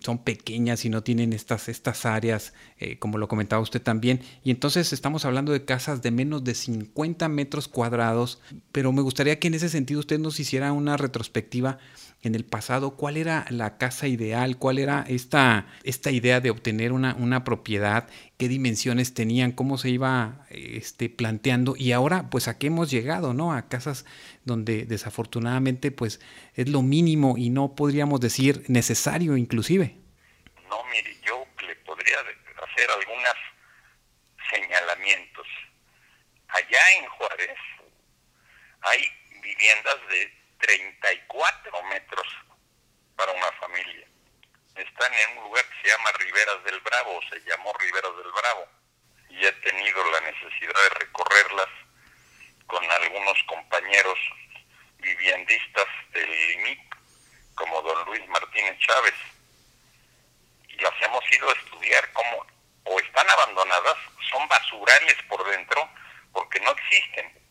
son 0.01 0.19
pequeñas 0.19 0.85
y 0.85 0.89
no 0.89 1.03
tienen 1.03 1.33
estas, 1.33 1.69
estas 1.69 2.07
áreas, 2.07 2.53
eh, 2.79 2.99
como 2.99 3.19
lo 3.19 3.29
comentaba 3.29 3.63
usted 3.63 3.83
también. 3.83 4.21
Y 4.43 4.51
entonces 4.51 4.93
estamos 4.93 5.25
hablando 5.25 5.53
de 5.53 5.65
casas 5.65 6.03
de 6.03 6.11
menos 6.11 6.45
de 6.45 6.55
50 6.55 7.29
metros 7.29 7.69
cuadrados, 7.69 8.41
pero 8.73 8.93
me 8.93 9.03
gustaría 9.03 9.39
que 9.39 9.49
en 9.49 9.55
ese 9.55 9.69
sentido 9.69 10.01
usted 10.01 10.19
nos 10.19 10.41
hiciera 10.41 10.73
una 10.73 10.97
retrospectiva 10.97 11.79
en 12.23 12.37
el 12.37 12.45
pasado, 12.45 12.97
cuál 12.97 13.17
era 13.17 13.47
la 13.51 13.79
casa 13.79 14.07
ideal, 14.07 14.57
cuál 14.57 14.79
era 14.79 15.05
esta, 15.09 15.67
esta 15.83 16.13
idea 16.13 16.41
de 16.41 16.51
obtener 16.51 16.93
una, 16.93 17.15
una 17.17 17.43
propiedad, 17.43 18.09
qué 18.39 18.47
dimensiones 18.47 19.13
tenían, 19.13 19.51
cómo 19.51 19.77
se 19.77 19.91
iba 19.91 20.47
este, 20.51 21.09
planteando 21.09 21.75
y 21.77 21.91
ahora 21.91 22.31
pues 22.31 22.47
a 22.47 22.59
qué 22.59 22.69
hemos 22.69 22.91
llegado, 22.91 23.35
¿no? 23.35 23.53
A 23.53 23.69
casas 23.69 24.07
donde 24.45 24.85
desafortunadamente 24.85 25.91
pues 25.91 26.21
es 26.55 26.69
lo 26.69 26.83
mínimo 26.83 27.37
y 27.37 27.51
no 27.51 27.75
podríamos 27.75 28.21
decir 28.21 28.63
necesario 28.69 29.37
inclusive. 29.37 29.97
No, 30.71 30.79
mire, 30.93 31.17
yo 31.27 31.45
le 31.67 31.75
podría 31.77 32.19
hacer 32.19 32.89
algunos 32.99 33.37
señalamientos. 34.49 35.47
Allá 36.49 36.81
en 36.99 37.09
Juárez 37.09 37.59
hay 38.83 39.01
viviendas 39.43 39.97
de 40.09 40.42
34 40.63 41.83
metros 41.85 42.27
para 43.17 43.33
una 43.33 43.53
familia. 43.53 44.07
Están 44.77 45.13
en 45.13 45.39
un 45.39 45.45
lugar 45.45 45.65
que 45.67 45.83
se 45.83 45.89
llama 45.89 46.13
Riberas 46.13 46.65
del 46.65 46.81
Bravo, 46.81 47.21
se 47.31 47.41
llamó 47.41 47.73
Riberas 47.79 48.17
del 48.17 48.33
Bravo, 48.33 48.67
y 49.29 49.45
he 49.45 49.53
tenido 49.53 50.11
la 50.11 50.21
necesidad 50.21 50.83
de 50.83 50.89
recorrerlas 51.01 51.69
con 52.67 52.91
algunos 52.91 53.43
compañeros 53.49 54.19
viviendistas 54.99 55.89
del 56.13 56.33
IMIC, 56.55 56.97
como 57.57 57.83
don 57.83 58.05
Luis 58.07 58.27
Martínez 58.29 58.79
Chávez, 58.79 59.15
y 60.69 60.77
las 60.77 60.95
hemos 61.03 61.33
ido 61.33 61.51
a 61.51 61.55
estudiar 61.55 62.13
como 62.13 62.47
o 62.85 63.01
están 63.01 63.29
abandonadas, 63.31 63.97
son 64.31 64.47
basurales 64.49 65.17
por 65.29 65.45
dentro, 65.51 65.89
porque 66.33 66.61
no 66.61 66.71
existen 66.71 67.42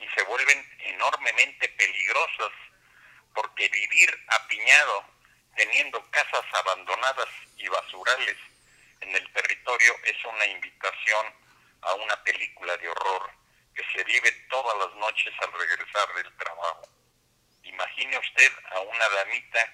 y 0.00 0.08
se 0.08 0.22
vuelven 0.24 0.78
enormemente 0.80 1.68
peligrosas 1.70 2.52
porque 3.34 3.68
vivir 3.68 4.24
apiñado 4.28 5.04
teniendo 5.56 6.04
casas 6.10 6.44
abandonadas 6.52 7.28
y 7.56 7.68
basurales 7.68 8.36
en 9.00 9.14
el 9.14 9.32
territorio 9.32 9.94
es 10.04 10.24
una 10.24 10.46
invitación 10.46 11.26
a 11.82 11.94
una 11.94 12.22
película 12.22 12.76
de 12.76 12.88
horror 12.88 13.30
que 13.74 13.84
se 13.92 14.04
vive 14.04 14.30
todas 14.50 14.76
las 14.78 14.94
noches 14.96 15.32
al 15.40 15.52
regresar 15.52 16.14
del 16.14 16.36
trabajo. 16.36 16.88
Imagine 17.62 18.18
usted 18.18 18.52
a 18.72 18.80
una 18.80 19.08
damita 19.08 19.72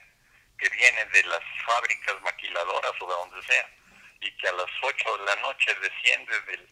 que 0.59 0.69
viene 0.69 1.05
de 1.07 1.23
las 1.25 1.43
fábricas 1.65 2.21
maquiladoras 2.23 2.93
o 3.01 3.07
de 3.07 3.15
donde 3.15 3.47
sea 3.47 3.71
y 4.21 4.37
que 4.37 4.49
a 4.49 4.53
las 4.53 4.71
8 4.83 5.19
de 5.19 5.25
la 5.25 5.37
noche 5.37 5.75
desciende 5.81 6.41
del, 6.43 6.69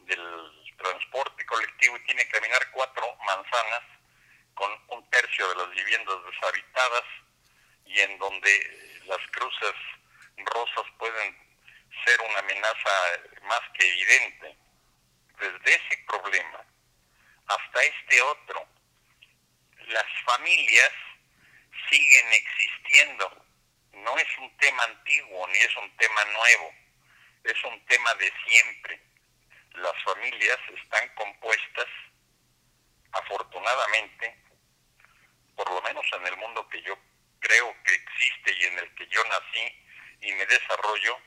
del 0.00 0.61
transporte 0.82 1.46
colectivo 1.46 1.96
y 1.96 2.04
tiene 2.04 2.24
que 2.24 2.30
caminar 2.30 2.70
cuatro 2.72 3.16
manzanas 3.24 3.82
con 4.54 4.70
un 4.88 5.10
tercio 5.10 5.48
de 5.48 5.56
las 5.56 5.70
viviendas 5.70 6.16
deshabitadas 6.24 7.04
y 7.86 8.00
en 8.00 8.18
donde 8.18 9.00
las 9.06 9.26
cruces 9.30 9.74
rosas 10.36 10.84
pueden 10.98 11.36
ser 12.04 12.20
una 12.28 12.38
amenaza 12.40 12.90
más 13.42 13.60
que 13.74 13.88
evidente. 13.88 14.56
Desde 15.38 15.74
ese 15.74 16.04
problema 16.06 16.64
hasta 17.46 17.82
este 17.82 18.22
otro, 18.22 18.66
las 19.88 20.06
familias 20.24 20.92
siguen 21.90 22.32
existiendo. 22.32 23.46
No 23.92 24.16
es 24.16 24.38
un 24.38 24.56
tema 24.56 24.84
antiguo 24.84 25.46
ni 25.48 25.58
es 25.58 25.76
un 25.76 25.96
tema 25.96 26.24
nuevo, 26.24 26.74
es 27.44 27.64
un 27.64 27.84
tema 27.86 28.14
de 28.14 28.32
siempre 28.46 29.11
las 29.74 30.02
familias 30.04 30.58
están 30.82 31.08
compuestas, 31.14 31.86
afortunadamente, 33.12 34.36
por 35.56 35.70
lo 35.70 35.82
menos 35.82 36.04
en 36.14 36.26
el 36.26 36.36
mundo 36.36 36.68
que 36.68 36.82
yo 36.82 36.98
creo 37.40 37.74
que 37.84 37.94
existe 37.94 38.52
y 38.58 38.64
en 38.64 38.78
el 38.78 38.94
que 38.94 39.06
yo 39.08 39.22
nací 39.24 39.86
y 40.20 40.32
me 40.32 40.46
desarrollo, 40.46 41.18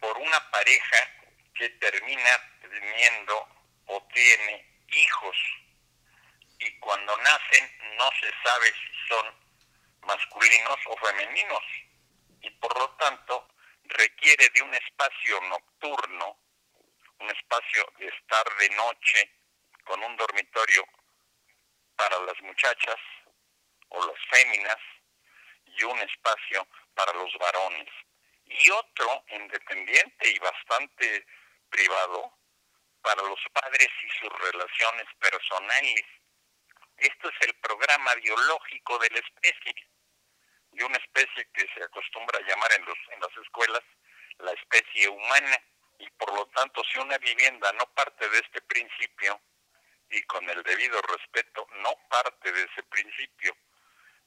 por 0.00 0.16
una 0.18 0.50
pareja 0.50 0.96
que 1.54 1.68
termina 1.70 2.30
teniendo 2.60 3.48
o 3.86 4.08
tiene 4.12 4.66
hijos. 4.88 5.36
Y 6.58 6.78
cuando 6.78 7.16
nacen 7.18 7.96
no 7.96 8.10
se 8.20 8.32
sabe 8.42 8.72
si 8.72 9.08
son 9.08 9.26
masculinos 10.02 10.78
o 10.86 10.96
femeninos. 10.96 11.64
Y 12.40 12.50
por 12.50 12.76
lo 12.78 12.90
tanto 12.96 13.48
requiere 13.84 14.48
de 14.50 14.62
un 14.62 14.74
espacio 14.74 15.40
nocturno 15.42 16.41
un 17.22 17.30
espacio 17.30 17.86
de 17.98 18.08
estar 18.08 18.44
de 18.58 18.68
noche 18.70 19.30
con 19.84 20.02
un 20.02 20.16
dormitorio 20.16 20.84
para 21.96 22.18
las 22.20 22.40
muchachas 22.42 22.96
o 23.90 24.06
las 24.06 24.18
féminas 24.28 24.78
y 25.66 25.84
un 25.84 25.98
espacio 26.00 26.66
para 26.94 27.12
los 27.12 27.32
varones 27.38 27.88
y 28.46 28.70
otro 28.70 29.24
independiente 29.28 30.30
y 30.30 30.38
bastante 30.40 31.24
privado 31.70 32.36
para 33.02 33.22
los 33.22 33.40
padres 33.52 33.88
y 34.04 34.08
sus 34.20 34.38
relaciones 34.50 35.06
personales. 35.20 36.04
Esto 36.96 37.28
es 37.28 37.48
el 37.48 37.54
programa 37.54 38.14
biológico 38.16 38.98
de 38.98 39.10
la 39.10 39.18
especie, 39.18 39.74
de 40.72 40.84
una 40.84 40.96
especie 40.96 41.48
que 41.54 41.66
se 41.72 41.84
acostumbra 41.84 42.38
a 42.38 42.48
llamar 42.48 42.72
en, 42.72 42.84
los, 42.84 42.98
en 43.10 43.20
las 43.20 43.36
escuelas 43.36 43.82
la 44.38 44.52
especie 44.52 45.08
humana 45.08 45.62
por 46.32 46.38
lo 46.38 46.46
tanto 46.46 46.82
si 46.84 46.98
una 46.98 47.18
vivienda 47.18 47.70
no 47.74 47.84
parte 47.92 48.26
de 48.26 48.38
este 48.38 48.62
principio 48.62 49.38
y 50.08 50.22
con 50.22 50.48
el 50.48 50.62
debido 50.62 50.98
respeto 51.02 51.66
no 51.82 51.94
parte 52.08 52.50
de 52.50 52.62
ese 52.62 52.82
principio, 52.84 53.54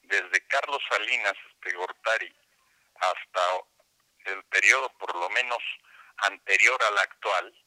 desde 0.03 0.45
Carlos 0.45 0.84
Salinas 0.88 1.34
de 1.64 1.72
Gortari 1.74 2.36
hasta 2.93 3.41
el 4.26 4.43
periodo 4.43 4.88
por 4.99 5.16
lo 5.16 5.28
menos 5.32 5.58
anterior 6.18 6.80
al 6.84 6.97
actual, 6.99 7.66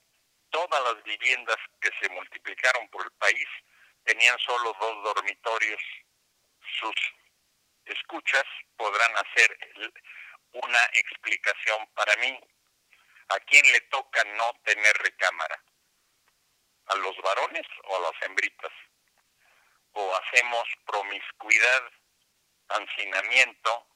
todas 0.50 0.84
las 0.84 1.02
viviendas 1.02 1.56
que 1.80 1.90
se 2.00 2.08
multiplicaron 2.10 2.88
por 2.90 3.04
el 3.04 3.12
país 3.18 3.48
tenían 4.04 4.38
solo 4.38 4.72
dos 4.80 5.14
dormitorios. 5.14 5.82
Sus 6.78 6.94
escuchas 7.86 8.44
podrán 8.76 9.16
hacer 9.16 9.58
una 10.52 10.84
explicación 10.94 11.88
para 11.94 12.14
mí 12.18 12.40
¿A 13.30 13.38
quién 13.40 13.70
le 13.72 13.80
toca 13.82 14.24
no 14.24 14.52
tener 14.64 14.96
recámara? 14.98 15.62
¿A 16.86 16.94
los 16.96 17.16
varones 17.18 17.66
o 17.84 17.96
a 17.96 18.00
las 18.00 18.22
hembritas? 18.22 18.72
¿O 19.92 20.16
hacemos 20.16 20.64
promiscuidad, 20.86 21.82
ancinamiento 22.68 23.86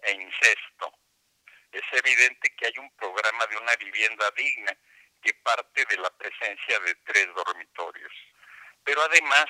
e 0.00 0.12
incesto? 0.12 0.92
Es 1.70 1.84
evidente 1.92 2.54
que 2.56 2.66
hay 2.66 2.78
un 2.78 2.90
programa 2.96 3.46
de 3.46 3.58
una 3.58 3.76
vivienda 3.76 4.30
digna 4.30 4.74
que 5.20 5.34
parte 5.34 5.84
de 5.84 5.98
la 5.98 6.10
presencia 6.16 6.80
de 6.80 6.94
tres 7.04 7.26
dormitorios. 7.34 8.12
Pero 8.84 9.02
además, 9.02 9.46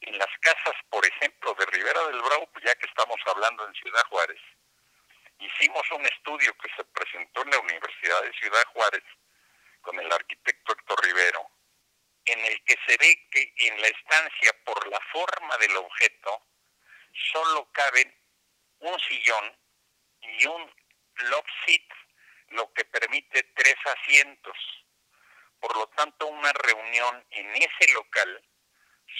en 0.00 0.16
las 0.16 0.30
casas, 0.40 0.74
por 0.88 1.04
ejemplo, 1.04 1.52
de 1.52 1.66
Rivera 1.66 2.06
del 2.06 2.22
Bravo, 2.22 2.48
ya 2.64 2.74
que 2.76 2.86
estamos 2.86 3.20
hablando 3.26 3.66
en 3.66 3.74
Ciudad 3.74 4.04
Juárez, 4.08 4.40
hicimos 5.44 5.82
un 5.92 6.04
estudio 6.06 6.56
que 6.58 6.70
se 6.76 6.84
presentó 6.84 7.42
en 7.42 7.50
la 7.50 7.58
Universidad 7.58 8.22
de 8.22 8.32
Ciudad 8.34 8.64
Juárez 8.72 9.02
con 9.80 9.98
el 9.98 10.10
arquitecto 10.12 10.72
Héctor 10.72 11.04
Rivero, 11.04 11.50
en 12.24 12.38
el 12.38 12.62
que 12.64 12.76
se 12.86 12.96
ve 12.98 13.28
que 13.30 13.52
en 13.56 13.80
la 13.80 13.88
estancia, 13.88 14.52
por 14.64 14.86
la 14.88 15.00
forma 15.12 15.56
del 15.58 15.76
objeto, 15.76 16.46
solo 17.32 17.68
caben 17.72 18.14
un 18.78 18.98
sillón 19.00 19.56
y 20.20 20.46
un 20.46 20.72
love 21.30 21.46
seat, 21.66 21.88
lo 22.50 22.72
que 22.72 22.84
permite 22.84 23.42
tres 23.54 23.76
asientos. 23.84 24.56
Por 25.58 25.76
lo 25.76 25.88
tanto, 25.88 26.26
una 26.26 26.52
reunión 26.52 27.26
en 27.30 27.56
ese 27.56 27.92
local 27.92 28.42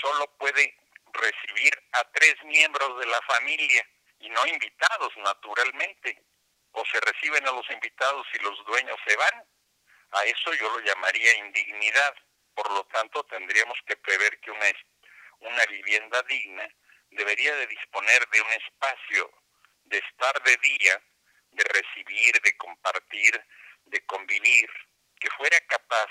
solo 0.00 0.36
puede 0.38 0.76
recibir 1.12 1.72
a 1.92 2.04
tres 2.12 2.34
miembros 2.44 2.98
de 2.98 3.06
la 3.06 3.20
familia 3.22 3.86
y 4.22 4.30
no 4.30 4.46
invitados 4.46 5.12
naturalmente. 5.18 6.22
O 6.72 6.84
se 6.86 7.00
reciben 7.00 7.46
a 7.46 7.52
los 7.52 7.68
invitados 7.70 8.26
y 8.32 8.42
los 8.42 8.64
dueños 8.64 8.98
se 9.06 9.16
van. 9.16 9.44
A 10.12 10.24
eso 10.24 10.54
yo 10.54 10.70
lo 10.70 10.80
llamaría 10.80 11.36
indignidad. 11.36 12.14
Por 12.54 12.70
lo 12.70 12.84
tanto, 12.86 13.22
tendríamos 13.24 13.78
que 13.86 13.96
prever 13.96 14.40
que 14.40 14.50
una, 14.50 14.66
una 15.40 15.66
vivienda 15.66 16.22
digna 16.22 16.66
debería 17.10 17.54
de 17.56 17.66
disponer 17.66 18.26
de 18.28 18.40
un 18.40 18.52
espacio 18.52 19.30
de 19.84 19.98
estar 19.98 20.42
de 20.42 20.56
día, 20.56 21.02
de 21.50 21.64
recibir, 21.64 22.40
de 22.40 22.56
compartir, 22.56 23.44
de 23.84 24.06
convivir, 24.06 24.70
que 25.20 25.28
fuera 25.30 25.60
capaz 25.66 26.10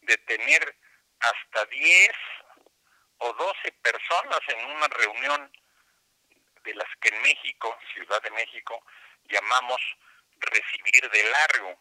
de 0.00 0.16
tener 0.18 0.76
hasta 1.20 1.66
10 1.66 2.10
o 3.18 3.32
12 3.34 3.72
personas 3.82 4.40
en 4.48 4.64
una 4.64 4.88
reunión 4.88 5.52
de 6.64 6.74
las 6.74 6.88
que 7.00 7.08
en 7.08 7.22
México, 7.22 7.78
Ciudad 7.94 8.22
de 8.22 8.30
México, 8.30 8.84
llamamos 9.24 9.80
recibir 10.38 11.10
de 11.10 11.22
largo. 11.24 11.78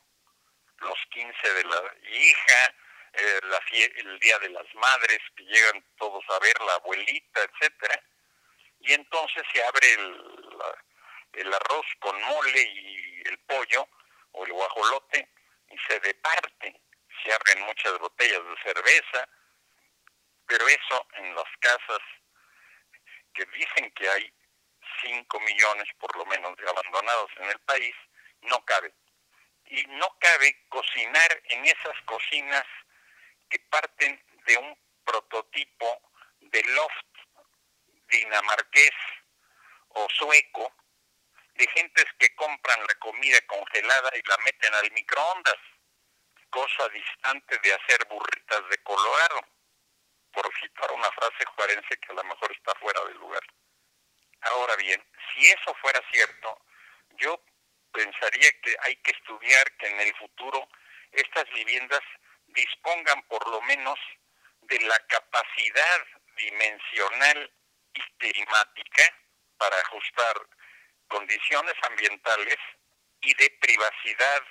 Los 0.77 0.97
15 1.11 1.53
de 1.53 1.63
la 1.65 1.93
hija, 2.09 2.75
eh, 3.13 3.39
el 3.97 4.19
Día 4.19 4.39
de 4.39 4.49
las 4.49 4.73
Madres, 4.75 5.19
que 5.35 5.43
llegan 5.43 5.83
todos 5.97 6.23
a 6.29 6.39
ver 6.39 6.59
la 6.61 6.75
abuelita, 6.75 7.41
etcétera, 7.41 8.01
y 8.79 8.93
entonces 8.93 9.43
se 9.51 9.63
abre 9.63 9.93
el, 9.93 10.39
el 11.33 11.53
arroz 11.53 11.85
con 11.99 12.21
mole 12.21 12.61
y 12.61 13.21
el 13.27 13.37
pollo 13.39 13.87
o 14.31 14.45
el 14.45 14.53
guajolote 14.53 15.29
y 15.69 15.77
se 15.87 15.99
departe, 15.99 16.81
se 17.23 17.33
abren 17.33 17.61
muchas 17.65 17.97
botellas 17.99 18.41
de 18.43 18.73
cerveza, 18.73 19.29
pero 20.47 20.67
eso 20.67 21.07
en 21.15 21.35
las 21.35 21.57
casas 21.59 21.99
que 23.33 23.45
dicen 23.45 23.91
que 23.91 24.09
hay 24.09 24.33
5 25.01 25.39
millones 25.41 25.87
por 25.97 26.15
lo 26.15 26.25
menos 26.25 26.55
de 26.57 26.69
abandonados 26.69 27.31
en 27.37 27.49
el 27.49 27.59
país, 27.59 27.95
no 28.41 28.63
cabe. 28.65 28.93
Y 29.65 29.83
no 29.87 30.17
cabe 30.19 30.65
cocinar 30.69 31.41
en 31.45 31.65
esas 31.65 32.01
cocinas 32.05 32.65
que 33.49 33.59
parten 33.59 34.23
de 34.45 34.57
un 34.57 34.77
prototipo 35.03 36.01
de 36.39 36.63
loft 36.63 37.05
dinamarqués 38.07 38.95
o 39.89 40.07
sueco, 40.09 40.73
de 41.55 41.67
gentes 41.67 42.05
que 42.17 42.33
compran 42.35 42.79
la 42.87 42.95
comida 42.95 43.39
congelada 43.47 44.11
y 44.15 44.27
la 44.27 44.37
meten 44.37 44.73
al 44.73 44.91
microondas, 44.91 45.57
cosa 46.49 46.89
distante 46.89 47.57
de 47.59 47.73
hacer 47.73 48.05
burritas 48.07 48.69
de 48.69 48.77
Colorado, 48.83 49.41
por 50.31 50.51
citar 50.59 50.91
una 50.91 51.11
frase 51.11 51.45
juarense 51.55 51.97
que 51.97 52.11
a 52.11 52.15
lo 52.15 52.23
mejor 52.23 52.51
está 52.51 52.73
fuera 52.75 53.03
de 53.05 53.13
lugar. 53.15 53.43
Ahora 54.41 54.75
bien, 54.77 55.03
si 55.33 55.47
eso 55.47 55.73
fuera 55.81 56.01
cierto, 56.11 56.61
yo 57.17 57.43
pensaría 57.91 58.51
que 58.61 58.75
hay 58.81 58.95
que 58.97 59.11
estudiar 59.11 59.71
que 59.77 59.87
en 59.87 59.99
el 59.99 60.15
futuro 60.15 60.67
estas 61.11 61.49
viviendas 61.51 62.01
dispongan 62.47 63.21
por 63.23 63.47
lo 63.49 63.61
menos 63.63 63.99
de 64.61 64.79
la 64.81 64.97
capacidad 65.07 66.05
dimensional 66.37 67.51
y 67.93 68.01
climática 68.17 69.03
para 69.57 69.75
ajustar 69.81 70.35
condiciones 71.07 71.73
ambientales 71.83 72.57
y 73.21 73.33
de 73.33 73.49
privacidad 73.59 74.43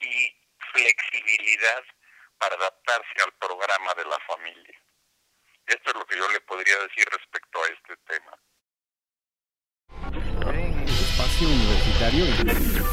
y 0.00 0.34
flexibilidad 0.72 1.84
para 2.38 2.54
adaptarse 2.54 3.22
al 3.24 3.32
programa 3.34 3.94
de 3.94 4.04
la 4.04 4.18
familia. 4.20 4.82
Esto 5.66 5.90
es 5.90 5.96
lo 5.96 6.06
que 6.06 6.16
yo 6.16 6.28
le 6.28 6.40
podría 6.40 6.78
decir 6.78 7.04
respecto 7.10 7.31
Universitario. 12.10 12.84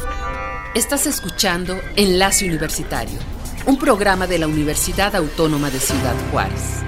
Estás 0.74 1.06
escuchando 1.06 1.80
Enlace 1.96 2.46
Universitario, 2.46 3.18
un 3.66 3.78
programa 3.78 4.26
de 4.26 4.38
la 4.38 4.46
Universidad 4.46 5.16
Autónoma 5.16 5.70
de 5.70 5.80
Ciudad 5.80 6.14
Juárez. 6.30 6.82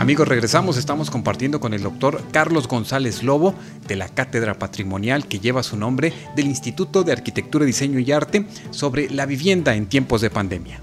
Amigos, 0.00 0.26
regresamos, 0.26 0.76
estamos 0.78 1.10
compartiendo 1.10 1.60
con 1.60 1.72
el 1.72 1.82
doctor 1.84 2.20
Carlos 2.32 2.66
González 2.66 3.22
Lobo 3.22 3.54
de 3.86 3.94
la 3.94 4.08
Cátedra 4.08 4.58
Patrimonial 4.58 5.28
que 5.28 5.38
lleva 5.38 5.62
su 5.62 5.76
nombre 5.76 6.12
del 6.34 6.46
Instituto 6.46 7.04
de 7.04 7.12
Arquitectura, 7.12 7.64
Diseño 7.64 8.00
y 8.00 8.10
Arte 8.10 8.46
sobre 8.70 9.08
la 9.10 9.26
vivienda 9.26 9.76
en 9.76 9.86
tiempos 9.86 10.20
de 10.20 10.30
pandemia. 10.30 10.80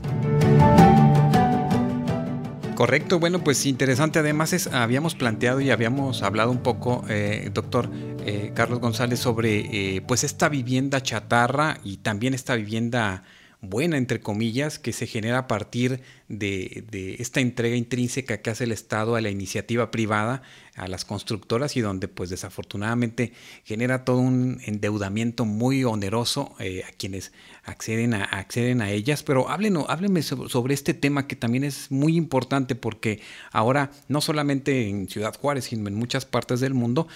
Correcto, 2.80 3.20
bueno, 3.20 3.44
pues 3.44 3.66
interesante. 3.66 4.20
Además, 4.20 4.54
es, 4.54 4.68
habíamos 4.68 5.14
planteado 5.14 5.60
y 5.60 5.70
habíamos 5.70 6.24
hablado 6.24 6.50
un 6.50 6.64
poco, 6.64 7.04
eh, 7.10 7.50
doctor 7.54 7.90
eh, 8.26 8.54
Carlos 8.56 8.80
González, 8.80 9.20
sobre 9.20 9.98
eh, 9.98 10.02
pues 10.08 10.24
esta 10.24 10.48
vivienda 10.48 11.04
chatarra 11.04 11.80
y 11.84 11.98
también 11.98 12.34
esta 12.34 12.56
vivienda 12.56 13.24
buena, 13.60 13.98
entre 13.98 14.22
comillas, 14.22 14.80
que 14.80 14.94
se 14.94 15.08
genera 15.08 15.40
a 15.40 15.48
partir 15.48 16.00
de, 16.30 16.86
de, 16.90 17.16
esta 17.16 17.42
entrega 17.42 17.76
intrínseca 17.76 18.42
que 18.42 18.50
hace 18.50 18.64
el 18.64 18.72
Estado 18.72 19.16
a 19.16 19.22
la 19.22 19.30
iniciativa 19.30 19.92
privada, 19.92 20.42
a 20.76 20.88
las 20.88 21.04
constructoras 21.04 21.76
y 21.76 21.82
donde 21.82 22.08
pues 22.08 22.30
desafortunadamente 22.30 23.34
genera 23.66 24.06
todo 24.06 24.18
un 24.18 24.62
endeudamiento 24.66 25.44
muy 25.44 25.84
oneroso 25.84 26.56
a 26.60 26.92
quienes 26.94 27.34
acceden 27.66 28.14
a, 28.14 28.24
acceden 28.24 28.82
a 28.82 28.90
ellas, 28.90 29.24
pero 29.24 29.50
háblenos, 29.50 29.86
háblenme 29.90 30.22
sobre 30.22 30.74
este 30.74 30.94
tema 30.94 31.28
que 31.28 31.36
también 31.36 31.66
es 31.66 31.92
muy 31.92 32.16
importante 32.16 32.76
porque 32.76 33.20
ahora 33.52 33.92
no 34.08 34.22
solamente 34.22 34.88
en 34.88 35.10
Ciudad 35.10 35.36
Juárez, 35.38 35.66
sino 35.66 35.88
en 35.88 35.96
muchas 35.96 36.26
partes 36.26 36.60
del 36.62 36.74
mundo, 36.74 37.08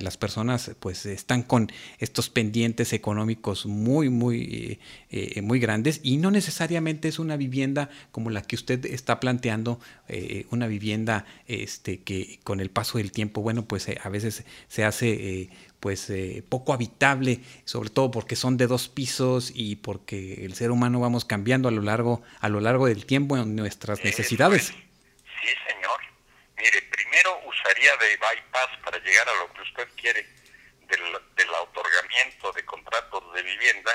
las 0.00 0.16
personas 0.16 0.72
pues 0.80 1.04
están 1.06 1.42
con 1.42 1.70
estos 1.98 2.30
pendientes 2.30 2.92
económicos 2.92 3.66
muy, 3.66 4.08
muy, 4.08 4.78
eh, 5.10 5.32
eh, 5.36 5.42
muy 5.42 5.58
grandes 5.58 6.00
y 6.02 6.16
no 6.16 6.30
necesariamente 6.30 7.08
es 7.08 7.18
una 7.18 7.36
vivienda 7.36 7.90
como 8.10 8.30
la 8.30 8.42
que 8.44 8.56
usted 8.56 8.84
está 8.86 9.20
planteando, 9.20 9.80
eh, 10.08 10.46
una 10.50 10.66
vivienda 10.66 11.24
este, 11.46 12.02
que 12.02 12.40
con 12.44 12.60
el 12.60 12.70
paso 12.70 12.98
del 12.98 13.12
tiempo, 13.12 13.40
bueno, 13.40 13.64
pues 13.64 13.88
a 13.88 14.08
veces 14.08 14.44
se 14.68 14.84
hace 14.84 15.50
pues 15.84 16.08
eh, 16.08 16.42
poco 16.48 16.72
habitable, 16.72 17.40
sobre 17.66 17.90
todo 17.90 18.10
porque 18.10 18.36
son 18.36 18.56
de 18.56 18.66
dos 18.66 18.88
pisos 18.88 19.52
y 19.54 19.76
porque 19.76 20.46
el 20.46 20.54
ser 20.54 20.70
humano 20.70 20.98
vamos 20.98 21.26
cambiando 21.26 21.68
a 21.68 21.70
lo 21.70 21.82
largo 21.82 22.22
a 22.40 22.48
lo 22.48 22.60
largo 22.60 22.86
del 22.86 23.04
tiempo 23.04 23.36
en 23.36 23.54
nuestras 23.54 24.02
necesidades. 24.02 24.68
Sí, 24.68 25.52
señor. 25.68 26.00
Mire, 26.56 26.80
primero 26.90 27.38
usaría 27.46 27.90
de 27.98 28.16
bypass 28.16 28.78
para 28.82 28.96
llegar 28.96 29.28
a 29.28 29.44
lo 29.44 29.52
que 29.52 29.60
usted 29.60 29.88
quiere 30.00 30.26
del, 30.88 31.00
del 31.36 31.50
otorgamiento 31.50 32.50
de 32.52 32.64
contratos 32.64 33.34
de 33.34 33.42
vivienda. 33.42 33.92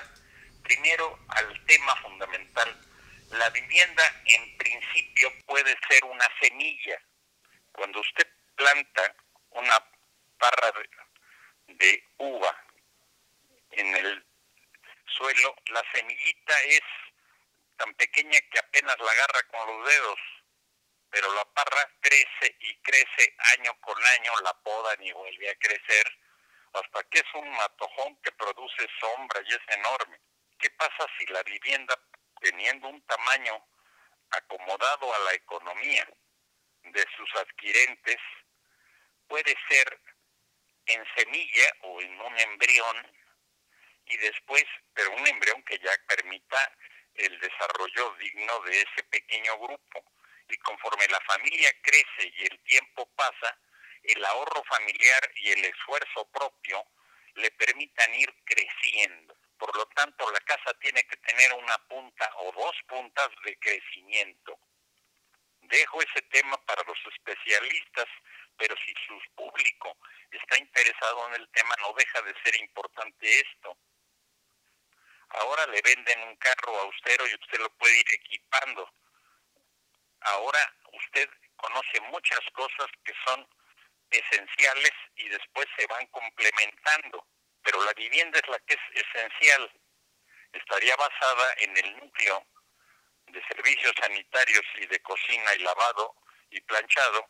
Primero 0.62 1.18
al 1.30 1.66
tema 1.66 1.95
fundamental. 2.04 2.70
La 3.32 3.49
vivienda 3.51 4.03
en 4.25 4.57
principio 4.57 5.32
puede 5.45 5.77
ser 5.88 6.03
una 6.05 6.25
semilla. 6.41 6.99
Cuando 7.71 7.99
usted 7.99 8.27
planta 8.55 9.15
una 9.51 9.86
parra 10.38 10.71
de, 10.71 11.75
de 11.75 12.03
uva 12.17 12.65
en 13.71 13.95
el 13.95 14.25
suelo, 15.05 15.55
la 15.67 15.84
semillita 15.93 16.61
es 16.63 16.82
tan 17.77 17.93
pequeña 17.93 18.39
que 18.51 18.59
apenas 18.59 18.97
la 18.99 19.11
agarra 19.11 19.43
con 19.43 19.67
los 19.67 19.88
dedos, 19.88 20.19
pero 21.11 21.34
la 21.34 21.45
parra 21.53 21.88
crece 22.01 22.55
y 22.59 22.75
crece 22.82 23.36
año 23.57 23.80
con 23.80 23.95
año, 24.17 24.32
la 24.43 24.53
podan 24.63 25.01
y 25.03 25.11
vuelve 25.11 25.49
a 25.49 25.55
crecer, 25.55 26.17
hasta 26.73 27.03
que 27.09 27.19
es 27.19 27.34
un 27.36 27.49
matojón 27.51 28.15
que 28.23 28.32
produce 28.32 28.88
sombra 28.99 29.41
y 29.45 29.53
es 29.53 29.77
enorme. 29.77 30.19
¿Qué 30.57 30.69
pasa 30.71 31.07
si 31.17 31.25
la 31.27 31.41
vivienda, 31.43 31.97
teniendo 32.41 32.87
un 32.87 33.01
tamaño 33.05 33.65
acomodado 34.31 35.13
a 35.13 35.19
la 35.19 35.33
economía 35.33 36.07
de 36.83 37.05
sus 37.15 37.35
adquirentes, 37.35 38.17
puede 39.27 39.55
ser 39.69 39.99
en 40.85 41.03
semilla 41.15 41.73
o 41.81 42.01
en 42.01 42.19
un 42.19 42.39
embrión 42.39 43.19
y 44.05 44.17
después, 44.17 44.65
pero 44.93 45.11
un 45.11 45.27
embrión 45.27 45.61
que 45.63 45.77
ya 45.79 45.91
permita 46.07 46.75
el 47.13 47.39
desarrollo 47.39 48.15
digno 48.15 48.59
de 48.61 48.81
ese 48.81 49.03
pequeño 49.09 49.57
grupo. 49.59 50.03
Y 50.47 50.57
conforme 50.57 51.07
la 51.07 51.19
familia 51.21 51.71
crece 51.81 52.33
y 52.37 52.43
el 52.45 52.59
tiempo 52.63 53.07
pasa, 53.15 53.57
el 54.03 54.25
ahorro 54.25 54.63
familiar 54.63 55.31
y 55.35 55.51
el 55.51 55.65
esfuerzo 55.65 56.27
propio 56.31 56.83
le 57.35 57.51
permitan 57.51 58.15
ir 58.15 58.33
creciendo. 58.45 59.28
Por 59.60 59.76
lo 59.78 59.86
tanto, 59.88 60.32
la 60.32 60.39
casa 60.39 60.74
tiene 60.80 61.03
que 61.03 61.18
tener 61.18 61.53
una 61.53 61.78
punta 61.88 62.32
o 62.38 62.51
dos 62.53 62.76
puntas 62.88 63.30
de 63.45 63.55
crecimiento. 63.60 64.57
Dejo 65.62 66.01
ese 66.01 66.22
tema 66.24 66.57
para 66.66 66.82
los 66.84 66.97
especialistas 67.14 68.07
pero 68.60 68.76
si 68.86 68.93
su 69.07 69.18
público 69.36 69.97
está 70.30 70.60
interesado 70.60 71.28
en 71.30 71.41
el 71.41 71.49
tema, 71.49 71.74
no 71.82 71.93
deja 71.93 72.22
de 72.22 72.36
ser 72.43 72.62
importante 72.62 73.39
esto. 73.39 73.76
Ahora 75.30 75.66
le 75.68 75.82
venden 75.82 76.28
un 76.28 76.36
carro 76.36 76.78
austero 76.82 77.26
y 77.28 77.36
usted 77.36 77.60
lo 77.60 77.70
puede 77.78 77.97
ir 77.97 78.05
equipando. 78.14 78.93
Ahora 80.22 80.60
usted 80.91 81.30
conoce 81.55 82.01
muchas 82.12 82.41
cosas 82.53 82.88
que 83.05 83.14
son 83.26 83.47
esenciales 84.12 84.93
y 85.16 85.30
después 85.30 85.66
se 85.78 85.88
van 85.88 86.05
complementando, 86.07 87.26
pero 87.70 87.84
la 87.84 87.93
vivienda 87.93 88.39
es 88.39 88.47
la 88.49 88.57
que 88.59 88.74
es 88.74 89.05
esencial. 89.05 89.72
Estaría 90.53 90.95
basada 90.95 91.53
en 91.59 91.78
el 91.78 91.97
núcleo 91.97 92.43
de 93.28 93.43
servicios 93.45 93.93
sanitarios 93.99 94.65
y 94.82 94.88
de 94.88 94.99
cocina 95.01 95.53
y 95.53 95.59
lavado 95.59 96.15
y 96.49 96.59
planchado, 96.61 97.30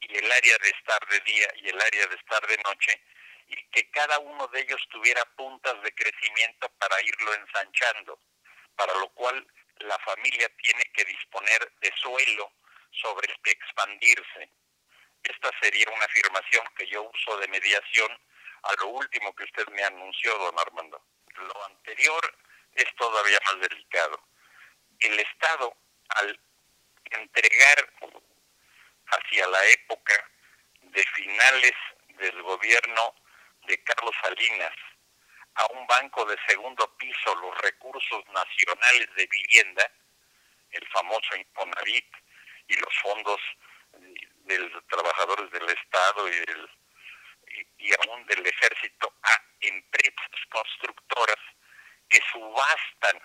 y 0.00 0.16
el 0.16 0.32
área 0.32 0.58
de 0.58 0.70
estar 0.70 1.06
de 1.08 1.20
día 1.20 1.48
y 1.62 1.68
el 1.68 1.80
área 1.80 2.06
de 2.08 2.16
estar 2.16 2.44
de 2.44 2.56
noche, 2.66 3.00
y 3.46 3.56
que 3.68 3.88
cada 3.90 4.18
uno 4.18 4.48
de 4.48 4.62
ellos 4.62 4.82
tuviera 4.90 5.24
puntas 5.36 5.80
de 5.82 5.94
crecimiento 5.94 6.68
para 6.80 7.00
irlo 7.02 7.32
ensanchando, 7.34 8.18
para 8.74 8.92
lo 8.94 9.10
cual 9.10 9.46
la 9.76 9.98
familia 10.00 10.48
tiene 10.56 10.82
que 10.92 11.04
disponer 11.04 11.72
de 11.80 11.92
suelo 11.98 12.52
sobre 12.90 13.32
el 13.32 13.40
que 13.42 13.52
expandirse. 13.52 14.50
Esta 15.22 15.50
sería 15.60 15.86
una 15.94 16.04
afirmación 16.04 16.66
que 16.76 16.88
yo 16.88 17.04
uso 17.04 17.36
de 17.36 17.46
mediación 17.46 18.18
a 18.62 18.72
lo 18.80 18.88
último 18.88 19.34
que 19.34 19.44
usted 19.44 19.66
me 19.68 19.82
anunció, 19.84 20.36
don 20.38 20.58
Armando. 20.58 21.04
Lo 21.36 21.64
anterior 21.66 22.38
es 22.74 22.86
todavía 22.96 23.38
más 23.46 23.68
delicado. 23.68 24.20
El 24.98 25.18
Estado, 25.18 25.76
al 26.10 26.40
entregar 27.10 27.92
hacia 29.06 29.46
la 29.48 29.64
época 29.66 30.30
de 30.80 31.02
finales 31.04 31.72
del 32.18 32.42
gobierno 32.42 33.14
de 33.66 33.82
Carlos 33.84 34.14
Salinas 34.22 34.74
a 35.54 35.66
un 35.72 35.86
banco 35.86 36.24
de 36.24 36.36
segundo 36.48 36.96
piso 36.96 37.34
los 37.36 37.56
recursos 37.58 38.24
nacionales 38.32 39.08
de 39.16 39.26
vivienda, 39.26 39.90
el 40.70 40.86
famoso 40.88 41.36
Infonavit 41.36 42.06
y 42.68 42.76
los 42.76 42.94
fondos 43.02 43.40
de 44.44 44.58
los 44.58 44.86
trabajadores 44.86 45.50
del 45.50 45.68
Estado 45.68 46.28
y, 46.28 46.32
y 47.78 47.90
aún 47.92 48.26
del 48.26 48.46
ejército 48.46 49.12
a 49.22 49.42
empresas 49.60 50.30
constructoras 50.50 51.38
que 52.08 52.20
subastan 52.32 53.20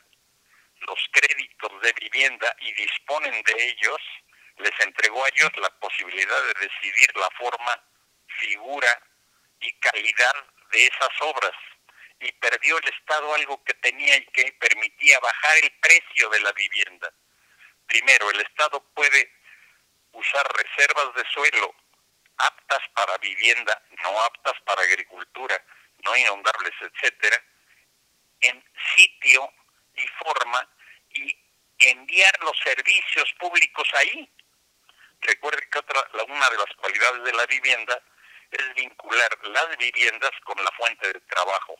los 0.82 1.00
créditos 1.12 1.82
de 1.82 1.94
vivienda 1.94 2.56
y 2.60 2.72
disponen 2.74 3.42
de 3.44 3.68
ellos, 3.70 4.02
les 4.58 4.80
entregó 4.82 5.24
a 5.24 5.30
ellos 5.30 5.52
la 5.58 5.70
posibilidad 5.80 6.44
de 6.44 6.68
decidir 6.68 7.16
la 7.16 7.30
forma, 7.32 7.84
figura 8.40 9.02
y 9.60 9.72
calidad 9.80 10.36
de 10.72 10.88
esas 10.88 11.22
obras. 11.22 11.54
Y 12.20 12.32
perdió 12.34 12.78
el 12.80 12.88
Estado 12.88 13.34
algo 13.36 13.64
que 13.64 13.76
tenía 13.76 14.18
y 14.18 14.26
que 14.28 14.52
permitía 14.54 15.20
bajar 15.20 15.58
el 15.62 15.72
precio 15.80 16.30
de 16.30 16.40
la 16.40 16.52
vivienda. 16.54 17.14
Primero, 17.86 18.32
el 18.32 18.42
Estado 18.42 18.84
puede 18.96 19.32
usar 20.14 20.48
reservas 20.54 21.14
de 21.14 21.24
suelo 21.32 21.76
aptas 22.38 22.82
para 22.94 23.18
vivienda, 23.18 23.82
no 24.04 24.22
aptas 24.22 24.60
para 24.66 24.82
agricultura, 24.82 25.62
no 26.04 26.16
inundables, 26.16 26.74
etcétera, 26.82 27.42
en 28.42 28.64
sitio 28.96 29.52
y 29.96 30.08
forma 30.24 30.70
y 31.10 31.36
enviar 31.80 32.40
los 32.44 32.58
servicios 32.60 33.34
públicos 33.40 33.88
ahí. 33.96 34.32
Recuerde 35.22 35.68
que 35.72 35.80
otra, 35.80 36.08
una 36.28 36.50
de 36.50 36.58
las 36.58 36.76
cualidades 36.76 37.24
de 37.24 37.34
la 37.34 37.46
vivienda 37.48 38.02
es 38.52 38.74
vincular 38.76 39.38
las 39.48 39.78
viviendas 39.78 40.32
con 40.44 40.64
la 40.64 40.72
fuente 40.72 41.12
de 41.12 41.20
trabajo. 41.22 41.76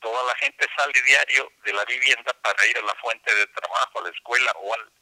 Toda 0.00 0.22
la 0.24 0.34
gente 0.36 0.66
sale 0.76 1.00
diario 1.02 1.50
de 1.64 1.72
la 1.72 1.84
vivienda 1.84 2.32
para 2.42 2.66
ir 2.66 2.78
a 2.78 2.82
la 2.82 2.94
fuente 2.96 3.34
de 3.34 3.46
trabajo, 3.48 4.00
a 4.00 4.02
la 4.02 4.10
escuela 4.10 4.52
o, 4.56 4.74
al, 4.74 4.92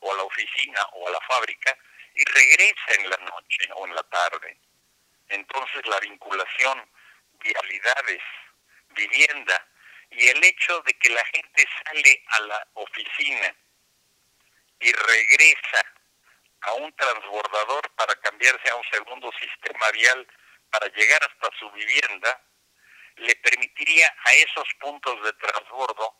o 0.00 0.12
a 0.12 0.16
la 0.16 0.22
oficina 0.22 0.86
o 0.92 1.08
a 1.08 1.10
la 1.10 1.20
fábrica 1.22 1.76
y 2.14 2.24
regresa 2.24 2.94
en 2.98 3.10
la 3.10 3.16
noche 3.18 3.68
o 3.74 3.86
en 3.86 3.94
la 3.94 4.02
tarde. 4.04 4.58
Entonces 5.28 5.86
la 5.86 6.00
vinculación, 6.00 6.90
vialidades, 7.38 8.22
vivienda 8.90 9.66
y 10.10 10.28
el 10.28 10.42
hecho 10.44 10.80
de 10.82 10.92
que 10.94 11.10
la 11.10 11.24
gente 11.26 11.66
sale 11.84 12.24
a 12.26 12.40
la 12.40 12.68
oficina 12.74 13.54
y 14.80 14.92
regresa 14.92 15.84
a 16.62 16.72
un 16.74 16.92
transbordador 16.94 17.90
para 17.94 18.14
cambiarse 18.16 18.70
a 18.70 18.76
un 18.76 18.84
segundo 18.90 19.30
sistema 19.38 19.90
vial 19.92 20.26
para 20.70 20.86
llegar 20.88 21.20
hasta 21.22 21.56
su 21.58 21.70
vivienda, 21.72 22.42
le 23.16 23.34
permitiría 23.36 24.14
a 24.24 24.32
esos 24.34 24.68
puntos 24.80 25.22
de 25.22 25.32
transbordo 25.34 26.16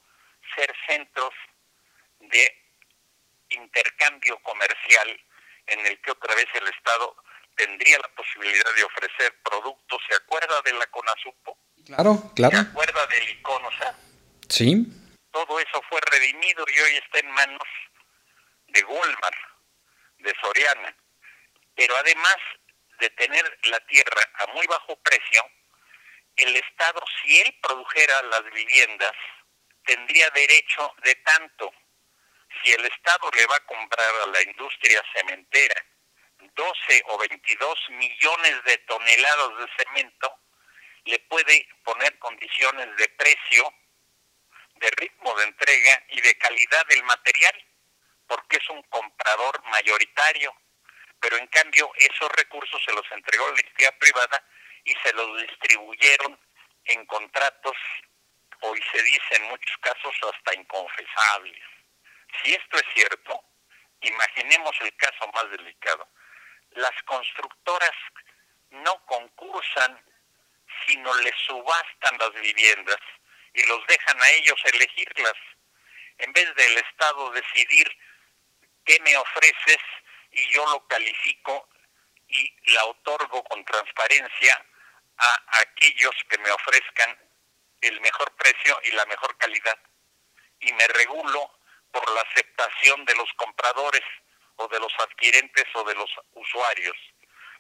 ser 0.55 0.75
centros 0.87 1.35
de 2.21 2.65
intercambio 3.51 4.39
comercial 4.43 5.21
en 5.71 5.87
el 5.87 6.01
que 6.01 6.11
otra 6.11 6.35
vez 6.35 6.47
el 6.55 6.69
Estado 6.69 7.17
tendría 7.57 7.99
la 7.99 8.09
posibilidad 8.09 8.75
de 8.75 8.85
ofrecer 8.85 9.35
productos. 9.43 10.01
¿Se 10.09 10.15
acuerda 10.15 10.61
de 10.63 10.73
la 10.75 10.87
CONASUPO? 10.87 11.59
Claro, 11.87 12.33
claro. 12.35 12.57
¿Se 12.57 12.63
acuerda 12.63 13.07
del 13.07 13.29
ICONOSA? 13.31 13.99
Sí. 14.49 14.87
Todo 15.31 15.61
eso 15.61 15.83
fue 15.89 16.01
redimido 16.11 16.65
y 16.69 16.81
hoy 16.81 16.97
está 16.97 17.19
en 17.21 17.31
manos 17.31 17.69
de 18.69 18.85
Walmart, 18.85 19.37
de 20.19 20.35
Soriana. 20.41 20.97
Pero 21.75 21.97
además 21.97 22.37
de 22.99 23.11
tener 23.11 23.59
la 23.65 23.81
tierra 23.87 24.23
a 24.35 24.47
muy 24.49 24.67
bajo 24.67 24.97
precio, 24.97 25.43
el 26.37 26.57
Estado, 26.57 27.01
si 27.23 27.41
él 27.41 27.59
produjera 27.63 28.23
las 28.23 28.45
viviendas, 28.53 29.13
tendría 29.85 30.31
derecho 30.31 30.93
de 31.03 31.15
tanto. 31.17 31.73
Si 32.63 32.73
el 32.73 32.85
Estado 32.85 33.31
le 33.35 33.47
va 33.47 33.57
a 33.57 33.67
comprar 33.67 34.15
a 34.23 34.27
la 34.27 34.43
industria 34.43 35.03
cementera 35.15 35.75
12 36.55 37.03
o 37.09 37.19
22 37.19 37.91
millones 37.91 38.65
de 38.65 38.79
toneladas 38.79 39.59
de 39.59 39.85
cemento, 39.85 40.39
le 41.05 41.19
puede 41.21 41.69
poner 41.85 42.19
condiciones 42.19 42.97
de 42.97 43.09
precio, 43.11 43.75
de 44.75 44.91
ritmo 44.97 45.35
de 45.37 45.45
entrega 45.45 46.05
y 46.09 46.21
de 46.21 46.35
calidad 46.39 46.87
del 46.87 47.03
material, 47.05 47.67
porque 48.27 48.57
es 48.57 48.71
un 48.71 48.83
comprador 48.85 49.63
mayoritario. 49.65 50.55
Pero 51.21 51.37
en 51.37 51.47
cambio 51.49 51.91
esos 51.97 52.31
recursos 52.33 52.83
se 52.85 52.93
los 52.93 53.05
entregó 53.13 53.51
la 53.51 53.61
entidad 53.61 53.97
privada 53.99 54.45
y 54.85 54.95
se 55.05 55.13
los 55.13 55.43
distribuyeron 55.43 56.39
en 56.85 57.07
contratos, 57.07 57.77
hoy 58.63 58.81
se 58.91 59.03
dice 59.03 59.37
en 59.37 59.45
muchos 59.45 59.77
casos 59.79 60.15
hasta 60.33 60.55
inconfesables. 60.55 61.80
Si 62.43 62.55
esto 62.55 62.77
es 62.77 62.85
cierto, 62.95 63.45
imaginemos 64.01 64.75
el 64.81 64.95
caso 64.97 65.29
más 65.35 65.51
delicado. 65.51 66.09
Las 66.71 67.03
constructoras 67.05 67.97
no 68.71 69.05
concursan, 69.07 70.03
sino 70.87 71.15
les 71.19 71.35
subastan 71.47 72.19
las 72.19 72.33
viviendas 72.41 72.99
y 73.55 73.63
los 73.65 73.87
dejan 73.87 74.21
a 74.23 74.31
ellos 74.31 74.61
elegirlas. 74.65 75.35
En 76.19 76.33
vez 76.33 76.55
del 76.55 76.79
Estado 76.79 77.31
decidir 77.31 77.91
qué 78.85 78.99
me 79.01 79.17
ofreces 79.17 79.83
y 80.31 80.47
yo 80.51 80.65
lo 80.71 80.87
califico 80.87 81.69
y 82.29 82.73
la 82.73 82.85
otorgo 82.85 83.43
con 83.45 83.65
transparencia 83.65 84.65
a 85.19 85.61
aquellos 85.61 86.15
que 86.29 86.39
me 86.39 86.51
ofrezcan 86.51 87.19
el 87.81 88.01
mejor 88.01 88.35
precio 88.37 88.81
y 88.85 88.93
la 88.93 89.05
mejor 89.07 89.37
calidad. 89.37 89.79
Y 90.61 90.73
me 90.75 90.87
regulo 90.89 91.60
por 91.93 92.09
la 92.11 92.21
aceptación 92.23 93.05
de 93.05 93.15
los 93.15 93.33
compradores 93.35 94.03
o 94.57 94.69
de 94.69 94.81
los 94.81 94.93
adquirentes 95.01 95.65
o 95.75 95.85
de 95.85 95.95
los 95.95 96.11
usuarios. 96.35 96.97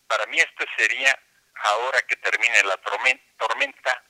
Para 0.06 0.26
mí 0.26 0.38
este 0.38 0.66
sería, 0.76 1.18
ahora 1.54 2.02
que 2.02 2.16
termine 2.16 2.62
la 2.64 2.76
tormenta, 2.76 4.04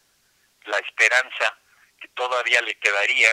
la 0.64 0.78
esperanza 0.78 1.56
que 2.00 2.08
todavía 2.08 2.60
le 2.62 2.78
quedaría 2.78 3.28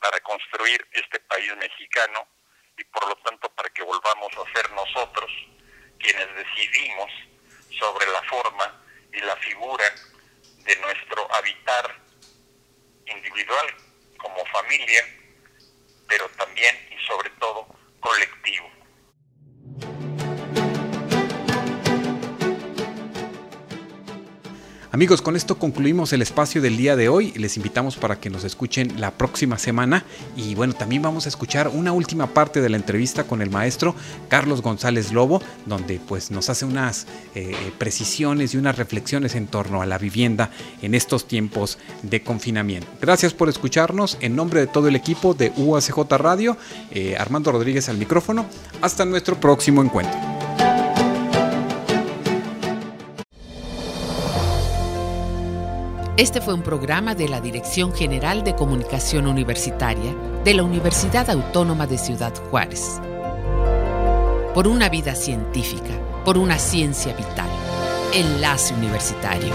para 0.00 0.20
construir 0.20 0.86
este 0.92 1.20
país 1.20 1.54
mexicano 1.56 2.26
y 2.76 2.84
por 2.84 3.06
lo 3.08 3.16
tanto 3.16 3.48
para 3.54 3.68
que 3.70 3.82
volvamos 3.82 4.32
a 4.36 4.52
ser 4.52 4.70
nosotros 4.72 5.30
quienes 5.98 6.34
decidimos 6.34 7.10
sobre 7.78 8.06
la 8.06 8.22
forma 8.24 8.84
y 9.12 9.20
la 9.20 9.36
figura 9.36 9.84
de 10.64 10.76
nuestro 10.76 11.34
habitar 11.34 12.00
individual 13.06 13.66
como 14.18 14.44
familia, 14.46 15.04
pero 16.08 16.28
también 16.30 16.74
y 16.90 17.06
sobre 17.06 17.30
todo 17.38 17.66
colectivo. 18.00 18.81
Amigos, 24.92 25.22
con 25.22 25.36
esto 25.36 25.56
concluimos 25.56 26.12
el 26.12 26.20
espacio 26.20 26.60
del 26.60 26.76
día 26.76 26.96
de 26.96 27.08
hoy. 27.08 27.32
Les 27.36 27.56
invitamos 27.56 27.96
para 27.96 28.20
que 28.20 28.28
nos 28.28 28.44
escuchen 28.44 29.00
la 29.00 29.10
próxima 29.10 29.56
semana. 29.56 30.04
Y 30.36 30.54
bueno, 30.54 30.74
también 30.74 31.00
vamos 31.00 31.24
a 31.24 31.30
escuchar 31.30 31.68
una 31.68 31.94
última 31.94 32.26
parte 32.26 32.60
de 32.60 32.68
la 32.68 32.76
entrevista 32.76 33.24
con 33.24 33.40
el 33.40 33.48
maestro 33.48 33.94
Carlos 34.28 34.60
González 34.60 35.10
Lobo, 35.10 35.40
donde 35.64 35.98
pues 35.98 36.30
nos 36.30 36.50
hace 36.50 36.66
unas 36.66 37.06
eh, 37.34 37.56
precisiones 37.78 38.52
y 38.52 38.58
unas 38.58 38.76
reflexiones 38.76 39.34
en 39.34 39.46
torno 39.46 39.80
a 39.80 39.86
la 39.86 39.96
vivienda 39.96 40.50
en 40.82 40.94
estos 40.94 41.26
tiempos 41.26 41.78
de 42.02 42.22
confinamiento. 42.22 42.86
Gracias 43.00 43.32
por 43.32 43.48
escucharnos. 43.48 44.18
En 44.20 44.36
nombre 44.36 44.60
de 44.60 44.66
todo 44.66 44.88
el 44.88 44.96
equipo 44.96 45.32
de 45.32 45.54
UACJ 45.56 46.18
Radio, 46.18 46.58
eh, 46.90 47.16
Armando 47.18 47.50
Rodríguez 47.50 47.88
al 47.88 47.96
micrófono. 47.96 48.44
Hasta 48.82 49.06
nuestro 49.06 49.40
próximo 49.40 49.82
encuentro. 49.82 50.41
Este 56.18 56.42
fue 56.42 56.52
un 56.52 56.60
programa 56.62 57.14
de 57.14 57.26
la 57.26 57.40
Dirección 57.40 57.94
General 57.94 58.44
de 58.44 58.54
Comunicación 58.54 59.26
Universitaria 59.26 60.14
de 60.44 60.52
la 60.52 60.62
Universidad 60.62 61.30
Autónoma 61.30 61.86
de 61.86 61.96
Ciudad 61.96 62.34
Juárez. 62.50 63.00
por 64.54 64.68
una 64.68 64.90
vida 64.90 65.14
científica, 65.14 65.94
por 66.26 66.36
una 66.36 66.58
ciencia 66.58 67.14
vital. 67.14 67.48
Enlace 68.12 68.74
Universitario. 68.74 69.54